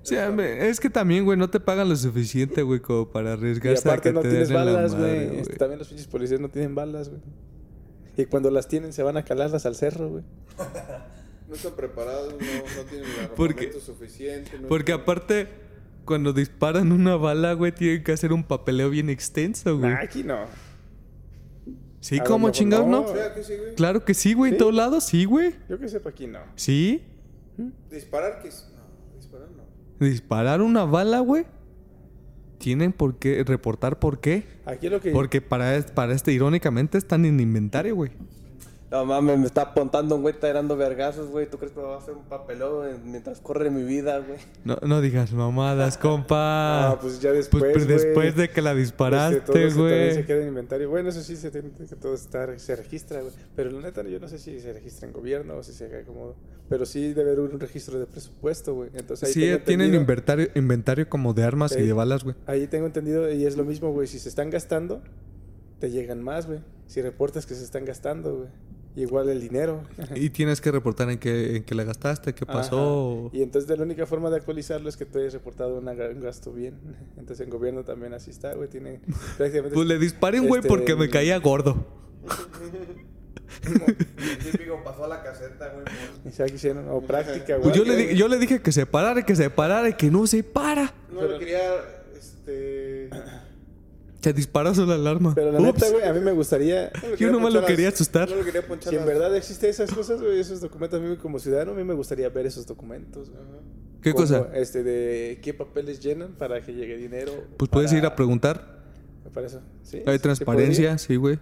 Sí, 0.01 0.15
hombre, 0.17 0.67
es 0.69 0.79
que 0.81 0.89
también, 0.89 1.23
güey, 1.23 1.37
no 1.37 1.49
te 1.49 1.59
pagan 1.61 1.87
lo 1.87 1.95
suficiente, 1.95 2.61
güey, 2.61 2.81
como 2.81 3.09
para 3.09 3.29
Y 3.31 3.33
arriesgarse 3.33 3.87
a 3.87 3.91
aparte 3.93 4.09
que 4.09 4.13
no 4.13 4.21
te 4.21 4.29
tienes 4.29 4.49
den 4.49 4.57
en 4.57 4.65
la 4.65 4.71
balas, 4.73 4.93
madre, 4.95 5.27
güey. 5.27 5.39
Este, 5.39 5.55
también 5.55 5.79
los 5.79 5.87
pinches 5.87 6.07
policías 6.07 6.39
no 6.41 6.49
tienen 6.49 6.75
balas, 6.75 7.07
güey. 7.09 7.21
Y 8.17 8.25
cuando 8.25 8.51
las 8.51 8.67
tienen 8.67 8.91
se 8.93 9.01
van 9.01 9.15
a 9.17 9.23
calarlas 9.23 9.65
al 9.65 9.75
cerro, 9.75 10.09
güey. 10.09 10.23
No 11.47 11.55
están 11.55 11.73
preparados, 11.73 12.33
no, 12.33 12.39
no 12.39 12.89
tienen 12.89 13.07
el 13.21 13.27
Porque- 13.35 13.71
suficiente. 13.79 14.51
no 14.59 14.67
Porque 14.67 14.91
están- 14.93 15.03
aparte, 15.03 15.47
cuando 16.03 16.33
disparan 16.33 16.91
una 16.91 17.15
bala, 17.15 17.53
güey, 17.53 17.71
tienen 17.71 18.03
que 18.03 18.11
hacer 18.11 18.33
un 18.33 18.43
papeleo 18.43 18.89
bien 18.89 19.09
extenso, 19.09 19.77
güey. 19.77 19.91
Nah, 19.91 19.99
aquí 20.01 20.23
no. 20.23 20.45
Sí, 22.03 22.19
A 22.19 22.23
¿cómo 22.25 22.49
chingados 22.49 22.85
no? 22.85 23.05
Claro 23.05 23.33
que 23.33 23.43
sí, 23.45 23.53
güey. 23.55 23.75
Claro 23.75 24.03
que 24.05 24.13
sí, 24.13 24.33
güey, 24.33 24.51
en 24.51 24.57
todos 24.57 24.73
lados, 24.73 25.05
sí, 25.05 25.23
güey. 25.23 25.55
Yo 25.69 25.79
que 25.79 25.87
sepa 25.87 26.09
aquí 26.09 26.27
no. 26.27 26.39
Sí. 26.55 27.01
Disparar, 27.89 28.41
que 28.41 28.49
es- 28.49 28.69
No, 28.75 29.15
disparar 29.17 29.47
no. 29.51 30.05
Disparar 30.05 30.61
una 30.61 30.83
bala, 30.83 31.19
güey. 31.21 31.45
Tienen 32.57 32.91
por 32.91 33.19
qué 33.19 33.41
reportar 33.45 33.99
por 33.99 34.19
qué. 34.19 34.43
Aquí 34.65 34.89
lo 34.89 34.99
que... 34.99 35.11
Porque 35.11 35.39
para, 35.39 35.81
para 35.95 36.11
este, 36.13 36.33
irónicamente, 36.33 36.97
están 36.97 37.23
en 37.23 37.39
inventario, 37.39 37.95
güey. 37.95 38.11
No 38.93 39.05
mames, 39.05 39.39
me 39.39 39.47
está 39.47 39.63
apuntando 39.63 40.15
un 40.15 40.21
güey 40.21 40.35
tirando 40.39 40.77
vergazos, 40.77 41.27
güey. 41.31 41.49
¿Tú 41.49 41.57
crees 41.57 41.73
que 41.73 41.79
me 41.79 41.87
va 41.87 41.95
a 41.95 41.97
hacer 41.97 42.13
un 42.13 42.25
papelón 42.25 42.87
en- 42.87 43.11
mientras 43.11 43.39
corre 43.39 43.71
mi 43.71 43.81
vida, 43.81 44.19
güey? 44.19 44.37
No, 44.65 44.77
no 44.85 45.01
digas 45.01 45.33
mamadas, 45.33 45.97
compa. 45.97 46.91
Ah, 46.91 46.99
pues 47.01 47.19
ya 47.19 47.31
Pues, 47.31 47.49
después, 47.49 47.73
güey. 47.73 47.85
después 47.87 48.35
de 48.35 48.49
que 48.51 48.61
la 48.61 48.75
disparaste, 48.75 49.39
se- 49.39 49.45
también 49.47 49.71
se 49.71 49.79
güey. 49.79 50.25
queda 50.27 50.41
en 50.43 50.47
inventario. 50.49 50.91
Bueno, 50.91 51.09
eso 51.09 51.23
sí, 51.23 51.35
se 51.37 51.49
tiene 51.49 51.71
que 51.71 51.95
todo 51.95 52.13
está, 52.13 52.59
se 52.59 52.75
registra, 52.75 53.21
güey. 53.21 53.33
Pero 53.55 53.71
la 53.71 53.81
neta, 53.81 54.03
yo 54.03 54.19
no 54.19 54.27
sé 54.27 54.37
si 54.37 54.59
se 54.59 54.71
registra 54.71 55.07
en 55.07 55.13
gobierno 55.13 55.55
o 55.57 55.63
si 55.63 55.73
se 55.73 55.85
haga 55.85 56.03
como... 56.03 56.35
Pero 56.69 56.85
sí 56.85 57.13
debe 57.13 57.31
haber 57.31 57.39
un 57.51 57.59
registro 57.59 57.97
de 57.99 58.05
presupuesto, 58.05 58.75
güey. 58.75 58.91
Entonces 58.93 59.27
ahí 59.27 59.33
Sí, 59.33 59.41
tengo 59.41 59.59
tienen 59.65 59.95
inventario, 59.95 60.49
inventario 60.53 61.09
como 61.09 61.33
de 61.33 61.43
armas 61.43 61.75
y 61.75 61.81
de 61.81 61.93
balas, 61.93 62.23
güey. 62.23 62.35
Ahí 62.45 62.67
tengo 62.67 62.85
entendido 62.85 63.31
y 63.31 63.43
es 63.47 63.57
lo 63.57 63.65
mismo, 63.65 63.91
güey. 63.91 64.07
Si 64.07 64.19
se 64.19 64.29
están 64.29 64.51
gastando, 64.51 65.01
te 65.79 65.89
llegan 65.89 66.21
más, 66.21 66.45
güey. 66.45 66.59
Si 66.85 67.01
reportas 67.01 67.47
que 67.47 67.55
se 67.55 67.63
están 67.63 67.85
gastando, 67.85 68.35
güey. 68.37 68.49
Igual 68.95 69.29
el 69.29 69.41
dinero. 69.41 69.81
Y 70.15 70.29
tienes 70.29 70.61
que 70.61 70.71
reportar 70.71 71.09
en 71.09 71.17
qué, 71.17 71.57
en 71.57 71.63
qué 71.63 71.73
la 71.75 71.83
gastaste, 71.83 72.33
qué 72.33 72.45
pasó. 72.45 73.27
Ajá. 73.27 73.37
Y 73.37 73.41
entonces 73.41 73.75
la 73.77 73.83
única 73.83 74.05
forma 74.05 74.29
de 74.29 74.37
actualizarlo 74.37 74.87
es 74.89 74.97
que 74.97 75.05
tú 75.05 75.19
hayas 75.19 75.33
reportado 75.33 75.77
una 75.79 75.91
un 75.93 76.21
gasto 76.21 76.51
bien. 76.53 76.75
Entonces 77.17 77.45
en 77.45 77.49
gobierno 77.49 77.83
también 77.83 78.13
así 78.13 78.29
está, 78.31 78.53
güey. 78.53 78.69
Tiene 78.69 79.01
prácticamente... 79.37 79.73
Pues 79.75 79.87
le 79.87 79.97
disparé 79.97 80.39
un 80.39 80.47
güey 80.47 80.59
este, 80.59 80.69
porque 80.69 80.95
me 80.95 81.09
caía 81.09 81.37
gordo. 81.39 81.85
El 83.63 84.51
típico 84.51 84.83
pasó 84.83 85.05
a 85.05 85.07
la 85.07 85.23
caseta, 85.23 85.69
güey. 85.69 85.85
o 86.89 87.01
práctica, 87.01 87.57
güey. 87.57 87.63
Pues 87.63 87.75
yo 87.75 87.83
le, 87.85 87.95
di- 87.95 88.15
yo 88.15 88.27
le 88.27 88.37
dije 88.37 88.61
que 88.61 88.71
se 88.71 88.85
parara, 88.85 89.25
que 89.25 89.35
se 89.35 89.49
parara 89.49 89.89
y 89.89 89.93
que 89.93 90.09
no 90.09 90.27
se 90.27 90.43
para. 90.43 90.93
No 91.11 91.25
le 91.27 91.39
quería. 91.39 91.61
Se 94.23 94.33
disparó 94.33 94.73
solo 94.73 94.87
la 94.87 94.95
alarma. 94.95 95.35
Pero 95.35 95.51
la 95.51 95.59
Ups. 95.59 95.81
neta, 95.81 95.89
güey, 95.91 96.03
a 96.07 96.13
mí 96.13 96.19
me 96.21 96.31
gustaría... 96.31 96.91
no 97.01 97.09
le 97.09 97.17
Yo 97.17 97.31
nomás 97.31 97.53
lo 97.53 97.65
quería 97.65 97.89
asustar. 97.89 98.29
No 98.29 98.37
le 98.37 98.43
quería 98.45 98.65
ponchar 98.65 98.91
Si 98.93 98.97
en 98.97 99.05
verdad 99.05 99.35
existen 99.35 99.69
esas 99.69 99.91
cosas, 99.93 100.21
güey, 100.21 100.39
esos 100.39 100.61
documentos, 100.61 100.99
a 100.99 101.03
mí 101.03 101.17
como 101.17 101.39
ciudadano, 101.39 101.71
a 101.71 101.75
mí 101.75 101.83
me 101.83 101.93
gustaría 101.93 102.29
ver 102.29 102.45
esos 102.45 102.65
documentos. 102.65 103.29
güey. 103.29 103.41
¿Qué 104.01 104.11
Como, 104.13 104.23
cosa? 104.23 104.49
Este, 104.53 104.83
de 104.83 105.39
qué 105.41 105.53
papeles 105.53 105.99
llenan 106.01 106.33
para 106.33 106.61
que 106.61 106.73
llegue 106.73 106.97
dinero. 106.97 107.31
Pues 107.57 107.69
puedes 107.69 107.91
para- 107.91 107.99
ir 107.99 108.05
a 108.05 108.15
preguntar. 108.15 108.81
Eso, 109.45 109.61
¿sí? 109.83 109.97
Hay 110.05 110.13
¿Se 110.15 110.19
transparencia, 110.19 110.97
sí, 110.97 111.15
güey. 111.15 111.39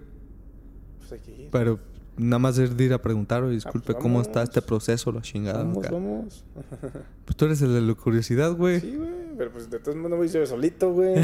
Pues 0.99 1.11
hay 1.11 1.19
que 1.19 1.32
ir. 1.43 1.49
Pero 1.51 1.79
nada 2.22 2.39
más 2.39 2.57
es 2.57 2.76
de 2.78 2.84
ir 2.84 2.93
a 2.93 3.01
preguntar, 3.01 3.43
oye, 3.43 3.55
disculpe, 3.55 3.93
pues 3.93 3.97
¿cómo 4.01 4.15
vamos. 4.15 4.28
está 4.28 4.43
este 4.43 4.61
proceso, 4.61 5.11
la 5.11 5.22
chingada? 5.22 5.59
Vamos, 5.63 5.89
vamos. 5.89 6.45
Pues 7.26 7.36
tú 7.36 7.45
eres 7.45 7.61
el 7.61 7.74
de 7.74 7.82
la 7.82 7.93
curiosidad, 7.93 8.53
güey. 8.53 8.80
Sí, 8.80 8.95
güey. 8.95 9.09
Pero 9.38 9.51
pues 9.51 9.69
de 9.69 9.80
todos 9.80 9.95
modos 9.95 10.11
no 10.11 10.17
voy 10.17 10.28
yo 10.28 10.45
solito, 10.45 10.91
güey. 10.93 11.15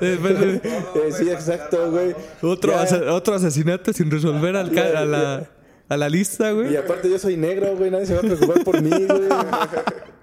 Eh, 0.00 1.12
sí, 1.16 1.30
exacto, 1.30 1.90
güey. 1.90 2.14
otro, 2.42 2.72
otro 3.12 3.34
asesinato 3.34 3.92
sin 3.92 4.10
resolver 4.10 4.56
al 4.56 4.76
a, 4.78 5.04
la, 5.04 5.50
a 5.88 5.96
la 5.96 6.08
lista, 6.08 6.50
Y 6.50 6.54
güey. 6.54 6.76
aparte 6.76 7.10
yo 7.10 7.18
soy 7.18 7.36
negro, 7.36 7.76
güey. 7.76 7.90
Nadie 7.90 8.06
se 8.06 8.14
va 8.14 8.20
a 8.20 8.22
preocupar 8.22 8.64
por 8.64 8.82
mí, 8.82 8.90
güey. 8.90 9.28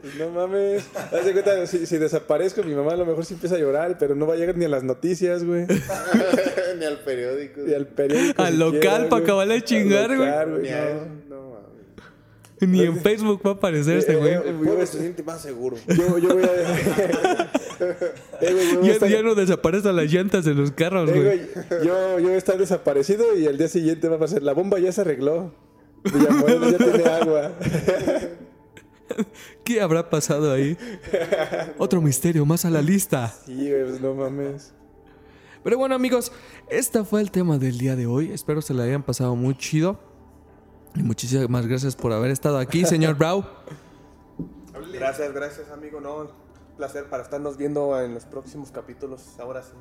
Pues 0.00 0.14
no 0.16 0.30
mames. 0.30 0.84
Haz 1.12 1.24
de 1.24 1.32
cuenta, 1.32 1.66
si, 1.66 1.86
si 1.86 1.98
desaparezco, 1.98 2.62
mi 2.62 2.74
mamá 2.74 2.92
a 2.92 2.96
lo 2.96 3.06
mejor 3.06 3.24
sí 3.24 3.34
empieza 3.34 3.56
a 3.56 3.58
llorar, 3.58 3.96
pero 3.98 4.14
no 4.14 4.26
va 4.26 4.34
a 4.34 4.36
llegar 4.36 4.56
ni 4.56 4.64
a 4.64 4.68
las 4.68 4.82
noticias, 4.82 5.44
güey. 5.44 5.66
Ni 6.78 6.84
al 6.86 6.98
periódico. 7.00 7.60
Ni 7.60 7.74
al 7.74 7.86
periódico. 7.86 8.40
Al 8.42 8.52
siquiera, 8.54 8.72
local 8.72 9.02
pa' 9.08 9.16
güey. 9.16 9.22
acabarle 9.24 9.54
de 9.54 9.62
chingar, 9.64 10.16
güey. 10.16 10.28
local, 10.28 10.50
no. 11.28 11.36
no 11.36 11.50
mames. 11.50 12.68
Ni 12.70 12.82
en 12.82 12.96
Facebook 13.00 13.42
va 13.44 13.50
a 13.50 13.54
aparecer 13.54 13.98
este 13.98 14.12
Eh, 14.12 14.16
güey. 14.16 14.32
eh, 14.34 14.40
pueblo 14.64 14.86
se 14.86 14.98
siente 15.00 15.22
más 15.22 15.42
seguro. 15.42 15.76
Yo, 15.88 16.18
yo 16.18 16.34
voy 16.34 16.44
a. 16.44 17.50
Eh, 18.42 18.52
güey, 18.52 18.72
yo 18.74 18.82
Ya, 18.82 18.92
estar- 18.92 19.08
ya 19.10 19.22
no 19.22 19.34
desaparecen 19.34 19.96
las 19.96 20.10
llantas 20.12 20.44
de 20.44 20.54
los 20.54 20.70
carros, 20.72 21.08
Eh, 21.10 21.12
güey. 21.12 21.22
güey, 21.24 21.40
yo, 21.86 22.18
yo 22.18 22.24
voy 22.26 22.32
a 22.34 22.36
estar 22.38 22.56
desaparecido 22.58 23.36
y 23.36 23.46
al 23.46 23.56
día 23.58 23.68
siguiente 23.68 24.08
va 24.08 24.16
a 24.16 24.18
pasar. 24.18 24.42
La 24.42 24.52
bomba 24.54 24.78
ya 24.78 24.92
se 24.92 25.00
arregló. 25.02 25.52
Villamuel 26.04 26.72
ya 26.72 26.78
tiene 26.78 27.04
agua. 27.08 27.52
¿Qué 29.64 29.80
habrá 29.80 30.08
pasado 30.10 30.52
ahí? 30.52 30.76
Otro 31.78 32.00
misterio 32.00 32.44
más 32.46 32.64
a 32.64 32.70
la 32.70 32.82
lista. 32.82 33.28
Sí, 33.46 33.54
güey, 33.70 33.84
pues 33.84 34.00
no 34.00 34.14
mames. 34.14 34.72
Pero 35.62 35.76
bueno, 35.78 35.94
amigos, 35.94 36.32
este 36.68 37.04
fue 37.04 37.20
el 37.20 37.30
tema 37.30 37.58
del 37.58 37.76
día 37.78 37.94
de 37.96 38.06
hoy. 38.06 38.32
Espero 38.32 38.62
se 38.62 38.72
la 38.74 38.84
hayan 38.84 39.02
pasado 39.02 39.36
muy 39.36 39.56
chido. 39.56 39.98
Y 40.96 41.02
muchísimas 41.02 41.66
gracias 41.66 41.94
por 41.96 42.12
haber 42.12 42.30
estado 42.30 42.58
aquí, 42.58 42.84
señor 42.86 43.16
Brau. 43.16 43.44
Gracias, 44.92 45.32
gracias, 45.32 45.70
amigo. 45.70 46.00
No, 46.00 46.16
un 46.22 46.28
placer 46.76 47.04
para 47.10 47.22
estarnos 47.22 47.56
viendo 47.56 48.00
en 48.00 48.14
los 48.14 48.24
próximos 48.24 48.70
capítulos. 48.70 49.22
Ahora 49.38 49.62
sí. 49.62 49.72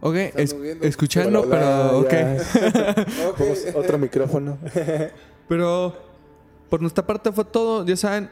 Ok, 0.00 0.14
es- 0.36 0.60
viendo. 0.60 0.84
escuchando, 0.86 1.40
Hola, 1.42 1.50
pero 1.50 1.98
ok. 2.00 2.10
ya. 2.10 3.28
Ok. 3.28 3.40
Otro 3.76 3.98
micrófono. 3.98 4.58
Pero 5.48 5.94
por 6.70 6.80
nuestra 6.80 7.04
parte 7.06 7.32
fue 7.32 7.44
todo. 7.44 7.84
Ya 7.84 7.96
saben, 7.96 8.30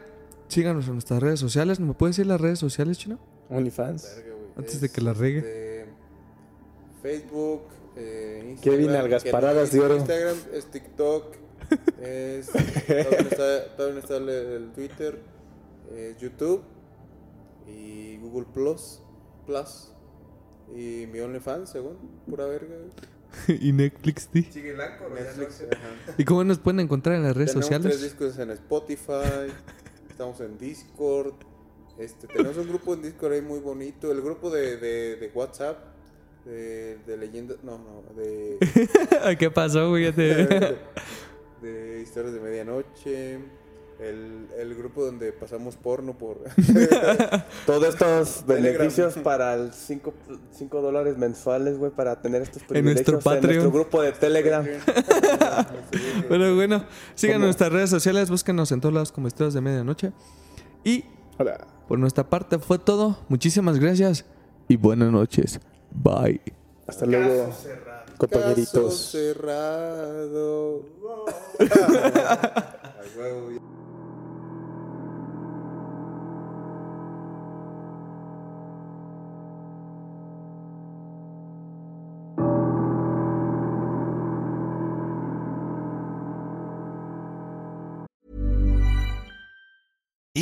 síganos 0.53 0.87
en 0.87 0.93
nuestras 0.95 1.23
redes 1.23 1.41
sociales. 1.41 1.81
¿Me 1.81 1.95
puedes 1.95 2.17
decir 2.17 2.27
las 2.27 2.41
redes 2.41 2.59
sociales, 2.59 2.99
Chino? 2.99 3.19
OnlyFans. 3.51 4.23
Antes 4.57 4.81
de 4.81 4.89
que 4.91 5.01
la 5.01 5.13
regue. 5.13 5.39
este, 5.39 5.87
Facebook, 7.03 7.63
eh, 7.97 8.47
Instagram. 8.51 8.81
Kevin 8.81 8.97
Algasparadas 8.97 9.73
de 9.73 9.81
oro. 9.81 9.97
Instagram, 9.97 10.37
es 10.53 10.67
TikTok. 10.71 11.37
es, 12.03 12.47
todavía 12.49 13.23
no 13.23 13.29
está, 13.29 13.91
no 13.91 13.99
está 13.99 14.17
el, 14.19 14.29
el 14.29 14.73
Twitter. 14.73 15.19
es 15.95 16.19
YouTube. 16.19 16.63
Y 17.67 18.19
Google 18.19 18.47
Plus. 18.53 19.01
Plus. 19.47 19.93
Y 20.75 21.07
mi 21.11 21.21
OnlyFans, 21.21 21.71
según. 21.71 21.97
Pura 22.29 22.47
verga. 22.47 22.77
y 23.49 23.73
Netflix, 23.73 24.29
sí. 24.33 24.43
Sigue 24.51 24.75
blanco, 24.75 25.09
Netflix. 25.09 25.65
¿Y 26.19 26.25
cómo 26.25 26.45
nos 26.45 26.59
pueden 26.59 26.81
encontrar 26.81 27.17
en 27.17 27.23
las 27.25 27.37
redes 27.37 27.53
Tenemos 27.53 27.69
tres 27.69 27.83
sociales? 27.83 28.03
discos 28.03 28.39
en 28.39 28.51
Spotify, 28.51 29.53
estamos 30.13 30.41
en 30.41 30.59
Discord, 30.59 31.35
este, 31.99 32.27
tenemos 32.27 32.57
un 32.59 32.69
grupo 32.69 32.95
en 32.95 33.03
Discord 33.03 33.33
ahí 33.33 33.43
muy 33.43 33.59
bonito, 33.59 34.13
el 34.13 34.21
grupo 34.21 34.51
de, 34.51 34.77
de, 34.77 35.17
de 35.17 35.31
WhatsApp, 35.35 35.79
de, 36.45 36.99
de 36.99 37.17
leyendas, 37.17 37.59
no, 37.63 37.79
no, 37.79 38.03
de, 38.15 38.59
¿Qué 39.39 39.51
pasó, 39.51 39.89
güey? 39.89 40.13
De 40.13 42.01
historias 42.03 42.35
de 42.35 42.41
medianoche, 42.41 43.39
el, 44.03 44.49
el 44.59 44.75
grupo 44.75 45.05
donde 45.05 45.33
pasamos 45.33 45.77
porno 45.77 46.17
por... 46.19 46.39
Todos 47.67 47.85
estos 47.95 48.43
Telegram. 48.47 48.79
beneficios 48.79 49.15
para 49.23 49.55
el 49.55 49.73
5 49.73 50.13
dólares 50.81 51.17
mensuales, 51.19 51.79
güey, 51.79 51.91
para 51.93 52.21
tener 52.21 52.43
estos 52.43 52.63
En 52.71 52.85
nuestro 52.85 53.19
privilegios 53.19 53.19
en 53.19 53.23
Patreon. 53.23 53.57
nuestro 53.63 53.73
grupo 53.73 54.03
de 54.03 54.13
Telegram. 54.13 54.67
Pero 56.29 56.55
bueno, 56.57 56.85
sigan 57.15 57.41
nuestras 57.41 57.73
redes 57.73 57.91
sociales, 57.91 58.29
búsquenos 58.31 58.73
en 58.73 58.81
todos 58.81 58.93
lados 58.95 59.13
como 59.13 59.29
Historias 59.29 59.55
de 59.55 59.61
Medianoche. 59.61 60.13
Y 60.85 61.05
Hola. 61.39 61.67
por 61.89 61.99
nuestra 61.99 62.29
parte 62.29 62.59
fue 62.59 62.79
todo. 62.79 63.19
Muchísimas 63.29 63.79
gracias 63.79 64.25
y 64.69 64.77
buenas 64.77 65.11
noches. 65.13 65.61
Bye. 65.91 66.41
Hasta 66.87 67.07
luego, 67.07 67.47
Caso 67.47 67.69
compañeritos. 68.19 69.11
cerrado. 69.13 70.83
Ay, 71.61 73.59